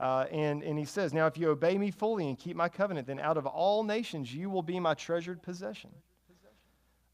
Uh, 0.00 0.26
and, 0.30 0.62
and 0.62 0.78
he 0.78 0.86
says, 0.86 1.12
Now, 1.12 1.26
if 1.26 1.36
you 1.36 1.50
obey 1.50 1.76
me 1.76 1.90
fully 1.90 2.28
and 2.28 2.38
keep 2.38 2.56
my 2.56 2.68
covenant, 2.68 3.06
then 3.06 3.20
out 3.20 3.36
of 3.36 3.46
all 3.46 3.84
nations 3.84 4.34
you 4.34 4.48
will 4.48 4.62
be 4.62 4.80
my 4.80 4.94
treasured 4.94 5.42
possession. 5.42 5.90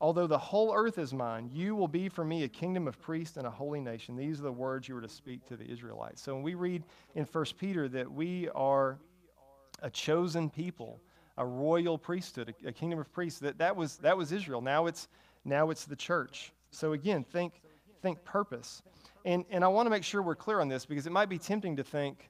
Although 0.00 0.26
the 0.26 0.38
whole 0.38 0.74
earth 0.74 0.98
is 0.98 1.14
mine, 1.14 1.50
you 1.52 1.74
will 1.74 1.88
be 1.88 2.08
for 2.08 2.24
me 2.24 2.44
a 2.44 2.48
kingdom 2.48 2.86
of 2.86 3.00
priests 3.00 3.36
and 3.36 3.46
a 3.46 3.50
holy 3.50 3.80
nation. 3.80 4.16
These 4.16 4.38
are 4.38 4.44
the 4.44 4.52
words 4.52 4.88
you 4.88 4.94
were 4.94 5.00
to 5.00 5.08
speak 5.08 5.46
to 5.46 5.56
the 5.56 5.64
Israelites. 5.64 6.20
So 6.22 6.34
when 6.34 6.42
we 6.42 6.54
read 6.54 6.84
in 7.14 7.24
1 7.24 7.44
Peter 7.58 7.88
that 7.88 8.10
we 8.10 8.48
are 8.50 8.98
a 9.82 9.90
chosen 9.90 10.50
people, 10.50 11.00
a 11.36 11.44
royal 11.44 11.98
priesthood, 11.98 12.54
a, 12.64 12.68
a 12.68 12.72
kingdom 12.72 12.98
of 12.98 13.12
priests. 13.12 13.40
That, 13.40 13.58
that, 13.58 13.76
was, 13.76 13.96
that 13.98 14.16
was 14.16 14.32
Israel. 14.32 14.60
Now 14.60 14.86
it's, 14.86 15.08
now 15.44 15.70
it's 15.70 15.84
the 15.84 15.96
church. 15.96 16.52
So 16.70 16.92
again, 16.92 17.24
think, 17.24 17.60
think 18.02 18.24
purpose. 18.24 18.82
And, 19.24 19.44
and 19.50 19.64
I 19.64 19.68
want 19.68 19.86
to 19.86 19.90
make 19.90 20.04
sure 20.04 20.22
we're 20.22 20.34
clear 20.36 20.60
on 20.60 20.68
this 20.68 20.84
because 20.86 21.06
it 21.06 21.12
might 21.12 21.28
be 21.28 21.38
tempting 21.38 21.76
to 21.76 21.84
think, 21.84 22.28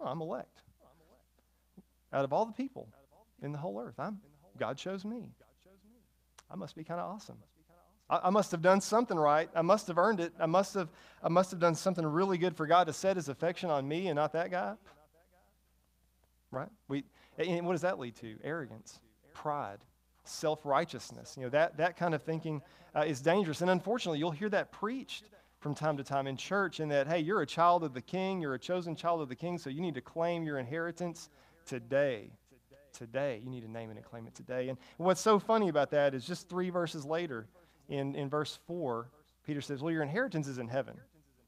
oh, 0.00 0.06
I'm 0.06 0.20
elect. 0.20 0.62
Out 2.12 2.24
of 2.24 2.32
all 2.32 2.46
the 2.46 2.52
people 2.52 2.88
in 3.42 3.52
the 3.52 3.58
whole 3.58 3.80
earth, 3.80 3.94
I'm, 3.98 4.20
God 4.58 4.76
chose 4.76 5.04
me. 5.04 5.30
I 6.50 6.56
must 6.56 6.76
be 6.76 6.84
kind 6.84 7.00
of 7.00 7.10
awesome. 7.10 7.38
I, 8.08 8.30
must 8.30 8.50
have 8.50 8.60
done 8.60 8.80
something 8.80 9.16
right. 9.16 9.48
I 9.54 9.62
must 9.62 9.86
have 9.86 9.96
earned 9.96 10.20
it. 10.20 10.32
I 10.38 10.46
must 10.46 10.74
have, 10.74 10.90
I 11.22 11.28
must 11.28 11.50
have 11.50 11.58
done 11.58 11.74
something 11.74 12.04
really 12.04 12.36
good 12.36 12.54
for 12.54 12.66
God 12.66 12.86
to 12.86 12.92
set 12.92 13.16
his 13.16 13.28
affection 13.28 13.70
on 13.70 13.88
me 13.88 14.08
and 14.08 14.16
not 14.16 14.34
that 14.34 14.50
guy. 14.50 14.74
Right? 16.50 16.68
We, 16.86 17.04
and 17.38 17.66
what 17.66 17.72
does 17.72 17.82
that 17.82 17.98
lead 17.98 18.16
to? 18.16 18.36
Arrogance, 18.42 19.00
pride, 19.32 19.78
self 20.24 20.64
righteousness. 20.64 21.34
You 21.36 21.44
know, 21.44 21.50
that, 21.50 21.76
that 21.76 21.96
kind 21.96 22.14
of 22.14 22.22
thinking 22.22 22.62
uh, 22.94 23.00
is 23.00 23.20
dangerous. 23.20 23.60
And 23.60 23.70
unfortunately, 23.70 24.18
you'll 24.18 24.30
hear 24.30 24.48
that 24.50 24.72
preached 24.72 25.24
from 25.60 25.74
time 25.74 25.96
to 25.96 26.04
time 26.04 26.26
in 26.26 26.36
church, 26.36 26.80
in 26.80 26.90
that, 26.90 27.06
hey, 27.06 27.20
you're 27.20 27.40
a 27.40 27.46
child 27.46 27.84
of 27.84 27.94
the 27.94 28.02
king, 28.02 28.40
you're 28.40 28.54
a 28.54 28.58
chosen 28.58 28.94
child 28.94 29.22
of 29.22 29.30
the 29.30 29.34
king, 29.34 29.56
so 29.56 29.70
you 29.70 29.80
need 29.80 29.94
to 29.94 30.02
claim 30.02 30.44
your 30.44 30.58
inheritance 30.58 31.30
today. 31.64 32.30
Today. 32.92 33.40
You 33.42 33.50
need 33.50 33.62
to 33.62 33.70
name 33.70 33.90
it 33.90 33.96
and 33.96 34.04
claim 34.04 34.26
it 34.26 34.34
today. 34.34 34.68
And 34.68 34.78
what's 34.98 35.22
so 35.22 35.38
funny 35.38 35.68
about 35.68 35.90
that 35.92 36.14
is 36.14 36.24
just 36.26 36.48
three 36.50 36.68
verses 36.70 37.04
later, 37.06 37.46
in, 37.88 38.14
in 38.14 38.28
verse 38.28 38.58
4, 38.66 39.08
Peter 39.46 39.60
says, 39.60 39.82
Well, 39.82 39.92
your 39.92 40.02
inheritance 40.02 40.48
is 40.48 40.58
in 40.58 40.68
heaven. 40.68 40.96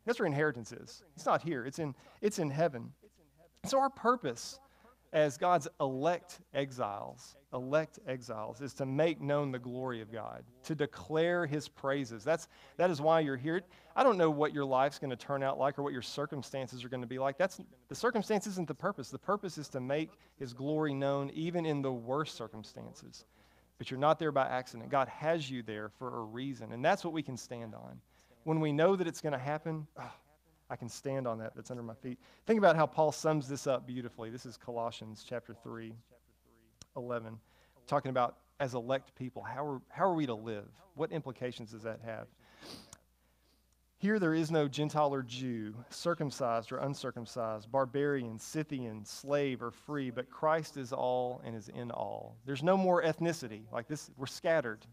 That's 0.07 0.19
where 0.19 0.27
inheritance 0.27 0.73
is. 0.73 1.03
It's 1.15 1.27
not 1.27 1.43
here, 1.43 1.67
it's 1.67 1.79
in, 1.79 1.95
it's 2.21 2.39
in 2.39 2.51
heaven. 2.51 2.93
So, 3.67 3.79
our 3.79 3.91
purpose 3.91 4.59
as 5.17 5.39
God's 5.39 5.67
elect 5.81 6.41
exiles, 6.53 7.37
elect 7.55 7.99
exiles, 8.07 8.61
is 8.61 8.75
to 8.75 8.85
make 8.85 9.19
known 9.19 9.51
the 9.51 9.59
glory 9.59 10.03
of 10.03 10.13
God, 10.13 10.45
to 10.65 10.75
declare 10.75 11.47
his 11.47 11.69
praises. 11.69 12.23
That's, 12.23 12.49
that 12.77 12.91
is 12.91 13.01
why 13.01 13.21
you're 13.21 13.39
here. 13.39 13.63
I 13.97 14.03
don't 14.03 14.19
know 14.19 14.29
what 14.29 14.53
your 14.53 14.67
life's 14.67 14.99
going 14.99 15.09
to 15.09 15.17
turn 15.17 15.43
out 15.43 15.59
like 15.59 15.79
or 15.79 15.83
what 15.83 15.95
your 15.95 16.03
circumstances 16.03 16.85
are 16.85 16.91
going 16.91 17.01
to 17.01 17.07
be 17.07 17.19
like. 17.19 17.39
That's, 17.39 17.59
the 17.89 17.95
circumstance 17.95 18.47
isn't 18.47 18.69
the 18.69 18.75
purpose. 18.75 19.09
The 19.09 19.19
purpose 19.19 19.57
is 19.57 19.71
to 19.71 19.81
make 19.81 20.11
his 20.39 20.53
glory 20.53 20.93
known 20.93 21.31
even 21.33 21.65
in 21.65 21.81
the 21.81 21.93
worst 21.93 22.37
circumstances. 22.37 23.25
But 23.79 23.91
you're 23.91 23.99
not 23.99 24.19
there 24.19 24.33
by 24.33 24.47
accident. 24.47 24.91
God 24.91 25.09
has 25.09 25.51
you 25.51 25.63
there 25.63 25.89
for 25.99 26.19
a 26.19 26.25
reason, 26.25 26.73
and 26.73 26.85
that's 26.85 27.05
what 27.05 27.15
we 27.15 27.23
can 27.23 27.39
stand 27.39 27.75
on. 27.75 28.03
When 28.45 28.61
we 28.61 28.71
know 28.71 28.97
that 28.97 29.07
it's 29.07 29.23
going 29.23 29.33
to 29.33 29.39
happen, 29.39 29.87
oh, 29.99 30.13
I 30.69 30.77
can 30.77 30.89
stand 30.89 31.27
on 31.27 31.39
that 31.39 31.55
that's 31.55 31.71
under 31.71 31.83
my 31.83 31.95
feet. 31.95 32.19
Think 32.47 32.59
about 32.59 32.77
how 32.77 32.87
Paul 32.87 33.13
sums 33.13 33.49
this 33.49 33.67
up 33.67 33.87
beautifully. 33.87 34.31
This 34.31 34.47
is 34.47 34.57
Colossians 34.57 35.25
chapter 35.29 35.55
3, 35.55 35.93
11, 36.97 37.39
talking 37.87 38.11
about 38.11 38.37
as 38.59 38.75
elect 38.75 39.15
people, 39.15 39.43
how 39.43 39.67
are, 39.67 39.83
how 39.89 40.05
are 40.05 40.15
we 40.15 40.27
to 40.27 40.35
live? 40.35 40.67
What 40.95 41.13
implications 41.13 41.73
does 41.73 41.83
that 41.83 42.01
have? 42.05 42.27
Here 43.99 44.19
there 44.19 44.35
is 44.35 44.51
no 44.51 44.69
Gentile 44.69 45.13
or 45.13 45.23
Jew, 45.23 45.75
circumcised 45.89 46.71
or 46.71 46.79
uncircumcised, 46.79 47.71
barbarian, 47.71 48.39
Scythian, 48.39 49.05
slave 49.05 49.63
or 49.63 49.71
free, 49.71 50.11
but 50.11 50.31
Christ 50.31 50.77
is 50.77 50.93
all 50.93 51.41
and 51.45 51.57
is 51.57 51.71
in 51.71 51.91
all. 51.91 52.37
There's 52.45 52.63
no 52.63 52.77
more 52.77 53.03
ethnicity. 53.03 53.63
Like 53.73 53.89
this, 53.89 54.11
we're 54.17 54.27
scattered. 54.27 54.85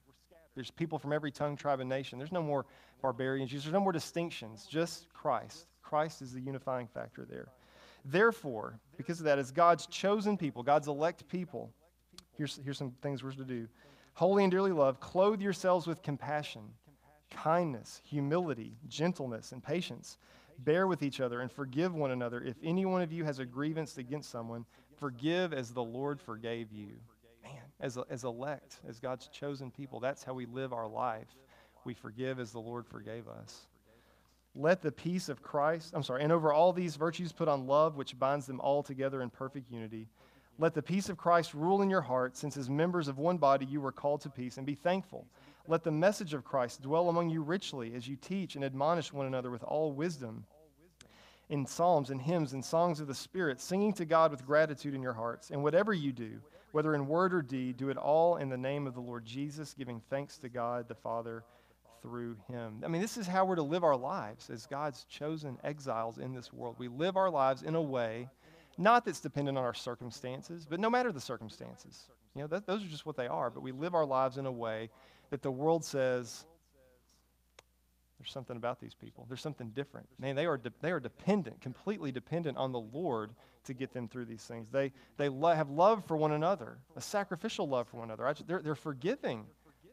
There's 0.56 0.72
people 0.72 0.99
from 0.99 1.14
every 1.14 1.32
tongue, 1.32 1.56
tribe, 1.56 1.80
and 1.80 1.89
nation. 1.89 2.20
There's 2.20 2.32
no 2.32 2.43
more 2.43 2.66
barbarians. 3.01 3.51
There's 3.51 3.68
no 3.68 3.80
more 3.80 3.91
distinctions, 3.91 4.66
just 4.70 5.12
Christ. 5.14 5.68
Christ 5.82 6.22
is 6.22 6.34
the 6.34 6.41
unifying 6.41 6.88
factor 6.88 7.26
there. 7.30 7.47
Therefore, 8.06 8.80
because 8.97 9.20
of 9.20 9.26
that, 9.26 9.39
as 9.39 9.51
God's 9.51 9.88
chosen 9.88 10.38
people, 10.38 10.62
God's 10.64 10.88
elect 10.88 11.28
people, 11.28 11.72
here's, 12.38 12.60
here's 12.64 12.78
some 12.78 12.91
things 13.01 13.24
we're 13.24 13.32
to 13.32 13.45
do. 13.45 13.68
Holy 14.14 14.43
and 14.43 14.51
dearly 14.51 14.72
loved, 14.72 14.99
clothe 14.99 15.41
yourselves 15.41 15.88
with 15.88 16.04
compassion, 16.04 16.62
kindness, 17.32 18.01
humility, 18.04 18.76
gentleness, 18.88 19.54
and 19.54 19.64
patience. 19.64 20.18
Bear 20.60 20.86
with 20.86 21.01
each 21.01 21.20
other 21.20 21.41
and 21.41 21.51
forgive 21.51 21.95
one 21.95 22.12
another. 22.12 22.41
If 22.41 22.56
any 22.64 22.86
one 22.86 23.01
of 23.01 23.12
you 23.12 23.24
has 23.24 23.39
a 23.39 23.45
grievance 23.45 23.97
against 23.97 24.30
someone, 24.30 24.66
forgive 24.99 25.54
as 25.54 25.72
the 25.72 25.84
Lord 25.84 26.22
forgave 26.22 26.72
you. 26.72 26.89
As, 27.84 27.97
as 28.09 28.23
elect, 28.23 28.79
as 28.88 29.01
God's 29.01 29.27
chosen 29.27 29.69
people, 29.69 29.99
that's 29.99 30.23
how 30.23 30.34
we 30.34 30.45
live 30.45 30.71
our 30.71 30.88
life. 30.88 31.27
We 31.84 31.93
forgive 31.93 32.39
as 32.39 32.53
the 32.53 32.61
Lord 32.61 32.88
forgave 32.88 33.27
us. 33.27 33.67
Let 34.55 34.81
the 34.81 34.91
peace 34.91 35.27
of 35.27 35.41
Christ, 35.41 35.91
I'm 35.93 36.01
sorry, 36.01 36.23
and 36.23 36.31
over 36.31 36.53
all 36.53 36.71
these 36.71 36.95
virtues 36.95 37.34
put 37.34 37.49
on 37.49 37.67
love, 37.67 37.97
which 37.97 38.17
binds 38.17 38.45
them 38.45 38.61
all 38.61 38.84
together 38.84 39.21
in 39.21 39.29
perfect 39.29 39.69
unity. 39.69 40.07
Let 40.59 40.73
the 40.73 40.81
peace 40.81 41.09
of 41.09 41.17
Christ 41.17 41.53
rule 41.53 41.81
in 41.81 41.89
your 41.89 42.01
heart, 42.01 42.38
since 42.38 42.55
as 42.55 42.69
members 42.69 43.09
of 43.09 43.17
one 43.17 43.38
body 43.38 43.65
you 43.65 43.81
were 43.81 43.91
called 43.91 44.21
to 44.21 44.29
peace, 44.29 44.55
and 44.55 44.65
be 44.65 44.75
thankful. 44.75 45.27
Let 45.67 45.84
the 45.84 45.91
message 45.91 46.34
of 46.34 46.45
Christ 46.45 46.84
dwell 46.84 47.09
among 47.09 47.31
you 47.31 47.41
richly 47.41 47.95
as 47.95 48.07
you 48.07 48.15
teach 48.15 48.55
and 48.55 48.63
admonish 48.63 49.11
one 49.11 49.27
another 49.27 49.51
with 49.51 49.63
all 49.63 49.91
wisdom 49.91 50.45
in 51.49 51.65
psalms 51.65 52.11
and 52.11 52.21
hymns 52.21 52.53
and 52.53 52.63
songs 52.63 53.01
of 53.01 53.07
the 53.07 53.13
Spirit, 53.13 53.59
singing 53.59 53.91
to 53.93 54.05
God 54.05 54.31
with 54.31 54.45
gratitude 54.45 54.95
in 54.95 55.01
your 55.01 55.13
hearts. 55.13 55.51
And 55.51 55.61
whatever 55.61 55.93
you 55.93 56.13
do, 56.13 56.39
whether 56.74 56.95
in 56.95 57.07
word 57.07 57.34
or 57.34 57.41
deed, 57.41 57.78
do 57.78 57.89
it 57.89 57.97
all 57.97 58.38
in 58.38 58.49
the 58.49 58.57
name 58.57 58.88
of 58.88 58.95
the 58.95 58.99
Lord 58.99 59.26
Jesus, 59.26 59.74
giving 59.74 60.01
thanks 60.09 60.38
to 60.39 60.49
God 60.49 60.88
the 60.88 60.95
Father 60.95 61.43
through 62.01 62.36
him. 62.49 62.82
I 62.84 62.88
mean, 62.88 63.01
this 63.01 63.15
is 63.15 63.28
how 63.28 63.45
we're 63.45 63.55
to 63.55 63.63
live 63.63 63.84
our 63.84 63.95
lives 63.95 64.49
as 64.49 64.65
God's 64.65 65.05
chosen 65.05 65.57
exiles 65.63 66.17
in 66.17 66.34
this 66.34 66.51
world. 66.51 66.76
We 66.80 66.88
live 66.88 67.15
our 67.15 67.30
lives 67.30 67.61
in 67.61 67.76
a 67.76 67.82
way, 67.82 68.28
not 68.78 69.05
that's 69.05 69.19
dependent 69.19 69.55
on 69.57 69.63
our 69.63 69.76
circumstances, 69.76 70.65
but 70.67 70.80
no 70.80 70.89
matter 70.89 71.11
the 71.11 71.21
circumstances. 71.21 72.07
You 72.36 72.41
know, 72.41 72.47
that, 72.47 72.65
those 72.65 72.84
are 72.84 72.88
just 72.88 73.05
what 73.05 73.17
they 73.17 73.28
are. 73.28 73.51
But 73.51 73.61
we 73.61 73.71
live 73.71 73.93
our 73.93 74.05
lives 74.05 74.38
in 74.38 74.47
a 74.47 74.51
way 74.51 74.89
that 75.30 75.43
the 75.43 75.51
world 75.51 75.86
says, 75.86 76.43
there's 78.19 78.32
something 78.32 78.57
about 78.57 78.80
these 78.80 78.95
people. 78.95 79.26
There's 79.28 79.41
something 79.41 79.69
different. 79.69 80.07
Man, 80.17 80.36
they 80.36 80.47
are, 80.47 80.57
de- 80.57 80.74
they 80.82 80.91
are 80.91 80.99
dependent, 80.99 81.61
completely 81.61 82.11
dependent 82.11 82.57
on 82.57 82.71
the 82.71 82.80
Lord 82.80 83.30
to 83.64 83.74
get 83.74 83.93
them 83.93 84.07
through 84.07 84.26
these 84.26 84.43
things. 84.43 84.68
They, 84.72 84.91
they 85.18 85.30
lo- 85.30 85.53
have 85.53 85.70
love 85.70 86.05
for 86.05 86.18
one 86.18 86.32
another, 86.32 86.78
a 86.95 87.01
sacrificial 87.01 87.68
love 87.68 87.88
for 87.88 87.97
one 87.97 88.09
another. 88.09 88.34
They're, 88.45 88.61
they're 88.61 88.76
forgiving. 88.76 89.45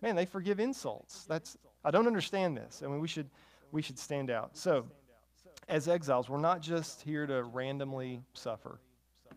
Man, 0.03 0.16
they 0.16 0.27
forgive 0.27 0.61
insults. 0.61 1.25
That's, 1.25 1.57
I 1.85 1.91
don't 1.91 2.07
understand 2.07 2.57
this. 2.57 2.83
I 2.85 2.89
mean, 2.89 3.01
we 3.01 3.09
should, 3.09 3.29
we 3.73 3.83
should 3.83 3.99
stand 3.99 4.31
out. 4.31 4.57
So, 4.57 4.87
as 5.68 5.89
exiles, 5.89 6.29
we're 6.29 6.39
not 6.39 6.61
just 6.61 7.03
here 7.03 7.27
to 7.27 7.45
randomly 7.45 8.23
suffer. 8.35 8.81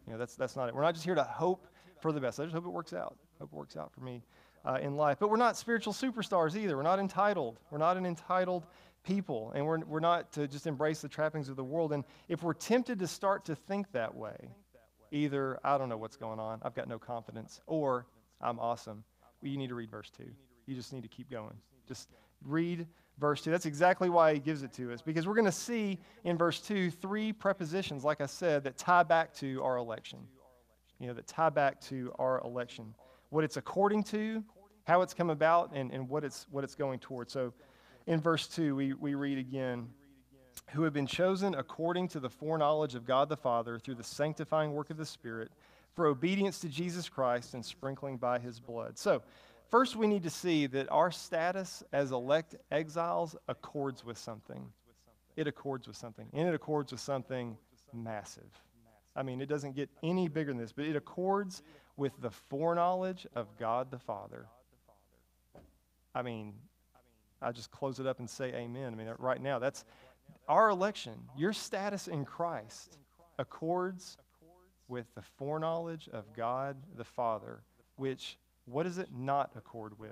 You 0.08 0.14
know, 0.14 0.20
that's, 0.20 0.36
that's 0.36 0.56
not 0.56 0.68
it. 0.68 0.76
We're 0.76 0.82
not 0.82 0.94
just 0.94 1.06
here 1.06 1.16
to 1.16 1.24
hope 1.24 1.68
for 2.00 2.12
the 2.12 2.20
best. 2.20 2.40
I 2.40 2.44
just 2.44 2.56
hope 2.56 2.66
it 2.66 2.70
works 2.70 2.94
out. 2.94 3.18
Hope 3.40 3.50
it 3.54 3.56
works 3.56 3.78
out 3.78 3.92
for 3.94 4.02
me 4.02 4.24
uh, 4.66 4.80
in 4.82 4.96
life. 4.96 5.18
But 5.20 5.30
we're 5.30 5.38
not 5.38 5.58
spiritual 5.58 5.94
superstars 5.94 6.56
either. 6.56 6.76
We're 6.76 6.84
not 6.84 7.00
entitled. 7.00 7.60
We're 7.70 7.78
not 7.78 7.98
an 7.98 8.06
entitled 8.06 8.66
people. 9.04 9.52
And 9.56 9.66
we're, 9.66 9.80
we're 9.80 10.00
not 10.00 10.32
to 10.34 10.48
just 10.48 10.68
embrace 10.68 11.02
the 11.02 11.10
trappings 11.10 11.50
of 11.50 11.56
the 11.56 11.64
world. 11.64 11.94
And 11.94 12.04
if 12.28 12.44
we're 12.44 12.54
tempted 12.54 13.00
to 13.00 13.08
start 13.08 13.46
to 13.46 13.56
think 13.56 13.92
that 13.92 14.14
way, 14.16 14.36
either 15.12 15.60
I 15.64 15.78
don't 15.78 15.90
know 15.90 15.98
what's 15.98 16.18
going 16.18 16.40
on, 16.40 16.60
I've 16.64 16.76
got 16.76 16.88
no 16.88 16.98
confidence, 16.98 17.62
or 17.68 18.08
I'm 18.42 18.60
awesome, 18.60 19.04
well, 19.42 19.52
you 19.52 19.58
need 19.58 19.70
to 19.70 19.76
read 19.76 19.92
verse 19.92 20.12
2. 20.18 20.24
You 20.66 20.76
just 20.76 20.94
need 20.94 21.04
to 21.04 21.10
keep 21.10 21.30
going. 21.30 21.54
Just 21.88 22.10
read 22.46 22.88
verse 23.20 23.42
2. 23.42 23.52
That's 23.52 23.66
exactly 23.66 24.10
why 24.10 24.34
he 24.34 24.40
gives 24.40 24.64
it 24.64 24.74
to 24.74 24.92
us, 24.92 25.02
because 25.02 25.28
we're 25.28 25.36
going 25.36 25.46
to 25.46 25.52
see 25.52 26.00
in 26.24 26.38
verse 26.38 26.60
2 26.62 26.90
three 26.92 27.34
prepositions, 27.34 28.04
like 28.04 28.22
I 28.22 28.26
said, 28.26 28.64
that 28.64 28.78
tie 28.78 29.04
back 29.04 29.34
to 29.36 29.62
our 29.64 29.78
election. 29.78 30.20
You 31.00 31.08
know, 31.08 31.14
that 31.14 31.28
tie 31.28 31.50
back 31.50 31.82
to 31.82 32.14
our 32.18 32.42
election. 32.42 32.96
What 33.30 33.44
it's 33.44 33.58
according 33.58 34.04
to, 34.06 34.44
how 34.86 35.02
it's 35.02 35.14
come 35.14 35.30
about, 35.30 35.72
and, 35.74 35.92
and 35.92 36.08
what, 36.08 36.24
it's, 36.24 36.48
what 36.50 36.64
it's 36.64 36.76
going 36.76 37.00
toward. 37.00 37.30
So 37.30 37.54
in 38.08 38.22
verse 38.22 38.48
2, 38.48 38.76
we, 38.76 38.94
we 38.94 39.16
read 39.16 39.38
again, 39.38 39.90
who 40.72 40.84
have 40.84 40.94
been 40.94 41.08
chosen 41.08 41.56
according 41.56 42.08
to 42.10 42.20
the 42.20 42.30
foreknowledge 42.30 42.96
of 42.96 43.06
God 43.06 43.30
the 43.30 43.38
Father 43.38 43.80
through 43.80 43.96
the 43.96 44.04
sanctifying 44.04 44.74
work 44.74 44.90
of 44.90 44.98
the 44.98 45.06
Spirit 45.06 45.52
for 45.96 46.08
obedience 46.08 46.60
to 46.60 46.70
Jesus 46.70 47.10
Christ 47.10 47.54
and 47.54 47.64
sprinkling 47.64 48.18
by 48.18 48.40
his 48.40 48.60
blood. 48.60 48.98
So, 48.98 49.22
First, 49.74 49.96
we 49.96 50.06
need 50.06 50.22
to 50.22 50.30
see 50.30 50.68
that 50.68 50.88
our 50.92 51.10
status 51.10 51.82
as 51.92 52.12
elect 52.12 52.54
exiles 52.72 53.36
accords 53.48 54.06
with 54.06 54.20
something. 54.20 54.72
It 55.36 55.48
accords 55.48 55.88
with 55.88 55.98
something, 55.98 56.28
and 56.32 56.48
it 56.48 56.54
accords 56.54 56.92
with 56.92 57.02
something 57.02 57.58
massive. 57.92 58.52
I 59.16 59.24
mean, 59.24 59.42
it 59.42 59.48
doesn't 59.48 59.76
get 59.76 59.90
any 60.04 60.28
bigger 60.28 60.52
than 60.52 60.60
this, 60.60 60.72
but 60.72 60.86
it 60.86 60.96
accords 60.96 61.64
with 61.98 62.14
the 62.22 62.30
foreknowledge 62.30 63.26
of 63.36 63.48
God 63.58 63.90
the 63.90 63.98
Father. 63.98 64.46
I 66.14 66.22
mean, 66.22 66.54
I 67.44 67.52
just 67.52 67.72
close 67.72 68.00
it 68.00 68.08
up 68.08 68.20
and 68.20 68.30
say 68.30 68.54
amen. 68.54 68.94
I 68.94 68.96
mean, 68.96 69.14
right 69.20 69.42
now, 69.42 69.60
that's 69.60 69.86
our 70.48 70.70
election. 70.70 71.14
Your 71.38 71.54
status 71.54 72.08
in 72.08 72.26
Christ 72.26 72.98
accords 73.38 74.18
with 74.88 75.06
the 75.16 75.22
foreknowledge 75.22 76.10
of 76.12 76.34
God 76.36 76.78
the 76.98 77.04
Father, 77.04 77.62
which 77.96 78.38
what 78.66 78.84
does 78.84 78.98
it 78.98 79.10
not 79.16 79.52
accord 79.56 79.98
with? 80.00 80.12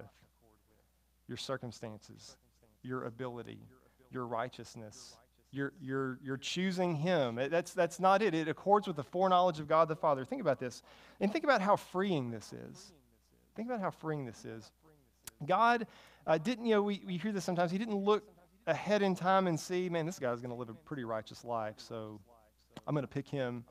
Your 1.28 1.38
circumstances, 1.38 2.36
your 2.84 3.06
ability, 3.06 3.60
your 4.12 4.26
righteousness. 4.26 5.16
You're, 5.54 5.74
you're, 5.82 6.18
you're 6.24 6.38
choosing 6.38 6.96
Him. 6.96 7.36
That's, 7.36 7.74
that's 7.74 8.00
not 8.00 8.22
it. 8.22 8.34
It 8.34 8.48
accords 8.48 8.88
with 8.88 8.96
the 8.96 9.04
foreknowledge 9.04 9.60
of 9.60 9.68
God 9.68 9.90
the 9.90 9.96
Father. 9.98 10.24
Think 10.24 10.42
about 10.42 10.60
this. 10.60 10.82
And 11.20 11.32
think 11.32 11.44
about 11.44 11.62
how 11.62 11.76
freeing 11.76 12.32
this 12.32 12.54
is. 12.54 12.94
Think 13.56 13.68
about 13.68 13.82
how 13.82 13.92
freeing 13.92 14.26
this 14.26 14.46
is. 14.46 14.72
God 15.46 15.88
uh, 16.28 16.38
didn't, 16.38 16.66
you 16.66 16.76
know, 16.76 16.84
we, 16.84 17.02
we 17.06 17.18
hear 17.18 17.32
this 17.32 17.44
sometimes. 17.44 17.72
He 17.72 17.78
didn't 17.78 17.98
look 17.98 18.24
ahead 18.68 19.02
in 19.02 19.16
time 19.16 19.48
and 19.48 19.60
see, 19.60 19.90
man, 19.90 20.06
this 20.06 20.20
guy's 20.20 20.40
going 20.40 20.52
to 20.52 20.56
live 20.56 20.70
a 20.70 20.74
pretty 20.74 21.04
righteous 21.04 21.44
life, 21.44 21.76
so 21.78 22.20
I'm 22.88 22.94
going 22.94 23.04
to 23.04 23.08
pick 23.08 23.28
him 23.28 23.64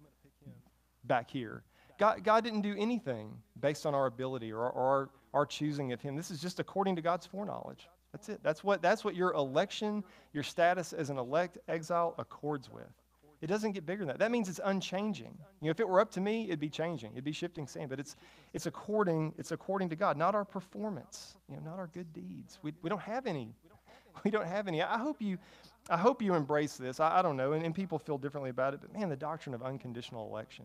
back 1.05 1.31
here. 1.31 1.63
God, 1.99 2.25
God 2.25 2.45
didn't 2.45 2.63
do 2.63 2.75
anything 2.79 3.37
based 3.61 3.85
on 3.85 3.95
our 3.95 4.07
ability 4.07 4.53
or, 4.53 4.71
or 4.71 4.83
our, 4.83 5.11
our 5.35 5.47
choosing 5.47 5.93
of 5.93 6.01
Him. 6.01 6.17
This 6.17 6.31
is 6.31 6.41
just 6.41 6.59
according 6.59 6.97
to 6.97 7.03
God's 7.03 7.27
foreknowledge. 7.27 7.89
That's 8.13 8.29
it. 8.31 8.41
That's 8.43 8.65
what, 8.65 8.81
that's 8.81 9.05
what 9.05 9.15
your 9.15 9.33
election, 9.35 10.03
your 10.33 10.43
status 10.43 10.95
as 10.95 11.11
an 11.11 11.19
elect 11.19 11.59
exile 11.69 12.15
accords 12.19 12.71
with. 12.71 12.91
It 13.41 13.47
doesn't 13.47 13.73
get 13.73 13.87
bigger 13.87 14.01
than 14.01 14.09
that. 14.09 14.19
That 14.19 14.31
means 14.31 14.49
it's 14.49 14.61
unchanging. 14.63 15.39
You 15.61 15.67
know, 15.67 15.71
if 15.71 15.81
it 15.81 15.89
were 15.89 16.01
up 16.01 16.11
to 16.13 16.21
me, 16.21 16.45
it'd 16.45 16.61
be 16.61 16.69
changing. 16.69 17.13
It'd 17.13 17.25
be 17.25 17.33
shifting 17.33 17.67
sand. 17.67 17.89
But 17.89 17.99
it's, 17.99 18.17
it's, 18.53 18.67
according, 18.67 19.35
it's 19.39 19.51
according 19.53 19.89
to 19.91 19.97
God, 19.97 20.19
not 20.19 20.35
our 20.35 20.45
performance, 20.45 21.37
you 21.49 21.57
know, 21.57 21.63
not 21.63 21.79
our 21.79 21.87
good 21.87 22.13
deeds. 22.13 22.59
We, 22.63 22.73
we 22.83 22.91
don't 22.91 23.03
have 23.03 23.27
any. 23.27 23.55
We 24.25 24.31
don't 24.33 24.47
have 24.47 24.67
any. 24.67 24.83
I 24.83 24.99
hope 24.99 25.23
you, 25.23 25.39
I 25.89 25.97
hope 25.97 26.21
you 26.21 26.35
embrace 26.35 26.77
this. 26.77 26.99
I, 26.99 27.21
I 27.21 27.23
don't 27.23 27.37
know, 27.37 27.53
and, 27.53 27.65
and 27.65 27.73
people 27.73 27.97
feel 27.97 28.19
differently 28.19 28.51
about 28.51 28.75
it, 28.75 28.81
but 28.81 28.93
man, 28.93 29.09
the 29.09 29.17
doctrine 29.17 29.55
of 29.55 29.63
unconditional 29.63 30.27
election 30.27 30.65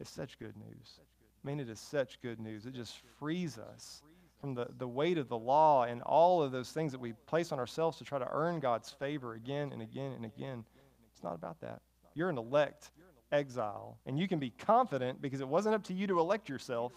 is 0.00 0.08
such 0.08 0.38
good 0.38 0.56
news. 0.56 0.98
I 0.98 1.46
mean, 1.46 1.60
it 1.60 1.68
is 1.68 1.78
such 1.78 2.20
good 2.22 2.40
news. 2.40 2.64
It 2.64 2.72
just 2.72 2.94
frees 3.18 3.58
us 3.58 4.02
from 4.40 4.54
the, 4.54 4.66
the 4.78 4.88
weight 4.88 5.18
of 5.18 5.28
the 5.28 5.38
law 5.38 5.84
and 5.84 6.00
all 6.02 6.42
of 6.42 6.52
those 6.52 6.72
things 6.72 6.90
that 6.92 7.00
we 7.00 7.12
place 7.26 7.52
on 7.52 7.58
ourselves 7.58 7.98
to 7.98 8.04
try 8.04 8.18
to 8.18 8.28
earn 8.32 8.60
God's 8.60 8.90
favor 8.90 9.34
again 9.34 9.72
and 9.72 9.82
again 9.82 10.12
and 10.12 10.24
again. 10.24 10.64
It's 11.12 11.22
not 11.22 11.34
about 11.34 11.60
that. 11.60 11.82
You're 12.14 12.30
an 12.30 12.38
elect 12.38 12.90
exile, 13.32 13.98
and 14.06 14.18
you 14.18 14.28
can 14.28 14.38
be 14.38 14.50
confident 14.50 15.22
because 15.22 15.40
it 15.40 15.48
wasn't 15.48 15.74
up 15.74 15.84
to 15.84 15.94
you 15.94 16.06
to 16.06 16.18
elect 16.18 16.48
yourself, 16.48 16.92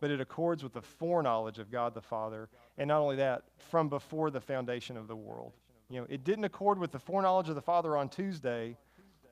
but 0.00 0.10
it 0.10 0.20
accords 0.20 0.62
with 0.62 0.72
the 0.72 0.82
foreknowledge 0.82 1.58
of 1.58 1.70
God 1.70 1.94
the 1.94 2.02
Father. 2.02 2.48
And 2.76 2.88
not 2.88 3.00
only 3.00 3.16
that, 3.16 3.44
from 3.58 3.88
before 3.88 4.30
the 4.30 4.40
foundation 4.40 4.96
of 4.96 5.08
the 5.08 5.16
world. 5.16 5.52
You 5.88 6.00
know, 6.00 6.06
it 6.10 6.24
didn't 6.24 6.44
accord 6.44 6.78
with 6.78 6.92
the 6.92 6.98
foreknowledge 6.98 7.48
of 7.48 7.54
the 7.54 7.62
Father 7.62 7.96
on 7.96 8.08
Tuesday, 8.08 8.76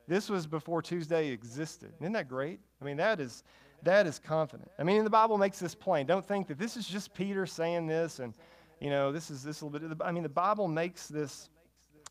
this 0.07 0.29
was 0.29 0.47
before 0.47 0.81
Tuesday 0.81 1.29
existed. 1.29 1.93
Isn't 1.99 2.13
that 2.13 2.27
great? 2.27 2.59
I 2.81 2.85
mean, 2.85 2.97
that 2.97 3.19
is, 3.19 3.43
that 3.83 4.05
is 4.05 4.19
confident. 4.19 4.69
I 4.77 4.83
mean, 4.83 5.03
the 5.03 5.09
Bible 5.09 5.37
makes 5.37 5.59
this 5.59 5.75
plain. 5.75 6.05
Don't 6.05 6.25
think 6.25 6.47
that 6.47 6.57
this 6.57 6.75
is 6.75 6.87
just 6.87 7.13
Peter 7.13 7.45
saying 7.45 7.87
this 7.87 8.19
and, 8.19 8.33
you 8.79 8.89
know, 8.89 9.11
this 9.11 9.31
is 9.31 9.43
this 9.43 9.61
little 9.61 9.79
bit. 9.79 9.97
I 10.03 10.11
mean, 10.11 10.23
the 10.23 10.29
Bible 10.29 10.67
makes 10.67 11.07
this 11.07 11.49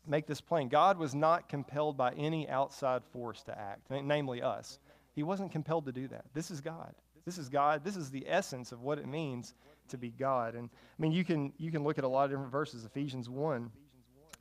make 0.07 0.27
this 0.27 0.41
plain. 0.41 0.69
God 0.69 0.97
was 0.97 1.15
not 1.15 1.49
compelled 1.49 1.97
by 1.97 2.11
any 2.13 2.49
outside 2.49 3.03
force 3.11 3.43
to 3.43 3.57
act, 3.57 3.89
namely 3.89 4.41
us. 4.41 4.79
He 5.13 5.23
wasn't 5.23 5.51
compelled 5.51 5.85
to 5.85 5.91
do 5.91 6.07
that. 6.09 6.25
This 6.33 6.51
is 6.51 6.61
God. 6.61 6.93
This 7.25 7.37
is 7.37 7.49
God. 7.49 7.83
This 7.83 7.95
is 7.95 8.09
the 8.09 8.25
essence 8.27 8.71
of 8.71 8.81
what 8.81 8.99
it 8.99 9.07
means 9.07 9.53
to 9.89 9.97
be 9.97 10.09
God. 10.09 10.55
And 10.55 10.69
I 10.73 11.01
mean, 11.01 11.11
you 11.11 11.23
can 11.23 11.53
you 11.57 11.71
can 11.71 11.83
look 11.83 11.97
at 11.97 12.03
a 12.03 12.07
lot 12.07 12.25
of 12.25 12.31
different 12.31 12.51
verses. 12.51 12.85
Ephesians 12.85 13.29
1, 13.29 13.71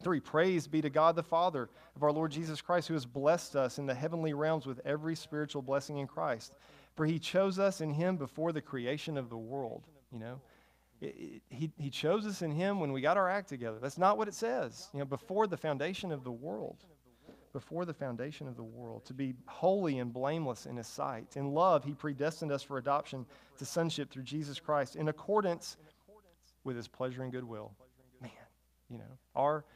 3. 0.02 0.20
Praise 0.20 0.66
be 0.66 0.80
to 0.82 0.90
God 0.90 1.14
the 1.14 1.22
Father 1.22 1.68
of 1.94 2.02
our 2.02 2.12
Lord 2.12 2.32
Jesus 2.32 2.60
Christ, 2.60 2.88
who 2.88 2.94
has 2.94 3.06
blessed 3.06 3.54
us 3.54 3.78
in 3.78 3.86
the 3.86 3.94
heavenly 3.94 4.34
realms 4.34 4.66
with 4.66 4.80
every 4.84 5.14
spiritual 5.14 5.62
blessing 5.62 5.98
in 5.98 6.06
Christ. 6.06 6.54
For 6.96 7.06
he 7.06 7.18
chose 7.18 7.58
us 7.58 7.80
in 7.80 7.90
him 7.90 8.16
before 8.16 8.52
the 8.52 8.60
creation 8.60 9.16
of 9.16 9.30
the 9.30 9.38
world. 9.38 9.84
You 10.12 10.18
know, 10.18 10.40
he, 11.02 11.70
he 11.76 11.90
chose 11.90 12.26
us 12.26 12.42
in 12.42 12.52
him 12.52 12.78
when 12.78 12.92
we 12.92 13.00
got 13.00 13.16
our 13.16 13.28
act 13.28 13.48
together. 13.48 13.78
That's 13.80 13.98
not 13.98 14.16
what 14.16 14.28
it 14.28 14.34
says. 14.34 14.88
You 14.92 15.00
know, 15.00 15.04
before 15.04 15.46
the 15.46 15.56
foundation 15.56 16.12
of 16.12 16.22
the 16.24 16.30
world. 16.30 16.84
Before 17.52 17.84
the 17.84 17.92
foundation 17.92 18.48
of 18.48 18.56
the 18.56 18.62
world, 18.62 19.04
to 19.04 19.12
be 19.12 19.34
holy 19.46 19.98
and 19.98 20.10
blameless 20.10 20.64
in 20.64 20.76
his 20.76 20.86
sight. 20.86 21.36
In 21.36 21.52
love, 21.52 21.84
he 21.84 21.92
predestined 21.92 22.50
us 22.50 22.62
for 22.62 22.78
adoption 22.78 23.26
to 23.58 23.66
sonship 23.66 24.10
through 24.10 24.22
Jesus 24.22 24.58
Christ 24.58 24.96
in 24.96 25.08
accordance 25.08 25.76
with 26.64 26.76
his 26.76 26.88
pleasure 26.88 27.22
and 27.22 27.30
goodwill. 27.30 27.72
Man, 28.22 28.30
you 28.88 28.96
know, 28.96 29.18
our 29.36 29.66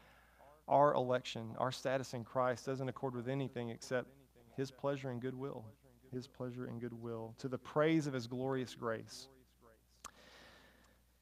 our 0.69 0.95
election, 0.95 1.55
our 1.59 1.71
status 1.71 2.15
in 2.15 2.25
Christ 2.25 2.65
doesn't 2.65 2.89
accord 2.89 3.15
with 3.15 3.29
anything 3.29 3.69
except 3.69 4.09
his 4.57 4.71
pleasure 4.71 5.11
and 5.11 5.21
goodwill. 5.21 5.65
His 6.13 6.27
pleasure 6.27 6.67
and 6.67 6.81
goodwill 6.81 7.35
to 7.39 7.49
the 7.49 7.59
praise 7.59 8.07
of 8.07 8.15
his 8.15 8.27
glorious 8.27 8.75
grace. 8.75 9.29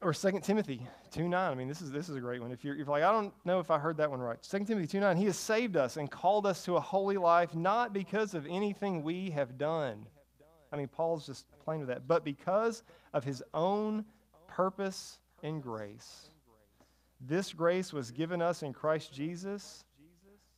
Or 0.01 0.13
2 0.13 0.41
Timothy 0.41 0.87
2 1.13 1.29
9. 1.29 1.53
I 1.53 1.55
mean, 1.55 1.69
this 1.69 1.81
is, 1.81 1.91
this 1.91 2.09
is 2.09 2.17
a 2.17 2.21
great 2.21 2.41
one. 2.41 2.53
If 2.53 2.65
you're, 2.65 2.77
if 2.77 2.89
like, 2.89 3.03
I 3.03 3.13
don't 3.13 3.33
know 3.45 3.59
if 3.59 3.71
I 3.71 3.79
heard 3.79 3.97
that 3.97 4.11
one 4.11 4.21
right. 4.21 4.43
2 4.43 4.65
Timothy 4.65 4.87
2 4.87 5.01
9. 5.01 5.17
He 5.17 5.25
has 5.27 5.37
saved 5.37 5.77
us 5.77 5.97
and 5.97 6.11
called 6.11 6.47
us 6.47 6.65
to 6.67 6.77
a 6.77 6.81
holy 6.81 7.17
life, 7.17 7.55
not 7.55 7.93
because 7.93 8.35
of 8.35 8.47
anything 8.47 9.03
we 9.03 9.31
have 9.31 9.57
done. 9.57 10.07
I 10.73 10.77
mean, 10.77 10.89
Paul's 10.89 11.27
just 11.27 11.47
plain 11.65 11.81
with 11.81 11.89
that, 11.89 12.09
but 12.09 12.25
because 12.25 12.83
of 13.13 13.25
his 13.25 13.43
own 13.55 14.05
purpose 14.49 15.21
and 15.43 15.63
grace 15.63 16.31
this 17.27 17.53
grace 17.53 17.93
was 17.93 18.11
given 18.11 18.43
us 18.43 18.63
in 18.63 18.73
Christ 18.73 19.13
Jesus 19.13 19.85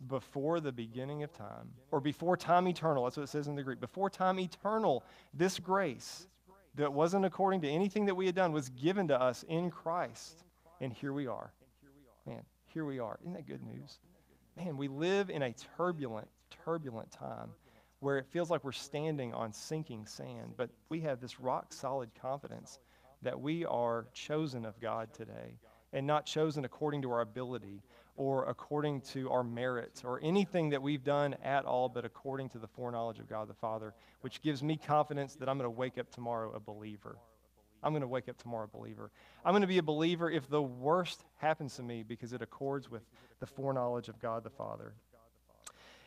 before 0.08 0.60
the 0.60 0.72
beginning 0.72 1.22
of 1.22 1.32
time, 1.32 1.70
or 1.90 2.00
before 2.00 2.36
time 2.36 2.68
eternal. 2.68 3.04
That's 3.04 3.16
what 3.16 3.22
it 3.22 3.28
says 3.28 3.48
in 3.48 3.54
the 3.54 3.62
Greek. 3.62 3.80
Before 3.80 4.10
time 4.10 4.38
eternal, 4.38 5.04
this 5.32 5.58
grace 5.58 6.26
that 6.76 6.92
wasn't 6.92 7.24
according 7.24 7.60
to 7.62 7.68
anything 7.68 8.06
that 8.06 8.14
we 8.14 8.26
had 8.26 8.34
done 8.34 8.52
was 8.52 8.68
given 8.70 9.08
to 9.08 9.20
us 9.20 9.44
in 9.48 9.70
Christ. 9.70 10.44
And 10.80 10.92
here 10.92 11.12
we 11.12 11.26
are. 11.26 11.52
Man, 12.26 12.42
here 12.66 12.84
we 12.84 12.98
are. 12.98 13.18
Isn't 13.22 13.34
that 13.34 13.46
good 13.46 13.62
news? 13.62 13.98
Man, 14.56 14.76
we 14.76 14.88
live 14.88 15.30
in 15.30 15.42
a 15.42 15.54
turbulent, 15.76 16.28
turbulent 16.64 17.10
time 17.10 17.50
where 18.00 18.18
it 18.18 18.26
feels 18.26 18.50
like 18.50 18.62
we're 18.62 18.72
standing 18.72 19.32
on 19.32 19.52
sinking 19.52 20.06
sand, 20.06 20.54
but 20.56 20.70
we 20.90 21.00
have 21.00 21.20
this 21.20 21.40
rock 21.40 21.72
solid 21.72 22.10
confidence 22.20 22.78
that 23.22 23.40
we 23.40 23.64
are 23.64 24.06
chosen 24.12 24.66
of 24.66 24.78
God 24.80 25.12
today 25.14 25.58
and 25.92 26.06
not 26.06 26.26
chosen 26.26 26.64
according 26.64 27.02
to 27.02 27.10
our 27.10 27.22
ability 27.22 27.82
or 28.16 28.44
according 28.48 29.00
to 29.02 29.30
our 29.30 29.44
merit 29.44 30.02
or 30.04 30.20
anything 30.22 30.70
that 30.70 30.82
we've 30.82 31.04
done 31.04 31.34
at 31.44 31.64
all, 31.64 31.88
but 31.88 32.04
according 32.04 32.48
to 32.50 32.58
the 32.58 32.66
foreknowledge 32.66 33.18
of 33.18 33.28
God 33.28 33.48
the 33.48 33.54
Father, 33.54 33.94
which 34.22 34.40
gives 34.42 34.62
me 34.62 34.76
confidence 34.76 35.34
that 35.36 35.48
I'm 35.48 35.58
going 35.58 35.66
to 35.66 35.76
wake 35.76 35.98
up 35.98 36.10
tomorrow 36.10 36.52
a 36.54 36.60
believer. 36.60 37.18
I'm 37.82 37.92
going 37.92 38.02
to 38.02 38.08
wake 38.08 38.28
up 38.28 38.38
tomorrow 38.38 38.64
a 38.64 38.76
believer. 38.76 39.10
I'm 39.44 39.52
going 39.52 39.60
to 39.60 39.68
be 39.68 39.78
a 39.78 39.82
believer 39.82 40.30
if 40.30 40.48
the 40.48 40.62
worst 40.62 41.24
happens 41.36 41.76
to 41.76 41.82
me 41.82 42.02
because 42.02 42.32
it 42.32 42.42
accords 42.42 42.90
with 42.90 43.02
the 43.38 43.46
foreknowledge 43.46 44.08
of 44.08 44.18
God 44.20 44.44
the 44.44 44.50
Father. 44.50 44.94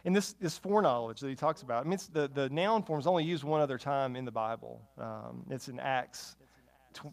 And 0.05 0.15
this, 0.15 0.33
this 0.33 0.57
foreknowledge 0.57 1.19
that 1.19 1.29
he 1.29 1.35
talks 1.35 1.61
about, 1.61 1.85
I 1.85 1.89
mean, 1.89 1.99
the, 2.13 2.29
the 2.33 2.49
noun 2.49 2.83
form 2.83 2.99
is 2.99 3.07
only 3.07 3.23
used 3.23 3.43
one 3.43 3.61
other 3.61 3.77
time 3.77 4.15
in 4.15 4.25
the 4.25 4.31
Bible. 4.31 4.81
Um, 4.97 5.45
it's 5.49 5.67
in 5.67 5.79
Acts 5.79 6.37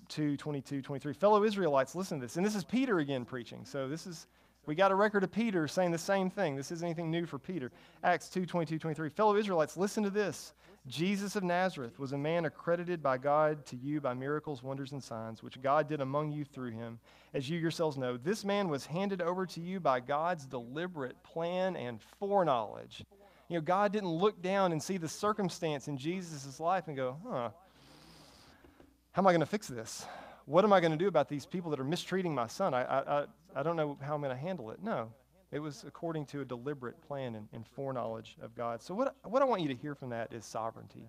2, 0.08 0.36
22, 0.36 0.82
23. 0.82 1.12
Fellow 1.12 1.44
Israelites, 1.44 1.94
listen 1.94 2.18
to 2.20 2.24
this. 2.24 2.36
And 2.36 2.46
this 2.46 2.54
is 2.54 2.64
Peter 2.64 2.98
again 3.00 3.24
preaching. 3.24 3.64
So 3.64 3.88
this 3.88 4.06
is, 4.06 4.26
we 4.66 4.74
got 4.74 4.90
a 4.90 4.94
record 4.94 5.22
of 5.22 5.30
Peter 5.30 5.68
saying 5.68 5.92
the 5.92 5.98
same 5.98 6.28
thing. 6.28 6.56
This 6.56 6.72
isn't 6.72 6.84
anything 6.84 7.10
new 7.10 7.24
for 7.24 7.38
Peter. 7.38 7.70
Acts 8.02 8.28
2, 8.28 8.44
22, 8.46 8.78
23. 8.78 9.08
Fellow 9.10 9.36
Israelites, 9.36 9.76
listen 9.76 10.02
to 10.02 10.10
this. 10.10 10.52
Jesus 10.88 11.34
of 11.34 11.42
Nazareth 11.42 11.98
was 11.98 12.12
a 12.12 12.18
man 12.18 12.44
accredited 12.44 13.02
by 13.02 13.18
God 13.18 13.64
to 13.66 13.76
you 13.76 14.00
by 14.00 14.14
miracles, 14.14 14.62
wonders, 14.62 14.92
and 14.92 15.02
signs, 15.02 15.42
which 15.42 15.60
God 15.60 15.88
did 15.88 16.00
among 16.00 16.32
you 16.32 16.44
through 16.44 16.70
him. 16.70 16.98
As 17.34 17.48
you 17.48 17.58
yourselves 17.58 17.96
know, 17.96 18.16
this 18.16 18.44
man 18.44 18.68
was 18.68 18.86
handed 18.86 19.20
over 19.20 19.46
to 19.46 19.60
you 19.60 19.80
by 19.80 20.00
God's 20.00 20.46
deliberate 20.46 21.20
plan 21.22 21.76
and 21.76 22.00
foreknowledge. 22.18 23.04
You 23.48 23.56
know, 23.56 23.62
God 23.62 23.92
didn't 23.92 24.10
look 24.10 24.42
down 24.42 24.72
and 24.72 24.82
see 24.82 24.96
the 24.96 25.08
circumstance 25.08 25.88
in 25.88 25.96
Jesus' 25.96 26.58
life 26.60 26.88
and 26.88 26.96
go, 26.96 27.16
huh, 27.28 27.50
how 29.12 29.22
am 29.22 29.26
I 29.26 29.32
going 29.32 29.40
to 29.40 29.46
fix 29.46 29.68
this? 29.68 30.04
What 30.46 30.64
am 30.64 30.72
I 30.72 30.80
going 30.80 30.92
to 30.92 30.98
do 30.98 31.08
about 31.08 31.28
these 31.28 31.44
people 31.46 31.70
that 31.72 31.80
are 31.80 31.84
mistreating 31.84 32.34
my 32.34 32.46
son? 32.46 32.74
I, 32.74 32.82
I, 32.82 33.24
I, 33.54 33.62
don't 33.62 33.76
know 33.76 33.98
how 34.00 34.14
I'm 34.14 34.20
going 34.20 34.34
to 34.34 34.40
handle 34.40 34.70
it. 34.70 34.82
No, 34.82 35.12
it 35.52 35.58
was 35.58 35.84
according 35.86 36.26
to 36.26 36.40
a 36.40 36.44
deliberate 36.44 37.00
plan 37.06 37.34
and, 37.34 37.48
and, 37.52 37.66
foreknowledge 37.66 38.36
of 38.40 38.54
God. 38.54 38.82
So, 38.82 38.94
what, 38.94 39.16
what 39.24 39.42
I 39.42 39.44
want 39.44 39.62
you 39.62 39.68
to 39.68 39.74
hear 39.74 39.94
from 39.94 40.10
that 40.10 40.32
is 40.32 40.44
sovereignty, 40.44 41.08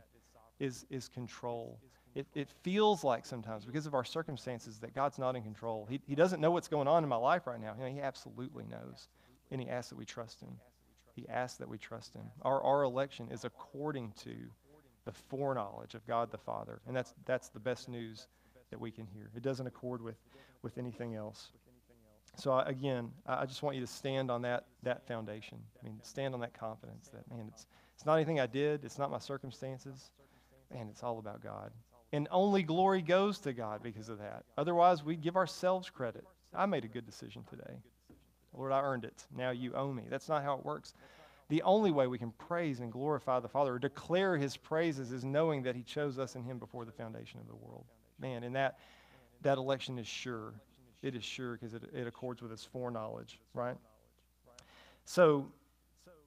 is, 0.60 0.86
is 0.90 1.08
control. 1.08 1.80
It, 2.16 2.26
it 2.34 2.50
feels 2.64 3.04
like 3.04 3.26
sometimes, 3.26 3.64
because 3.64 3.86
of 3.86 3.94
our 3.94 4.04
circumstances, 4.04 4.80
that 4.80 4.96
God's 4.96 5.20
not 5.20 5.36
in 5.36 5.44
control. 5.44 5.86
He, 5.88 6.02
he 6.08 6.16
doesn't 6.16 6.42
know 6.42 6.50
what's 6.50 6.68
going 6.68 6.88
on 6.88 7.04
in 7.04 7.10
my 7.10 7.16
life 7.16 7.46
right 7.46 7.62
now. 7.62 7.76
You 7.78 7.86
know, 7.86 7.92
he 7.92 8.02
absolutely 8.02 8.66
knows. 8.66 9.08
And 9.52 9.62
He 9.62 9.70
asks 9.70 9.90
that 9.90 9.98
we 9.98 10.06
trust 10.06 10.42
Him. 10.42 10.56
He 11.16 11.28
asks 11.30 11.58
that 11.58 11.70
we 11.70 11.78
trust 11.78 12.14
Him. 12.14 12.26
Our, 12.42 12.62
our 12.62 12.84
election 12.84 13.30
is 13.32 13.46
according 13.46 14.14
to 14.24 14.36
the 15.06 15.12
foreknowledge 15.12 15.96
of 15.96 16.06
God 16.06 16.32
the 16.32 16.38
Father. 16.38 16.82
And 16.88 16.96
that's, 16.96 17.14
that's 17.26 17.50
the 17.50 17.60
best 17.60 17.88
news 17.88 18.28
that 18.72 18.80
we 18.80 18.92
can 18.92 19.06
hear. 19.06 19.30
It 19.36 19.44
doesn't 19.44 19.68
accord 19.68 20.02
with, 20.02 20.18
with 20.62 20.78
anything 20.78 21.16
else. 21.16 21.50
So, 22.36 22.52
I, 22.52 22.64
again, 22.70 23.12
I, 23.26 23.46
just 23.46 23.64
want 23.64 23.76
you 23.76 23.82
to 23.82 23.88
stand 23.88 24.30
on 24.30 24.44
that, 24.44 24.66
that 24.84 25.08
foundation. 25.08 25.58
I 25.82 25.86
mean, 25.86 26.00
stand 26.04 26.34
on 26.34 26.40
that 26.42 26.54
confidence 26.54 27.10
that, 27.10 27.30
man, 27.36 27.48
it's, 27.52 27.66
it's 27.96 28.06
not 28.06 28.16
anything 28.16 28.40
I 28.40 28.46
did, 28.46 28.86
it's 28.86 29.00
not 29.00 29.10
my 29.10 29.18
circumstances. 29.18 30.12
Man, 30.72 30.88
it's 30.90 31.02
all 31.02 31.18
about 31.18 31.42
God. 31.42 31.72
And 32.12 32.28
only 32.30 32.62
glory 32.62 33.02
goes 33.02 33.40
to 33.40 33.54
God 33.54 33.82
because 33.82 34.10
of 34.10 34.20
that. 34.20 34.44
Otherwise, 34.58 35.04
we 35.04 35.16
give 35.16 35.36
ourselves 35.36 35.90
credit. 35.90 36.26
I 36.54 36.66
made 36.66 36.86
a 36.86 36.88
good 36.88 37.06
decision 37.06 37.44
today. 37.50 37.80
Lord, 38.54 38.72
I 38.72 38.82
earned 38.82 39.04
it. 39.04 39.26
Now 39.36 39.52
you 39.52 39.74
owe 39.74 39.92
me. 39.92 40.04
That's 40.10 40.30
not 40.30 40.44
how 40.44 40.58
it 40.58 40.66
works 40.66 40.94
the 41.50 41.62
only 41.62 41.92
way 41.92 42.08
we 42.08 42.18
can 42.18 42.32
praise 42.32 42.82
and 42.82 42.92
glorify 42.92 43.40
the 43.40 43.48
Father 43.48 43.76
or 43.76 43.80
declare 43.80 44.38
his 44.38 44.58
praises 44.58 45.12
is 45.12 45.24
knowing 45.24 45.64
that 45.64 45.76
he 45.76 45.84
chose 45.84 46.20
us 46.20 46.36
in 46.36 46.44
him 46.44 46.60
before 46.60 46.86
the 46.86 46.92
foundation 46.92 47.40
of 47.40 47.48
the 47.48 47.56
world. 47.56 47.86
Man, 48.20 48.44
and 48.44 48.56
that, 48.56 48.80
that 49.42 49.58
election 49.58 50.00
is 50.00 50.08
sure. 50.08 50.54
It 51.02 51.16
is 51.16 51.24
sure 51.24 51.54
because 51.54 51.74
it, 51.74 51.84
it 51.94 52.08
accords 52.08 52.42
with 52.42 52.52
his 52.52 52.64
foreknowledge, 52.64 53.40
right? 53.54 53.78
So, 55.06 55.48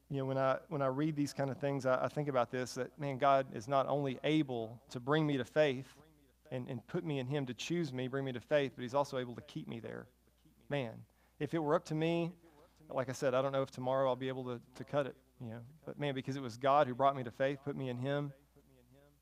you 0.09 0.19
know, 0.19 0.25
when 0.25 0.39
I, 0.39 0.59
when 0.69 0.83
I 0.83 0.87
read 0.87 1.17
these 1.17 1.33
kind 1.33 1.51
of 1.51 1.59
things, 1.59 1.87
I, 1.87 2.05
I 2.05 2.09
think 2.09 2.29
about 2.29 2.51
this 2.51 2.75
that, 2.75 2.97
man, 2.99 3.19
God 3.19 3.47
is 3.53 3.67
not 3.67 3.89
only 3.89 4.19
able 4.23 4.81
to 4.91 5.01
bring 5.01 5.27
me 5.27 5.37
to 5.37 5.45
faith 5.45 5.93
and, 6.51 6.69
and 6.69 6.87
put 6.87 7.05
me 7.05 7.19
in 7.19 7.27
him 7.27 7.47
to 7.47 7.55
choose 7.55 7.93
me, 7.93 8.09
bring 8.09 8.25
me 8.25 8.33
to 8.33 8.41
faith, 8.41 8.73
but 8.77 8.83
he's 8.83 8.95
also 8.95 9.19
able 9.19 9.35
to 9.35 9.43
keep 9.43 9.69
me 9.69 9.81
there. 9.81 10.07
Man, 10.69 10.93
if 11.41 11.53
it 11.55 11.59
were 11.59 11.75
up 11.75 11.85
to 11.87 11.95
me, 11.95 12.33
like 12.89 13.09
I 13.09 13.13
said, 13.13 13.35
I 13.35 13.43
don't 13.43 13.53
know 13.53 13.63
if 13.63 13.71
tomorrow 13.71 14.09
I'll 14.09 14.17
be 14.17 14.29
able 14.29 14.45
to, 14.45 14.61
to 14.77 14.85
cut 14.85 15.07
it, 15.07 15.17
you 15.41 15.51
know. 15.51 15.61
But 15.85 15.99
man, 15.99 16.15
because 16.15 16.37
it 16.37 16.43
was 16.43 16.57
God 16.57 16.87
who 16.87 16.95
brought 16.95 17.17
me 17.17 17.25
to 17.25 17.31
faith, 17.31 17.59
put 17.65 17.77
me 17.77 17.89
in 17.89 17.99
Him, 17.99 18.33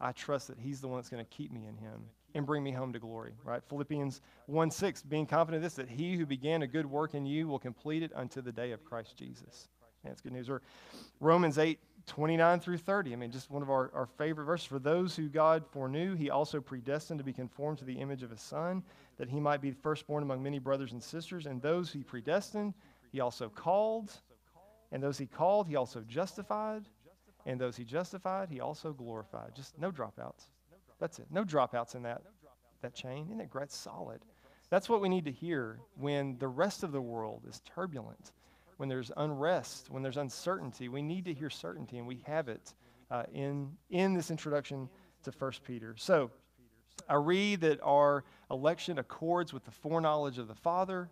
I 0.01 0.13
trust 0.13 0.49
that 0.49 0.59
He's 0.59 0.81
the 0.81 0.89
one 0.89 0.99
that's 0.99 1.09
going 1.09 1.25
to 1.25 1.31
keep 1.31 1.53
me 1.53 1.67
in 1.67 1.77
Him 1.77 2.05
and 2.39 2.47
bring 2.47 2.63
me 2.63 2.73
home 2.73 2.93
to 2.93 2.99
glory, 2.99 3.33
right? 3.45 3.63
Philippians 3.69 4.21
1 4.47 4.71
6, 4.71 5.03
being 5.03 5.27
confident 5.27 5.63
of 5.65 5.71
this, 5.71 5.75
that 5.75 5.89
He 5.89 6.17
who 6.17 6.25
began 6.25 6.63
a 6.63 6.67
good 6.67 6.87
work 6.87 7.15
in 7.15 7.27
you 7.27 7.47
will 7.47 7.59
complete 7.59 8.03
it 8.03 8.13
unto 8.15 8.41
the 8.41 8.53
day 8.53 8.73
of 8.73 8.85
Christ 8.85 9.17
Jesus. 9.17 9.69
That's 10.05 10.21
good 10.21 10.33
news. 10.33 10.49
Or 10.49 10.63
Romans 11.21 11.59
8 11.59 11.79
29 12.07 12.61
through 12.61 12.79
30. 12.79 13.13
I 13.13 13.17
mean, 13.17 13.31
just 13.31 13.51
one 13.51 13.63
of 13.63 13.69
our, 13.69 13.91
our 13.93 14.07
favorite 14.07 14.47
verses. 14.47 14.67
For 14.67 14.79
those 14.79 15.15
who 15.15 15.29
God 15.29 15.67
foreknew, 15.71 16.15
He 16.15 16.31
also 16.31 16.61
predestined 16.61 17.19
to 17.19 17.25
be 17.25 17.35
conformed 17.35 17.79
to 17.79 17.85
the 17.85 17.99
image 17.99 18.23
of 18.23 18.31
His 18.31 18.41
Son, 18.41 18.83
that 19.19 19.29
He 19.29 19.41
might 19.41 19.61
be 19.61 19.73
firstborn 19.73 20.23
among 20.23 20.43
many 20.43 20.59
brothers 20.59 20.93
and 20.93 21.03
sisters. 21.03 21.45
And 21.45 21.61
those 21.61 21.93
He 21.93 22.03
predestined, 22.03 22.73
he 23.13 23.21
also 23.21 23.49
called, 23.49 24.13
and 24.93 25.03
those 25.03 25.19
he 25.19 25.27
called, 25.27 25.67
he 25.67 25.77
also 25.77 26.01
justified, 26.07 26.85
and 27.47 27.61
those 27.61 27.77
he 27.77 27.85
justified, 27.85 28.49
he 28.51 28.61
also 28.61 28.93
glorified. 28.93 29.55
Just 29.55 29.79
no 29.79 29.91
dropouts. 29.91 30.49
That's 30.99 31.19
it. 31.19 31.27
No 31.31 31.45
dropouts 31.45 31.95
in 31.95 32.03
that, 32.03 32.23
that 32.83 32.95
chain. 32.95 33.27
Isn't 33.29 33.41
it 33.41 33.51
great? 33.51 33.71
Solid. 33.71 34.21
That's 34.71 34.89
what 34.89 35.01
we 35.01 35.09
need 35.09 35.25
to 35.25 35.33
hear 35.33 35.79
when 35.97 36.37
the 36.39 36.49
rest 36.49 36.83
of 36.83 36.93
the 36.93 37.01
world 37.01 37.45
is 37.49 37.63
turbulent, 37.65 38.33
when 38.77 38.89
there's 38.89 39.11
unrest, 39.17 39.91
when 39.91 40.03
there's 40.03 40.17
uncertainty. 40.17 40.89
We 40.89 41.03
need 41.03 41.25
to 41.25 41.35
hear 41.35 41.51
certainty, 41.51 41.99
and 41.99 42.07
we 42.07 42.23
have 42.27 42.49
it 42.49 42.75
uh, 43.11 43.23
in, 43.33 43.73
in 43.91 44.13
this 44.13 44.31
introduction 44.31 44.89
to 45.23 45.33
1 45.37 45.53
Peter. 45.67 45.95
So 45.97 46.31
I 47.09 47.15
read 47.15 47.63
that 47.63 47.81
our 47.83 48.25
election 48.51 48.99
accords 48.99 49.53
with 49.53 49.65
the 49.65 49.71
foreknowledge 49.71 50.39
of 50.39 50.49
the 50.49 50.55
Father 50.55 51.09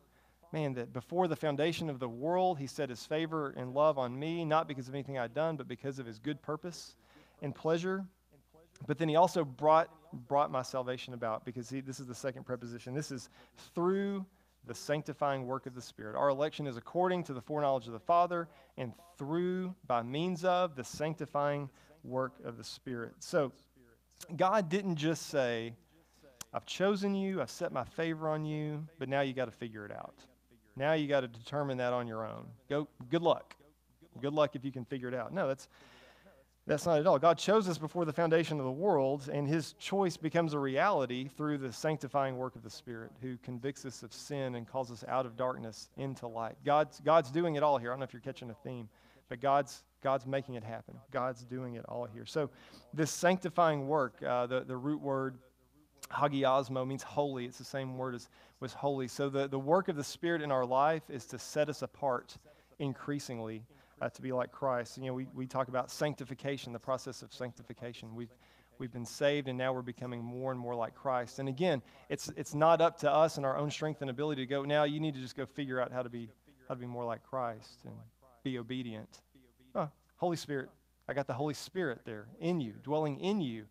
man, 0.53 0.75
that 0.75 0.93
before 0.93 1.29
the 1.29 1.37
foundation 1.37 1.91
of 1.91 1.99
the 1.99 2.09
world, 2.09 2.59
he 2.59 2.67
set 2.67 2.89
his 2.89 3.05
favor 3.05 3.51
and 3.57 3.75
love 3.75 3.99
on 3.99 4.19
me, 4.19 4.45
not 4.45 4.69
because 4.69 4.89
of 4.89 4.95
anything 4.95 5.19
I'd 5.19 5.35
done, 5.35 5.57
but 5.57 5.69
because 5.69 5.99
of 5.99 6.07
his 6.07 6.19
good 6.19 6.41
purpose 6.41 6.95
and 7.43 7.55
pleasure. 7.55 8.07
But 8.87 8.99
then 8.99 9.09
he 9.09 9.17
also 9.17 9.45
brought, 9.45 9.91
brought 10.29 10.51
my 10.51 10.63
salvation 10.63 11.15
about 11.15 11.45
because 11.45 11.71
he, 11.71 11.81
this 11.81 12.01
is 12.01 12.07
the 12.07 12.15
second 12.15 12.45
preposition. 12.45 12.95
This 12.95 13.11
is 13.11 13.29
through 13.75 14.25
the 14.67 14.75
sanctifying 14.75 15.47
work 15.47 15.67
of 15.67 15.75
the 15.75 15.83
Spirit. 15.83 16.17
Our 16.17 16.29
election 16.29 16.67
is 16.67 16.77
according 16.77 17.25
to 17.25 17.33
the 17.33 17.41
foreknowledge 17.41 17.87
of 17.87 17.93
the 17.93 18.01
Father 18.01 18.49
and 18.77 18.93
through, 19.17 19.75
by 19.87 20.03
means 20.03 20.45
of, 20.45 20.75
the 20.75 20.85
sanctifying 20.85 21.71
work 22.05 22.35
of 22.45 22.57
the 22.57 22.65
Spirit. 22.65 23.15
So 23.21 23.53
God 24.37 24.69
didn't 24.69 24.97
just 24.97 25.29
say, 25.29 25.75
I've 26.53 26.67
chosen 26.67 27.15
you, 27.15 27.41
I've 27.41 27.51
set 27.51 27.73
my 27.73 27.85
favor 27.85 28.29
on 28.29 28.45
you, 28.45 28.87
but 28.99 29.09
now 29.09 29.21
you 29.21 29.33
got 29.33 29.45
to 29.45 29.51
figure 29.51 29.85
it 29.85 29.93
out. 29.93 30.15
Now 30.75 30.93
you 30.93 31.07
got 31.07 31.21
to 31.21 31.29
determine 31.29 31.79
that 31.79 31.93
on 31.93 32.07
your 32.07 32.27
own. 32.27 32.47
Go, 32.69 32.89
good 33.11 33.23
luck. 33.23 33.55
Good 34.21 34.33
luck 34.33 34.57
if 34.57 34.65
you 34.65 34.73
can 34.73 34.85
figure 34.85 35.09
it 35.09 35.15
out. 35.15 35.33
No, 35.33 35.47
that's 35.47 35.69
that's 36.67 36.85
not 36.85 36.99
at 36.99 37.07
all. 37.07 37.19
God 37.19 37.39
chose 37.39 37.69
us 37.69 37.79
before 37.79 38.05
the 38.05 38.13
foundation 38.13 38.59
of 38.59 38.65
the 38.65 38.73
world, 38.73 39.31
and 39.33 39.47
his 39.47 39.75
choice 39.75 40.17
becomes 40.17 40.53
a 40.53 40.59
reality 40.59 41.29
through 41.29 41.59
the 41.59 41.73
sanctifying 41.73 42.37
work 42.37 42.57
of 42.57 42.65
the 42.65 42.71
Spirit, 42.71 43.13
who 43.23 43.37
convicts 43.39 43.85
us 43.85 44.03
of 44.03 44.13
sin 44.13 44.57
and 44.57 44.67
calls 44.67 44.91
us 44.91 45.05
out 45.07 45.27
of 45.27 45.37
darkness 45.37 45.91
into 45.97 46.27
light. 46.27 46.57
God's, 46.65 47.01
God's 47.05 47.31
doing 47.31 47.55
it 47.55 47.63
all 47.63 47.79
here. 47.79 47.91
I 47.91 47.93
don't 47.93 48.01
know 48.01 48.05
if 48.05 48.13
you're 48.13 48.21
catching 48.21 48.51
a 48.51 48.55
theme, 48.55 48.89
but 49.29 49.41
God's, 49.41 49.85
God's 50.03 50.27
making 50.27 50.57
it 50.57 50.65
happen. 50.65 50.97
God's 51.13 51.45
doing 51.45 51.77
it 51.77 51.85
all 51.89 52.05
here. 52.05 52.27
So, 52.27 52.51
this 52.93 53.13
sanctifying 53.13 53.87
work, 53.87 54.21
uh, 54.27 54.47
the, 54.47 54.65
the 54.65 54.77
root 54.77 55.01
word 55.01 55.39
hagiosmo 56.11 56.85
means 56.85 57.05
holy. 57.05 57.45
It's 57.45 57.59
the 57.59 57.65
same 57.65 57.97
word 57.97 58.17
as 58.17 58.29
was 58.59 58.73
holy. 58.73 59.07
So, 59.07 59.29
the, 59.29 59.47
the 59.47 59.59
work 59.59 59.89
of 59.89 59.95
the 59.95 60.05
Spirit 60.05 60.43
in 60.43 60.51
our 60.51 60.67
life 60.67 61.03
is 61.09 61.27
to 61.27 61.39
set 61.39 61.69
us 61.69 61.83
apart 61.83 62.37
increasingly 62.81 63.63
uh, 64.01 64.09
to 64.11 64.23
be 64.23 64.33
like 64.33 64.53
Christ. 64.53 64.99
You 64.99 65.07
know, 65.07 65.15
we, 65.15 65.27
we 65.35 65.47
talk 65.47 65.69
about 65.69 65.91
sanctification, 65.91 66.73
the 66.73 66.79
process 66.79 67.23
of 67.23 67.33
sanctification. 67.33 68.15
We've, 68.15 68.35
we've 68.79 68.93
been 68.93 69.07
saved 69.07 69.49
and 69.49 69.57
now 69.57 69.73
we're 69.73 69.83
becoming 69.83 70.23
more 70.23 70.51
and 70.51 70.61
more 70.61 70.75
like 70.75 70.95
Christ. 70.95 71.39
And 71.39 71.49
again, 71.49 71.83
it's, 72.09 72.31
it's 72.37 72.55
not 72.55 72.81
up 72.81 72.99
to 73.01 73.11
us 73.11 73.37
and 73.37 73.47
our 73.47 73.57
own 73.57 73.71
strength 73.71 74.03
and 74.03 74.11
ability 74.11 74.43
to 74.43 74.47
go, 74.47 74.63
now 74.63 74.85
you 74.85 75.01
need 75.01 75.15
to 75.15 75.21
just 75.21 75.37
go 75.37 75.47
figure 75.47 75.81
out 75.81 75.93
how 75.93 76.03
to 76.03 76.11
be, 76.11 76.29
how 76.69 76.75
to 76.75 76.81
be 76.81 76.87
more 76.87 77.05
like 77.05 77.23
Christ 77.23 77.81
and 77.85 77.95
be 78.43 78.59
obedient. 78.59 79.23
Oh, 79.75 79.89
Holy 80.17 80.37
Spirit, 80.37 80.69
I 81.09 81.15
got 81.15 81.27
the 81.27 81.35
Holy 81.35 81.55
Spirit 81.55 82.01
there 82.05 82.27
in 82.41 82.61
you, 82.61 82.75
dwelling 82.83 83.19
in 83.21 83.41
you 83.41 83.65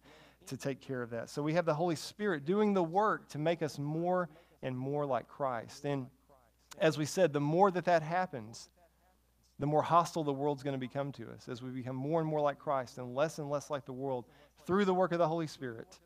to 0.47 0.57
take 0.57 0.80
care 0.80 1.01
of 1.01 1.09
that. 1.09 1.30
So 1.30 1.41
we 1.41 1.53
have 1.53 1.65
the 1.65 1.73
Holy 1.73 1.95
Spirit 1.95 2.45
doing 2.45 2.73
the 2.73 2.84
work 2.84 3.30
to 3.30 3.38
make 3.39 3.61
us 3.61 3.78
more 3.80 4.30
and 4.61 4.78
more 4.78 5.05
like 5.05 5.28
Christ. 5.28 5.86
And 5.86 6.07
as 6.80 6.97
we 6.97 7.05
said, 7.05 7.34
the 7.34 7.39
more 7.39 7.71
that 7.71 7.86
that 7.86 8.03
happens, 8.03 8.69
the 9.60 9.66
more 9.66 9.82
hostile 9.82 10.24
the 10.24 10.34
world's 10.34 10.64
going 10.64 10.74
to 10.74 10.80
become 10.80 11.12
to 11.14 11.30
us 11.32 11.47
as 11.47 11.62
we 11.62 11.70
become 11.70 11.95
more 11.95 12.20
and 12.20 12.30
more 12.30 12.41
like 12.41 12.60
Christ 12.60 12.97
and 12.97 13.16
less 13.16 13.39
and 13.39 13.49
less 13.49 13.70
like 13.70 13.86
the 13.86 13.93
world 13.93 14.26
through 14.66 14.86
the 14.86 14.93
work 14.93 15.12
of 15.12 15.20
the 15.20 15.28
Holy 15.28 15.47
Spirit. 15.47 15.99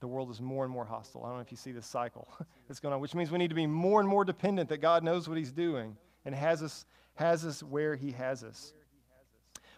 The 0.00 0.08
world 0.08 0.30
is 0.30 0.40
more 0.40 0.64
and 0.64 0.72
more 0.72 0.84
hostile. 0.84 1.22
I 1.24 1.28
don't 1.28 1.36
know 1.36 1.42
if 1.42 1.52
you 1.52 1.56
see 1.56 1.70
this 1.70 1.86
cycle 1.86 2.28
that's 2.68 2.80
going 2.80 2.92
on, 2.92 3.00
which 3.00 3.14
means 3.14 3.30
we 3.30 3.38
need 3.38 3.50
to 3.50 3.54
be 3.54 3.66
more 3.66 4.00
and 4.00 4.08
more 4.08 4.24
dependent 4.24 4.68
that 4.70 4.78
God 4.78 5.04
knows 5.04 5.28
what 5.28 5.38
He's 5.38 5.52
doing 5.52 5.96
and 6.24 6.34
has 6.34 6.62
us, 6.62 6.84
has 7.14 7.44
us 7.44 7.62
where 7.62 7.94
He 7.94 8.10
has 8.12 8.42
us. 8.42 8.72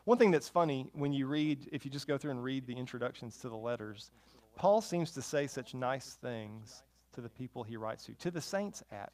One 0.05 0.19
thing 0.19 0.31
that's 0.31 0.49
funny 0.49 0.87
when 0.93 1.12
you 1.12 1.27
read, 1.27 1.69
if 1.73 1.85
you 1.85 1.91
just 1.91 2.07
go 2.07 2.17
through 2.17 2.31
and 2.31 2.43
read 2.43 2.67
the 2.67 2.75
introductions 2.75 3.39
to 3.39 3.49
the 3.49 3.57
letters, 3.57 4.11
Paul 4.57 4.81
seems 4.81 5.11
to 5.12 5.23
say 5.23 5.47
such 5.47 5.75
nice 5.75 6.17
things 6.23 6.83
to 7.12 7.21
the 7.21 7.29
people 7.29 7.62
he 7.62 7.77
writes 7.77 8.05
to, 8.07 8.15
to 8.15 8.31
the 8.31 8.41
saints 8.41 8.83
at 8.91 9.12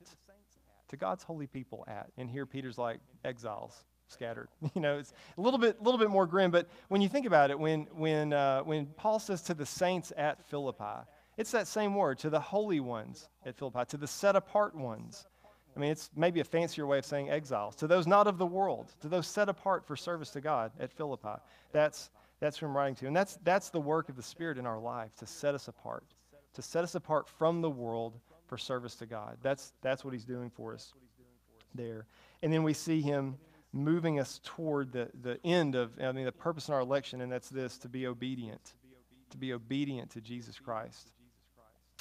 to 0.91 0.97
God's 0.97 1.24
holy 1.24 1.47
people 1.47 1.84
at. 1.88 2.11
And 2.18 2.28
here 2.28 2.47
Peter's 2.47 2.78
like 2.78 3.01
exiles 3.24 3.84
scattered. 4.09 4.49
You 4.74 4.80
know, 4.80 4.99
it's 4.99 5.12
a 5.38 5.41
little 5.41 5.59
bit, 5.59 5.82
little 5.82 5.99
bit 5.99 6.11
more 6.11 6.26
grim. 6.26 6.51
But 6.51 6.68
when 6.88 7.01
you 7.01 7.09
think 7.09 7.26
about 7.26 7.51
it, 7.51 7.59
when, 7.59 7.86
when, 7.93 8.32
uh, 8.32 8.61
when 8.61 8.86
Paul 8.86 9.18
says 9.18 9.43
to 9.43 9.55
the 9.55 9.66
saints 9.66 10.12
at 10.16 10.47
Philippi, 10.49 11.07
it's 11.36 11.53
that 11.53 11.66
same 11.66 11.95
word, 11.95 12.18
to 12.18 12.30
the 12.30 12.41
holy 12.41 12.80
ones 12.80 13.28
at 13.47 13.57
Philippi, 13.57 13.84
to 13.88 13.97
the 13.97 14.07
set 14.07 14.36
apart 14.36 14.74
ones. 14.74 15.26
I 15.76 15.80
mean, 15.80 15.91
it's 15.91 16.11
maybe 16.16 16.41
a 16.41 16.45
fancier 16.45 16.86
way 16.86 16.99
of 16.99 17.07
saying 17.07 17.30
exiles. 17.30 17.76
To 17.76 17.86
those 17.86 18.07
not 18.07 18.26
of 18.26 18.36
the 18.36 18.47
world, 18.47 18.93
to 19.01 19.09
those 19.09 19.26
set 19.26 19.49
apart 19.49 19.86
for 19.86 19.97
service 19.97 20.30
to 20.30 20.41
God 20.41 20.72
at 20.80 20.93
Philippi. 20.93 21.41
That's, 21.72 22.11
that's 22.41 22.59
who 22.59 22.66
I'm 22.66 22.76
writing 22.76 22.97
to. 22.97 23.07
And 23.07 23.16
that's, 23.16 23.38
that's 23.45 23.70
the 23.70 23.80
work 23.80 24.09
of 24.09 24.16
the 24.16 24.22
Spirit 24.22 24.59
in 24.59 24.66
our 24.66 24.80
life, 24.80 25.14
to 25.16 25.26
set 25.26 25.55
us 25.55 25.68
apart, 25.68 26.05
to 26.55 26.62
set 26.62 26.84
us 26.84 26.97
apart 26.97 27.28
from 27.28 27.61
the 27.61 27.70
world 27.70 28.18
for 28.51 28.59
service 28.59 28.96
to 28.96 29.07
God. 29.07 29.38
That's, 29.42 29.72
that's 29.80 30.05
what 30.05 30.12
he's 30.12 30.24
doing 30.24 30.51
for 30.51 30.74
us 30.74 30.92
there. 31.72 32.07
And 32.42 32.53
then 32.53 32.64
we 32.64 32.74
see 32.74 33.01
him 33.01 33.36
moving 33.72 34.18
us 34.18 34.40
toward 34.42 34.92
the, 34.92 35.09
the 35.22 35.38
end 35.44 35.76
of, 35.76 35.92
I 36.03 36.11
mean, 36.11 36.24
the 36.24 36.32
purpose 36.32 36.66
in 36.66 36.74
our 36.74 36.80
election, 36.80 37.20
and 37.20 37.30
that's 37.30 37.48
this 37.48 37.78
to 37.78 37.88
be 37.88 38.09
obedient, 38.09 38.74
to 39.30 39.38
be 39.38 39.53
obedient 39.53 40.11
to 40.11 40.20
Jesus 40.20 40.59
Christ. 40.59 41.12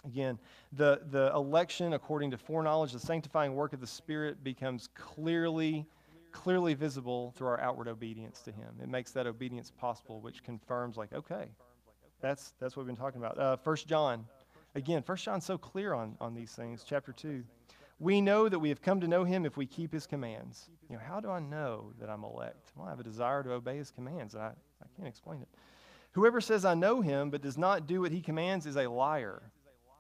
Again, 0.06 0.40
the, 0.74 1.02
the 1.12 1.32
election, 1.36 1.94
according 1.94 2.32
to 2.32 2.38
foreknowledge, 2.38 2.94
the 2.94 3.00
sanctifying 3.00 3.54
work 3.54 3.74
of 3.74 3.80
the 3.80 3.88
Spirit 3.88 4.44
becomes 4.44 4.90
clearly, 4.96 5.86
clearly 6.32 6.74
visible 6.74 7.32
through 7.38 7.48
our 7.48 7.60
outward 7.60 7.88
obedience 7.88 8.42
to 8.42 8.52
Him. 8.52 8.74
It 8.82 8.90
makes 8.90 9.12
that 9.12 9.28
obedience 9.28 9.70
possible, 9.70 10.20
which 10.20 10.42
confirms, 10.42 10.98
like, 10.98 11.14
okay, 11.14 11.52
that's, 12.22 12.54
that's 12.60 12.76
what 12.76 12.88
we've 12.88 12.96
been 12.96 13.04
talking 13.04 13.22
about. 13.22 13.38
Uh, 13.38 13.58
1 13.64 13.76
John 13.86 14.26
Again, 14.76 15.02
First 15.02 15.26
John's 15.26 15.46
so 15.46 15.58
clear 15.58 15.94
on, 15.94 16.16
on 16.22 16.34
these 16.34 16.52
things. 16.52 16.84
Chapter 16.88 17.12
2. 17.12 17.44
We 18.00 18.22
know 18.22 18.48
that 18.48 18.60
we 18.60 18.70
have 18.70 18.82
come 18.82 19.02
to 19.02 19.08
know 19.08 19.24
him 19.24 19.46
if 19.46 19.58
we 19.58 19.66
keep 19.66 19.92
his 19.92 20.08
commands. 20.08 20.70
You 20.90 20.96
know, 20.96 21.02
how 21.06 21.20
do 21.20 21.30
I 21.30 21.40
know 21.40 21.92
that 22.00 22.10
I'm 22.10 22.24
elect? 22.24 22.72
Well, 22.76 22.88
I 22.88 22.90
have 22.92 23.00
a 23.00 23.04
desire 23.04 23.44
to 23.44 23.54
obey 23.54 23.78
his 23.78 23.92
commands. 23.92 24.36
and 24.36 24.44
I, 24.44 24.48
I 24.48 24.86
can't 24.96 25.08
explain 25.08 25.42
it. 25.42 25.50
Whoever 26.14 26.40
says, 26.40 26.66
I 26.66 26.76
know 26.76 27.02
him, 27.02 27.30
but 27.30 27.42
does 27.42 27.58
not 27.58 27.88
do 27.88 28.02
what 28.02 28.12
he 28.12 28.22
commands 28.22 28.66
is 28.66 28.78
a 28.78 28.90
liar. 28.90 29.42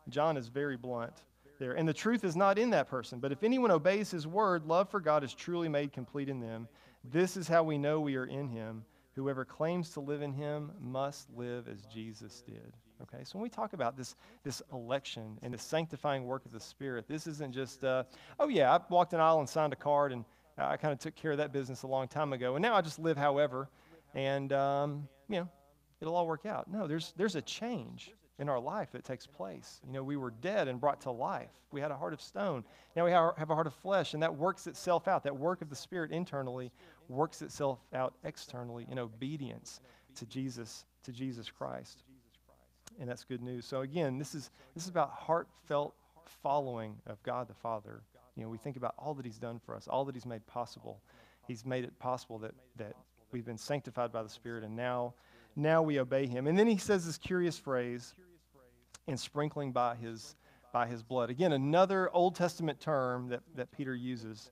John 0.07 0.37
is 0.37 0.47
very 0.47 0.77
blunt 0.77 1.13
there. 1.59 1.73
And 1.73 1.87
the 1.87 1.93
truth 1.93 2.23
is 2.23 2.35
not 2.35 2.57
in 2.57 2.69
that 2.71 2.87
person. 2.87 3.19
But 3.19 3.31
if 3.31 3.43
anyone 3.43 3.71
obeys 3.71 4.09
his 4.09 4.25
word, 4.25 4.65
love 4.65 4.89
for 4.89 4.99
God 4.99 5.23
is 5.23 5.33
truly 5.33 5.67
made 5.67 5.91
complete 5.91 6.29
in 6.29 6.39
them. 6.39 6.67
This 7.03 7.37
is 7.37 7.47
how 7.47 7.63
we 7.63 7.77
know 7.77 7.99
we 7.99 8.15
are 8.15 8.25
in 8.25 8.47
him. 8.47 8.83
Whoever 9.15 9.43
claims 9.43 9.89
to 9.91 9.99
live 9.99 10.21
in 10.21 10.31
him 10.31 10.71
must 10.79 11.29
live 11.35 11.67
as 11.67 11.85
Jesus 11.93 12.41
did. 12.47 12.73
Okay, 13.01 13.23
so 13.23 13.37
when 13.37 13.43
we 13.43 13.49
talk 13.49 13.73
about 13.73 13.95
this, 13.95 14.15
this 14.43 14.61
election 14.73 15.37
and 15.41 15.53
the 15.53 15.57
sanctifying 15.57 16.25
work 16.25 16.45
of 16.45 16.51
the 16.51 16.59
Spirit, 16.59 17.07
this 17.07 17.27
isn't 17.27 17.53
just, 17.53 17.83
uh, 17.83 18.03
oh 18.39 18.49
yeah, 18.49 18.75
I 18.75 18.79
walked 18.89 19.13
an 19.13 19.21
aisle 19.21 19.39
and 19.39 19.47
signed 19.47 19.71
a 19.71 19.77
card 19.77 20.11
and 20.11 20.25
I 20.57 20.77
kind 20.77 20.91
of 20.91 20.99
took 20.99 21.15
care 21.15 21.31
of 21.31 21.37
that 21.37 21.53
business 21.53 21.83
a 21.83 21.87
long 21.87 22.07
time 22.07 22.33
ago, 22.33 22.55
and 22.55 22.61
now 22.61 22.75
I 22.75 22.81
just 22.81 22.99
live 22.99 23.15
however, 23.17 23.69
and 24.13 24.51
um, 24.51 25.07
you 25.29 25.37
know, 25.37 25.49
it'll 26.01 26.15
all 26.15 26.27
work 26.27 26.45
out. 26.45 26.69
No, 26.69 26.85
there's 26.85 27.13
there's 27.15 27.35
a 27.35 27.41
change 27.41 28.11
in 28.39 28.49
our 28.49 28.59
life 28.59 28.91
that 28.91 29.05
takes 29.05 29.25
place. 29.25 29.79
You 29.87 29.93
know, 29.93 30.03
we 30.03 30.17
were 30.17 30.31
dead 30.31 30.67
and 30.67 30.79
brought 30.79 31.01
to 31.01 31.11
life. 31.11 31.51
We 31.71 31.79
had 31.79 31.91
a 31.91 31.97
heart 31.97 32.13
of 32.13 32.21
stone. 32.21 32.63
Now 32.95 33.05
we 33.05 33.11
have 33.11 33.49
a 33.49 33.55
heart 33.55 33.67
of 33.67 33.73
flesh, 33.73 34.13
and 34.13 34.23
that 34.23 34.35
works 34.35 34.67
itself 34.67 35.07
out. 35.07 35.23
That 35.23 35.37
work 35.37 35.61
of 35.61 35.69
the 35.69 35.75
Spirit 35.75 36.11
internally 36.11 36.71
works 37.07 37.41
itself 37.41 37.79
out 37.93 38.15
externally 38.25 38.85
in 38.91 38.99
obedience 38.99 39.79
to 40.15 40.25
Jesus, 40.25 40.85
to 41.03 41.13
Jesus 41.13 41.49
Christ 41.49 42.03
and 42.99 43.09
that's 43.09 43.23
good 43.23 43.41
news. 43.41 43.65
So 43.65 43.81
again, 43.81 44.17
this 44.17 44.35
is 44.35 44.51
this 44.75 44.83
is 44.83 44.89
about 44.89 45.11
heartfelt 45.11 45.95
following 46.43 46.95
of 47.07 47.21
God 47.23 47.47
the 47.47 47.53
Father. 47.53 48.01
You 48.35 48.43
know, 48.43 48.49
we 48.49 48.57
think 48.57 48.77
about 48.77 48.93
all 48.97 49.13
that 49.15 49.25
He's 49.25 49.37
done 49.37 49.59
for 49.59 49.75
us, 49.75 49.87
all 49.87 50.05
that 50.05 50.15
He's 50.15 50.25
made 50.25 50.45
possible. 50.47 51.01
He's 51.47 51.65
made 51.65 51.83
it 51.83 51.97
possible 51.99 52.37
that 52.39 52.53
that 52.77 52.93
we've 53.31 53.45
been 53.45 53.57
sanctified 53.57 54.11
by 54.11 54.23
the 54.23 54.29
Spirit, 54.29 54.63
and 54.63 54.75
now 54.75 55.13
now 55.55 55.81
we 55.81 55.99
obey 55.99 56.27
Him. 56.27 56.47
And 56.47 56.57
then 56.57 56.67
He 56.67 56.77
says 56.77 57.05
this 57.05 57.17
curious 57.17 57.57
phrase, 57.57 58.13
"And 59.07 59.19
sprinkling 59.19 59.71
by 59.71 59.95
His 59.95 60.35
by 60.73 60.87
His 60.87 61.01
blood." 61.01 61.29
Again, 61.29 61.53
another 61.53 62.09
Old 62.13 62.35
Testament 62.35 62.79
term 62.79 63.29
that 63.29 63.41
that 63.55 63.71
Peter 63.71 63.95
uses 63.95 64.51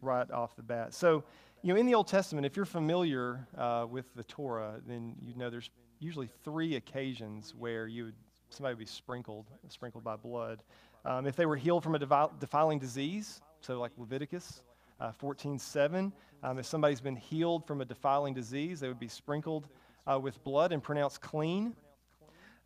right 0.00 0.30
off 0.30 0.56
the 0.56 0.62
bat. 0.62 0.94
So. 0.94 1.24
You 1.60 1.74
know, 1.74 1.80
in 1.80 1.86
the 1.86 1.94
Old 1.96 2.06
Testament, 2.06 2.46
if 2.46 2.54
you're 2.54 2.64
familiar 2.64 3.48
uh, 3.56 3.84
with 3.90 4.04
the 4.14 4.22
Torah, 4.22 4.80
then 4.86 5.16
you 5.26 5.34
know 5.34 5.50
there's 5.50 5.70
usually 6.00 6.28
three 6.44 6.76
occasions 6.76 7.54
where 7.56 7.86
you 7.86 8.06
would, 8.06 8.14
somebody 8.50 8.74
would 8.74 8.80
be 8.80 8.86
sprinkled, 8.86 9.46
sprinkled 9.68 10.04
by 10.04 10.16
blood. 10.16 10.62
Um, 11.04 11.26
if 11.26 11.36
they 11.36 11.46
were 11.46 11.56
healed 11.56 11.82
from 11.82 11.94
a 11.94 11.98
defiling 11.98 12.78
disease, 12.78 13.40
so 13.60 13.78
like 13.80 13.92
Leviticus 13.96 14.62
uh, 15.00 15.12
14:7, 15.20 16.12
um, 16.42 16.58
if 16.58 16.66
somebody's 16.66 17.00
been 17.00 17.16
healed 17.16 17.66
from 17.66 17.80
a 17.80 17.84
defiling 17.84 18.34
disease, 18.34 18.80
they 18.80 18.88
would 18.88 19.00
be 19.00 19.08
sprinkled 19.08 19.68
uh, 20.10 20.18
with 20.18 20.42
blood 20.44 20.72
and 20.72 20.82
pronounced 20.82 21.20
clean. 21.20 21.74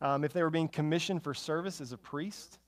Um, 0.01 0.25
if 0.25 0.33
they 0.33 0.43
were 0.43 0.51
being 0.51 0.69
commissioned 0.69 1.23
for 1.23 1.33
service 1.33 1.81
as 1.81 1.93
a 1.93 1.99
priest, 1.99 2.59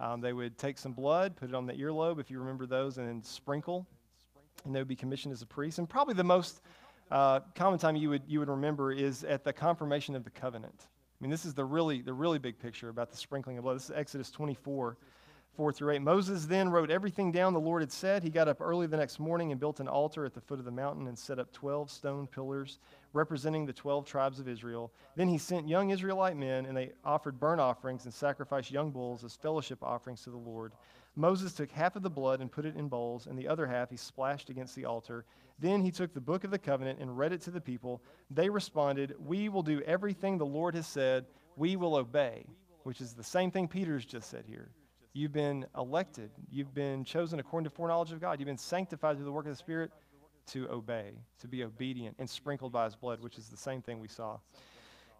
um, 0.00 0.20
they 0.20 0.32
would 0.32 0.58
take 0.58 0.78
some 0.78 0.92
blood, 0.92 1.36
put 1.36 1.48
it 1.48 1.54
on 1.54 1.66
the 1.66 1.72
earlobe, 1.74 2.20
if 2.20 2.30
you 2.30 2.38
remember 2.38 2.66
those, 2.66 2.98
and 2.98 3.08
then 3.08 3.22
sprinkle, 3.22 3.86
and 4.64 4.74
they 4.74 4.80
would 4.80 4.88
be 4.88 4.96
commissioned 4.96 5.32
as 5.32 5.42
a 5.42 5.46
priest. 5.46 5.78
And 5.78 5.88
probably 5.88 6.14
the 6.14 6.24
most 6.24 6.60
uh, 7.14 7.38
common 7.54 7.78
time 7.78 7.94
you 7.94 8.10
would, 8.10 8.22
you 8.26 8.40
would 8.40 8.48
remember 8.48 8.90
is 8.90 9.22
at 9.22 9.44
the 9.44 9.52
confirmation 9.52 10.16
of 10.16 10.24
the 10.24 10.30
covenant. 10.30 10.74
I 10.88 11.22
mean, 11.22 11.30
this 11.30 11.44
is 11.44 11.54
the 11.54 11.64
really, 11.64 12.02
the 12.02 12.12
really 12.12 12.40
big 12.40 12.58
picture 12.58 12.88
about 12.88 13.12
the 13.12 13.16
sprinkling 13.16 13.56
of 13.56 13.62
blood. 13.62 13.76
This 13.76 13.84
is 13.84 13.92
Exodus 13.94 14.32
24, 14.32 14.96
4 15.56 15.72
through 15.72 15.92
8. 15.92 16.02
Moses 16.02 16.46
then 16.46 16.68
wrote 16.68 16.90
everything 16.90 17.30
down 17.30 17.52
the 17.52 17.60
Lord 17.60 17.82
had 17.82 17.92
said. 17.92 18.24
He 18.24 18.30
got 18.30 18.48
up 18.48 18.60
early 18.60 18.88
the 18.88 18.96
next 18.96 19.20
morning 19.20 19.52
and 19.52 19.60
built 19.60 19.78
an 19.78 19.86
altar 19.86 20.26
at 20.26 20.34
the 20.34 20.40
foot 20.40 20.58
of 20.58 20.64
the 20.64 20.72
mountain 20.72 21.06
and 21.06 21.16
set 21.16 21.38
up 21.38 21.52
12 21.52 21.88
stone 21.88 22.26
pillars 22.26 22.80
representing 23.12 23.64
the 23.64 23.72
12 23.72 24.04
tribes 24.04 24.40
of 24.40 24.48
Israel. 24.48 24.92
Then 25.14 25.28
he 25.28 25.38
sent 25.38 25.68
young 25.68 25.90
Israelite 25.90 26.36
men, 26.36 26.66
and 26.66 26.76
they 26.76 26.90
offered 27.04 27.38
burnt 27.38 27.60
offerings 27.60 28.06
and 28.06 28.12
sacrificed 28.12 28.72
young 28.72 28.90
bulls 28.90 29.22
as 29.22 29.36
fellowship 29.36 29.84
offerings 29.84 30.22
to 30.22 30.30
the 30.30 30.36
Lord. 30.36 30.72
Moses 31.16 31.52
took 31.52 31.70
half 31.70 31.96
of 31.96 32.02
the 32.02 32.10
blood 32.10 32.40
and 32.40 32.50
put 32.50 32.66
it 32.66 32.76
in 32.76 32.88
bowls, 32.88 33.26
and 33.26 33.38
the 33.38 33.48
other 33.48 33.66
half 33.66 33.90
he 33.90 33.96
splashed 33.96 34.50
against 34.50 34.74
the 34.74 34.84
altar. 34.84 35.24
Then 35.58 35.80
he 35.82 35.90
took 35.90 36.12
the 36.12 36.20
book 36.20 36.44
of 36.44 36.50
the 36.50 36.58
covenant 36.58 36.98
and 36.98 37.16
read 37.16 37.32
it 37.32 37.40
to 37.42 37.50
the 37.50 37.60
people. 37.60 38.02
They 38.30 38.48
responded, 38.48 39.14
We 39.18 39.48
will 39.48 39.62
do 39.62 39.80
everything 39.82 40.38
the 40.38 40.46
Lord 40.46 40.74
has 40.74 40.86
said, 40.86 41.26
we 41.56 41.76
will 41.76 41.94
obey, 41.94 42.46
which 42.82 43.00
is 43.00 43.14
the 43.14 43.22
same 43.22 43.50
thing 43.50 43.68
Peter's 43.68 44.04
just 44.04 44.28
said 44.28 44.44
here. 44.46 44.70
You've 45.12 45.32
been 45.32 45.66
elected. 45.76 46.30
You've 46.50 46.74
been 46.74 47.04
chosen 47.04 47.38
according 47.38 47.64
to 47.64 47.70
foreknowledge 47.70 48.10
of 48.10 48.20
God. 48.20 48.40
You've 48.40 48.48
been 48.48 48.58
sanctified 48.58 49.16
through 49.16 49.26
the 49.26 49.32
work 49.32 49.46
of 49.46 49.52
the 49.52 49.56
Spirit 49.56 49.92
to 50.48 50.68
obey, 50.68 51.12
to 51.40 51.46
be 51.46 51.62
obedient, 51.62 52.16
and 52.18 52.28
sprinkled 52.28 52.72
by 52.72 52.84
his 52.86 52.96
blood, 52.96 53.20
which 53.20 53.38
is 53.38 53.48
the 53.48 53.56
same 53.56 53.80
thing 53.80 54.00
we 54.00 54.08
saw 54.08 54.38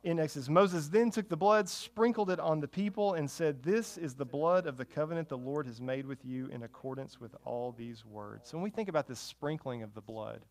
in 0.05 0.21
Exodus. 0.21 0.51
Moses 0.51 0.89
then 0.89 1.11
took 1.11 1.29
the 1.29 1.37
blood, 1.37 1.69
sprinkled 1.69 2.31
it 2.31 2.39
on 2.39 2.61
the 2.61 2.69
people, 2.69 3.15
and 3.15 3.29
said, 3.29 3.63
This 3.63 3.97
is 3.97 4.15
the 4.15 4.25
blood 4.25 4.67
of 4.67 4.77
the 4.77 4.85
covenant 4.85 5.29
the 5.29 5.39
Lord 5.39 5.67
has 5.67 5.81
made 5.81 6.07
with 6.07 6.25
you 6.25 6.47
in 6.49 6.63
accordance 6.63 7.21
with 7.21 7.35
all 7.45 7.73
these 7.73 8.05
words. 8.05 8.51
So 8.51 8.59
when 8.59 8.65
we 8.65 8.71
think 8.71 8.91
about 8.91 9.09
this 9.09 9.19
sprinkling 9.19 9.83
of 9.83 9.95
the 9.95 10.03
blood, 10.03 10.45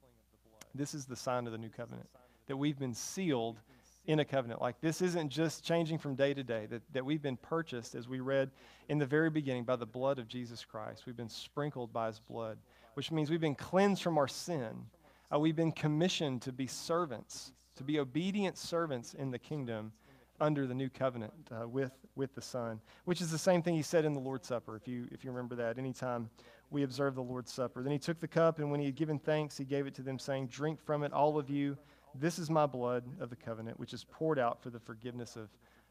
this 0.74 0.96
is 0.96 1.06
the 1.06 1.16
sign 1.16 1.46
of 1.46 1.52
the 1.52 1.60
new 1.60 1.70
covenant, 1.70 2.10
that 2.48 2.58
we've 2.58 2.80
been 2.80 2.96
sealed 2.96 3.60
in 4.08 4.20
a 4.20 4.26
covenant. 4.26 4.60
Like 4.60 4.82
this 4.82 5.04
isn't 5.04 5.30
just 5.30 5.64
changing 5.64 6.00
from 6.00 6.16
day 6.16 6.34
to 6.34 6.44
day, 6.44 6.66
that, 6.72 6.82
that 6.92 7.06
we've 7.06 7.22
been 7.22 7.38
purchased, 7.38 7.94
as 7.94 8.08
we 8.08 8.22
read 8.22 8.50
in 8.90 8.98
the 8.98 9.06
very 9.06 9.30
beginning, 9.30 9.66
by 9.66 9.76
the 9.76 9.86
blood 9.86 10.18
of 10.18 10.28
Jesus 10.28 10.66
Christ. 10.66 11.04
We've 11.06 11.16
been 11.16 11.30
sprinkled 11.30 11.94
by 11.94 12.08
his 12.08 12.20
blood, 12.20 12.58
which 12.96 13.12
means 13.12 13.30
we've 13.30 13.40
been 13.40 13.54
cleansed 13.54 14.02
from 14.02 14.18
our 14.18 14.28
sin. 14.28 14.88
Uh, 15.32 15.38
we've 15.38 15.56
been 15.56 15.72
commissioned 15.72 16.42
to 16.42 16.52
be 16.52 16.66
servants, 16.66 17.54
to 17.76 17.84
be 17.84 18.00
obedient 18.00 18.58
servants 18.58 19.14
in 19.14 19.32
the 19.32 19.40
kingdom 19.40 19.92
under 20.40 20.68
the 20.68 20.74
new 20.74 20.90
covenant 20.90 21.34
uh, 21.52 21.68
with, 21.68 21.92
with 22.16 22.34
the 22.36 22.42
Son, 22.42 22.80
which 23.06 23.22
is 23.22 23.32
the 23.32 23.38
same 23.38 23.62
thing 23.62 23.76
he 23.76 23.82
said 23.82 24.04
in 24.06 24.14
the 24.14 24.20
Lord's 24.20 24.48
Supper, 24.48 24.76
if 24.76 24.88
you, 24.88 25.08
if 25.12 25.24
you 25.24 25.32
remember 25.32 25.56
that, 25.56 25.78
anytime 25.78 26.30
we 26.74 26.84
observe 26.84 27.16
the 27.16 27.24
Lord's 27.24 27.54
Supper. 27.54 27.84
Then 27.84 27.92
he 27.92 28.00
took 28.00 28.20
the 28.20 28.28
cup, 28.28 28.60
and 28.60 28.70
when 28.70 28.80
he 28.80 28.88
had 28.88 28.96
given 28.96 29.20
thanks, 29.20 29.58
he 29.58 29.64
gave 29.64 29.86
it 29.86 29.94
to 29.96 30.02
them, 30.02 30.18
saying, 30.20 30.48
Drink 30.48 30.82
from 30.84 31.04
it, 31.04 31.14
all 31.14 31.38
of 31.38 31.50
you. 31.50 31.78
This 32.16 32.40
is 32.40 32.50
my 32.50 32.66
blood 32.66 33.04
of 33.20 33.30
the 33.30 33.36
covenant, 33.36 33.80
which 33.80 33.94
is 33.94 34.04
poured 34.04 34.40
out 34.40 34.62
for 34.62 34.70
the 34.70 34.80
forgiveness 34.80 35.36
of, 35.36 35.50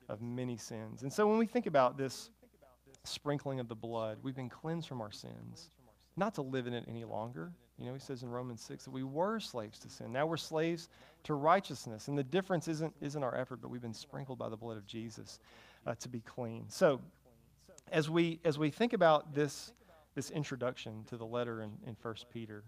of 0.09 0.21
many 0.21 0.57
sins. 0.57 1.03
And 1.03 1.13
so 1.13 1.27
when 1.27 1.39
we 1.39 1.47
think 1.47 1.67
about 1.67 1.97
this 1.97 2.31
sprinkling 3.05 3.61
of 3.61 3.69
the 3.69 3.75
blood, 3.75 4.19
we've 4.23 4.37
been 4.37 4.51
cleansed 4.51 4.89
from 4.89 5.01
our 5.01 5.11
sins, 5.11 5.71
not 6.17 6.35
to 6.35 6.43
live 6.43 6.67
in 6.67 6.75
it 6.75 6.85
any 6.89 7.05
longer. 7.05 7.53
You 7.83 7.89
know, 7.89 7.95
he 7.95 8.01
says 8.01 8.23
in 8.23 8.31
Romans 8.31 8.63
6 8.63 8.85
that 8.85 8.91
we 8.93 9.03
were 9.03 9.41
slaves 9.41 9.79
to 9.81 9.89
sin. 9.89 10.13
Now 10.13 10.25
we're 10.25 10.37
slaves 10.37 10.89
to 11.25 11.35
righteousness. 11.35 12.07
And 12.07 12.17
the 12.17 12.23
difference 12.23 12.69
isn't, 12.69 12.95
isn't 13.01 13.23
our 13.23 13.35
effort, 13.35 13.61
but 13.61 13.71
we've 13.71 13.83
been 13.83 13.93
sprinkled 13.93 14.39
by 14.39 14.49
the 14.49 14.57
blood 14.57 14.77
of 14.77 14.87
Jesus 14.87 15.41
uh, 15.85 15.97
to 15.97 16.09
be 16.09 16.21
clean. 16.21 16.67
So 16.69 17.01
as 17.91 18.09
we, 18.09 18.39
as 18.45 18.57
we 18.57 18.71
think 18.71 18.93
about 18.93 19.35
this, 19.35 19.73
this 20.15 20.31
introduction 20.31 21.03
to 21.09 21.17
the 21.17 21.27
letter 21.27 21.63
in, 21.63 21.73
in 21.85 21.97
1 22.01 22.15
Peter, 22.33 22.63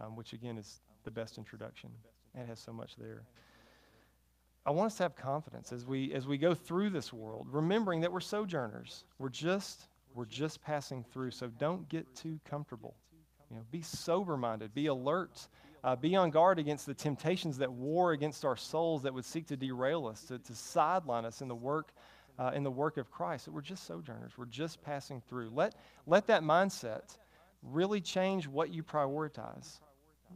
um, 0.00 0.16
which 0.16 0.32
again 0.32 0.56
is 0.56 0.80
the 1.04 1.10
best 1.10 1.36
introduction, 1.36 1.90
it 2.34 2.46
has 2.46 2.58
so 2.58 2.72
much 2.72 2.96
there. 2.96 3.24
I 4.64 4.70
want 4.70 4.86
us 4.86 4.96
to 4.96 5.04
have 5.04 5.16
confidence 5.16 5.70
as 5.70 5.86
we 5.86 6.12
as 6.12 6.26
we 6.26 6.38
go 6.38 6.52
through 6.52 6.90
this 6.90 7.12
world, 7.12 7.46
remembering 7.50 8.00
that 8.00 8.12
we're 8.12 8.20
sojourners. 8.20 9.04
We're 9.18 9.28
just 9.28 9.86
we're 10.16 10.24
just 10.24 10.60
passing 10.60 11.04
through. 11.12 11.30
So 11.30 11.48
don't 11.58 11.88
get 11.88 12.12
too 12.16 12.40
comfortable. 12.44 12.96
You 13.50 13.56
know, 13.56 13.62
be 13.70 13.82
sober-minded, 13.82 14.74
be 14.74 14.86
alert, 14.86 15.48
uh, 15.84 15.94
be 15.96 16.16
on 16.16 16.30
guard 16.30 16.58
against 16.58 16.86
the 16.86 16.94
temptations 16.94 17.58
that 17.58 17.70
war 17.70 18.12
against 18.12 18.44
our 18.44 18.56
souls 18.56 19.02
that 19.02 19.14
would 19.14 19.24
seek 19.24 19.46
to 19.46 19.56
derail 19.56 20.06
us, 20.06 20.22
to, 20.24 20.38
to 20.38 20.54
sideline 20.54 21.24
us 21.24 21.42
in 21.42 21.48
the 21.48 21.54
work 21.54 21.92
uh, 22.38 22.50
in 22.54 22.62
the 22.62 22.70
work 22.70 22.96
of 22.96 23.10
Christ. 23.10 23.46
That 23.46 23.52
we're 23.52 23.62
just 23.62 23.86
sojourners. 23.86 24.32
We're 24.36 24.46
just 24.46 24.82
passing 24.82 25.22
through. 25.28 25.50
Let 25.50 25.74
let 26.06 26.26
that 26.26 26.42
mindset 26.42 27.16
really 27.62 28.00
change 28.00 28.46
what 28.46 28.72
you 28.72 28.82
prioritize. 28.82 29.80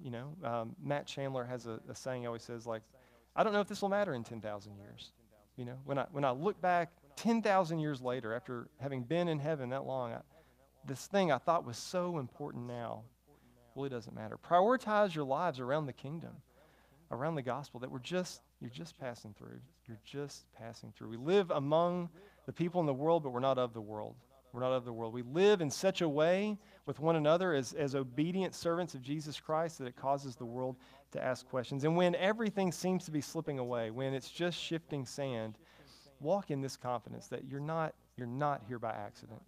You 0.03 0.11
know, 0.11 0.37
um, 0.45 0.77
Matt 0.83 1.07
Chandler 1.07 1.45
has 1.45 1.67
a, 1.67 1.81
a 1.89 1.95
saying 1.95 2.23
he 2.23 2.27
always 2.27 2.43
says, 2.43 2.67
like, 2.67 2.83
I 3.35 3.43
don't 3.43 3.53
know 3.53 3.61
if 3.61 3.69
this 3.69 3.83
will 3.83 3.89
matter 3.89 4.15
in 4.15 4.23
10,000 4.23 4.77
years. 4.77 5.13
You 5.57 5.65
know, 5.65 5.77
when 5.85 5.99
I, 5.99 6.07
when 6.13 6.25
I 6.25 6.31
look 6.31 6.61
back 6.61 6.91
10,000 7.17 7.81
years 7.81 8.01
later, 8.01 8.35
after 8.35 8.69
having 8.81 9.03
been 9.03 9.29
in 9.29 9.39
heaven 9.39 9.71
that 9.71 9.85
long, 9.85 10.13
I, 10.13 10.21
this 10.87 11.07
thing 11.07 11.31
I 11.31 11.39
thought 11.39 11.67
was 11.67 11.77
so 11.77 12.19
important 12.19 12.67
now 12.67 13.03
really 13.77 13.89
doesn't 13.89 14.15
matter. 14.15 14.37
Prioritize 14.39 15.15
your 15.15 15.25
lives 15.25 15.61
around 15.61 15.87
the 15.87 15.93
kingdom, 15.93 16.33
around 17.11 17.35
the 17.35 17.43
gospel, 17.43 17.81
that 17.81 17.91
we're 17.91 17.99
just, 17.99 18.43
you're 18.61 18.71
just 18.71 18.99
passing 18.99 19.35
through. 19.39 19.61
You're 19.87 20.01
just 20.05 20.45
passing 20.57 20.93
through. 20.97 21.09
We 21.09 21.17
live 21.17 21.51
among 21.51 22.09
the 22.47 22.53
people 22.53 22.81
in 22.81 22.87
the 22.87 22.95
world, 22.95 23.23
but 23.23 23.31
we're 23.31 23.41
not 23.41 23.59
of 23.59 23.73
the 23.73 23.81
world. 23.81 24.17
We're 24.53 24.61
not 24.61 24.73
of 24.73 24.85
the 24.85 24.93
world. 24.93 25.15
We 25.15 25.23
live 25.23 25.61
in 25.61 25.71
such 25.71 26.01
a 26.01 26.09
way 26.09 26.59
with 26.87 26.99
one 26.99 27.15
another 27.15 27.55
as, 27.55 27.73
as 27.75 27.95
obedient 27.95 28.55
servants 28.55 28.95
of 28.95 29.03
Jesus 29.03 29.39
Christ 29.39 29.79
that 29.79 29.87
it 29.87 29.95
causes 29.95 30.35
the 30.35 30.45
world 30.45 30.77
to 31.13 31.23
ask 31.23 31.49
questions. 31.49 31.85
And 31.85 31.97
when 31.97 32.17
everything 32.17 32.73
seems 32.73 33.05
to 33.05 33.13
be 33.13 33.21
slipping 33.21 33.61
away, 33.61 33.91
when 33.91 34.13
it's 34.13 34.31
just 34.31 34.59
shifting 34.59 35.07
sand, 35.07 35.57
walk 36.19 36.51
in 36.51 36.61
this 36.61 36.77
confidence 36.77 37.29
that 37.29 37.45
you're 37.45 37.61
not, 37.61 37.95
you're 38.17 38.27
not 38.27 38.63
here 38.67 38.81
by 38.81 38.91
accident. 38.91 39.41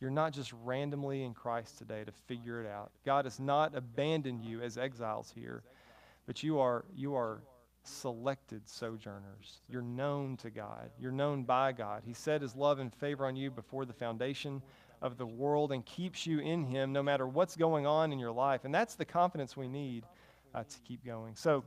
You're 0.00 0.10
not 0.10 0.32
just 0.32 0.52
randomly 0.64 1.24
in 1.24 1.34
Christ 1.34 1.78
today 1.78 2.04
to 2.04 2.12
figure 2.12 2.60
it 2.62 2.68
out. 2.68 2.92
God 3.04 3.24
has 3.24 3.40
not 3.40 3.74
abandoned 3.74 4.44
you 4.44 4.60
as 4.60 4.76
exiles 4.76 5.32
here, 5.34 5.62
but 6.26 6.42
you 6.42 6.58
are, 6.58 6.84
you 6.94 7.14
are 7.14 7.42
selected 7.84 8.68
sojourners. 8.68 9.60
You're 9.68 9.82
known 9.82 10.36
to 10.38 10.50
God. 10.50 10.90
You're 10.98 11.12
known 11.12 11.44
by 11.44 11.72
God. 11.72 12.02
He 12.04 12.12
set 12.12 12.42
his 12.42 12.56
love 12.56 12.78
and 12.78 12.92
favor 12.94 13.26
on 13.26 13.36
you 13.36 13.50
before 13.50 13.84
the 13.84 13.92
foundation 13.92 14.62
of 15.02 15.18
the 15.18 15.26
world 15.26 15.70
and 15.70 15.84
keeps 15.84 16.26
you 16.26 16.38
in 16.38 16.64
him 16.64 16.92
no 16.92 17.02
matter 17.02 17.26
what's 17.26 17.56
going 17.56 17.86
on 17.86 18.12
in 18.12 18.18
your 18.18 18.32
life. 18.32 18.64
And 18.64 18.74
that's 18.74 18.94
the 18.94 19.04
confidence 19.04 19.56
we 19.56 19.68
need 19.68 20.04
uh, 20.54 20.64
to 20.64 20.78
keep 20.80 21.04
going. 21.04 21.34
So 21.36 21.62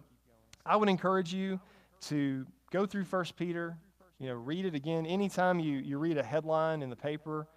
I 0.66 0.76
would 0.76 0.90
encourage 0.90 1.34
you 1.34 1.60
to 2.02 2.46
go 2.72 2.86
through 2.86 3.06
First 3.06 3.36
Peter, 3.38 3.78
you 4.20 4.28
know, 4.28 4.36
read 4.36 4.66
it 4.66 4.74
again. 4.76 5.06
Anytime 5.06 5.60
you, 5.60 5.78
you 5.78 5.98
read 5.98 6.18
a 6.18 6.24
headline 6.24 6.82
in 6.82 6.90
the 6.90 6.96
paper 6.96 7.48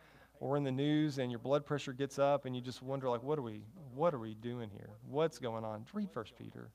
or 0.40 0.56
in 0.56 0.64
the 0.64 0.72
news 0.72 1.18
and 1.18 1.30
your 1.30 1.38
blood 1.38 1.64
pressure 1.64 1.92
gets 1.92 2.18
up 2.18 2.44
and 2.44 2.56
you 2.56 2.60
just 2.60 2.82
wonder 2.82 3.08
like 3.08 3.22
what 3.22 3.38
are 3.38 3.42
we 3.42 3.62
what 3.94 4.12
are 4.12 4.18
we 4.18 4.34
doing 4.34 4.70
here? 4.70 4.90
What's 5.08 5.38
going 5.38 5.64
on? 5.64 5.84
Read 5.94 6.10
First 6.10 6.36
Peter 6.36 6.70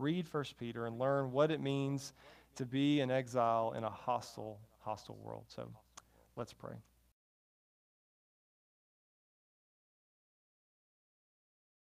read 0.00 0.26
First 0.26 0.56
Peter 0.58 0.86
and 0.86 0.98
learn 0.98 1.30
what 1.30 1.50
it 1.50 1.60
means 1.60 2.14
to 2.56 2.64
be 2.64 3.00
an 3.00 3.10
exile 3.10 3.74
in 3.76 3.84
a 3.84 3.90
hostile, 3.90 4.58
hostile 4.80 5.18
world. 5.22 5.44
So 5.48 5.70
let's 6.36 6.52
pray. 6.52 6.74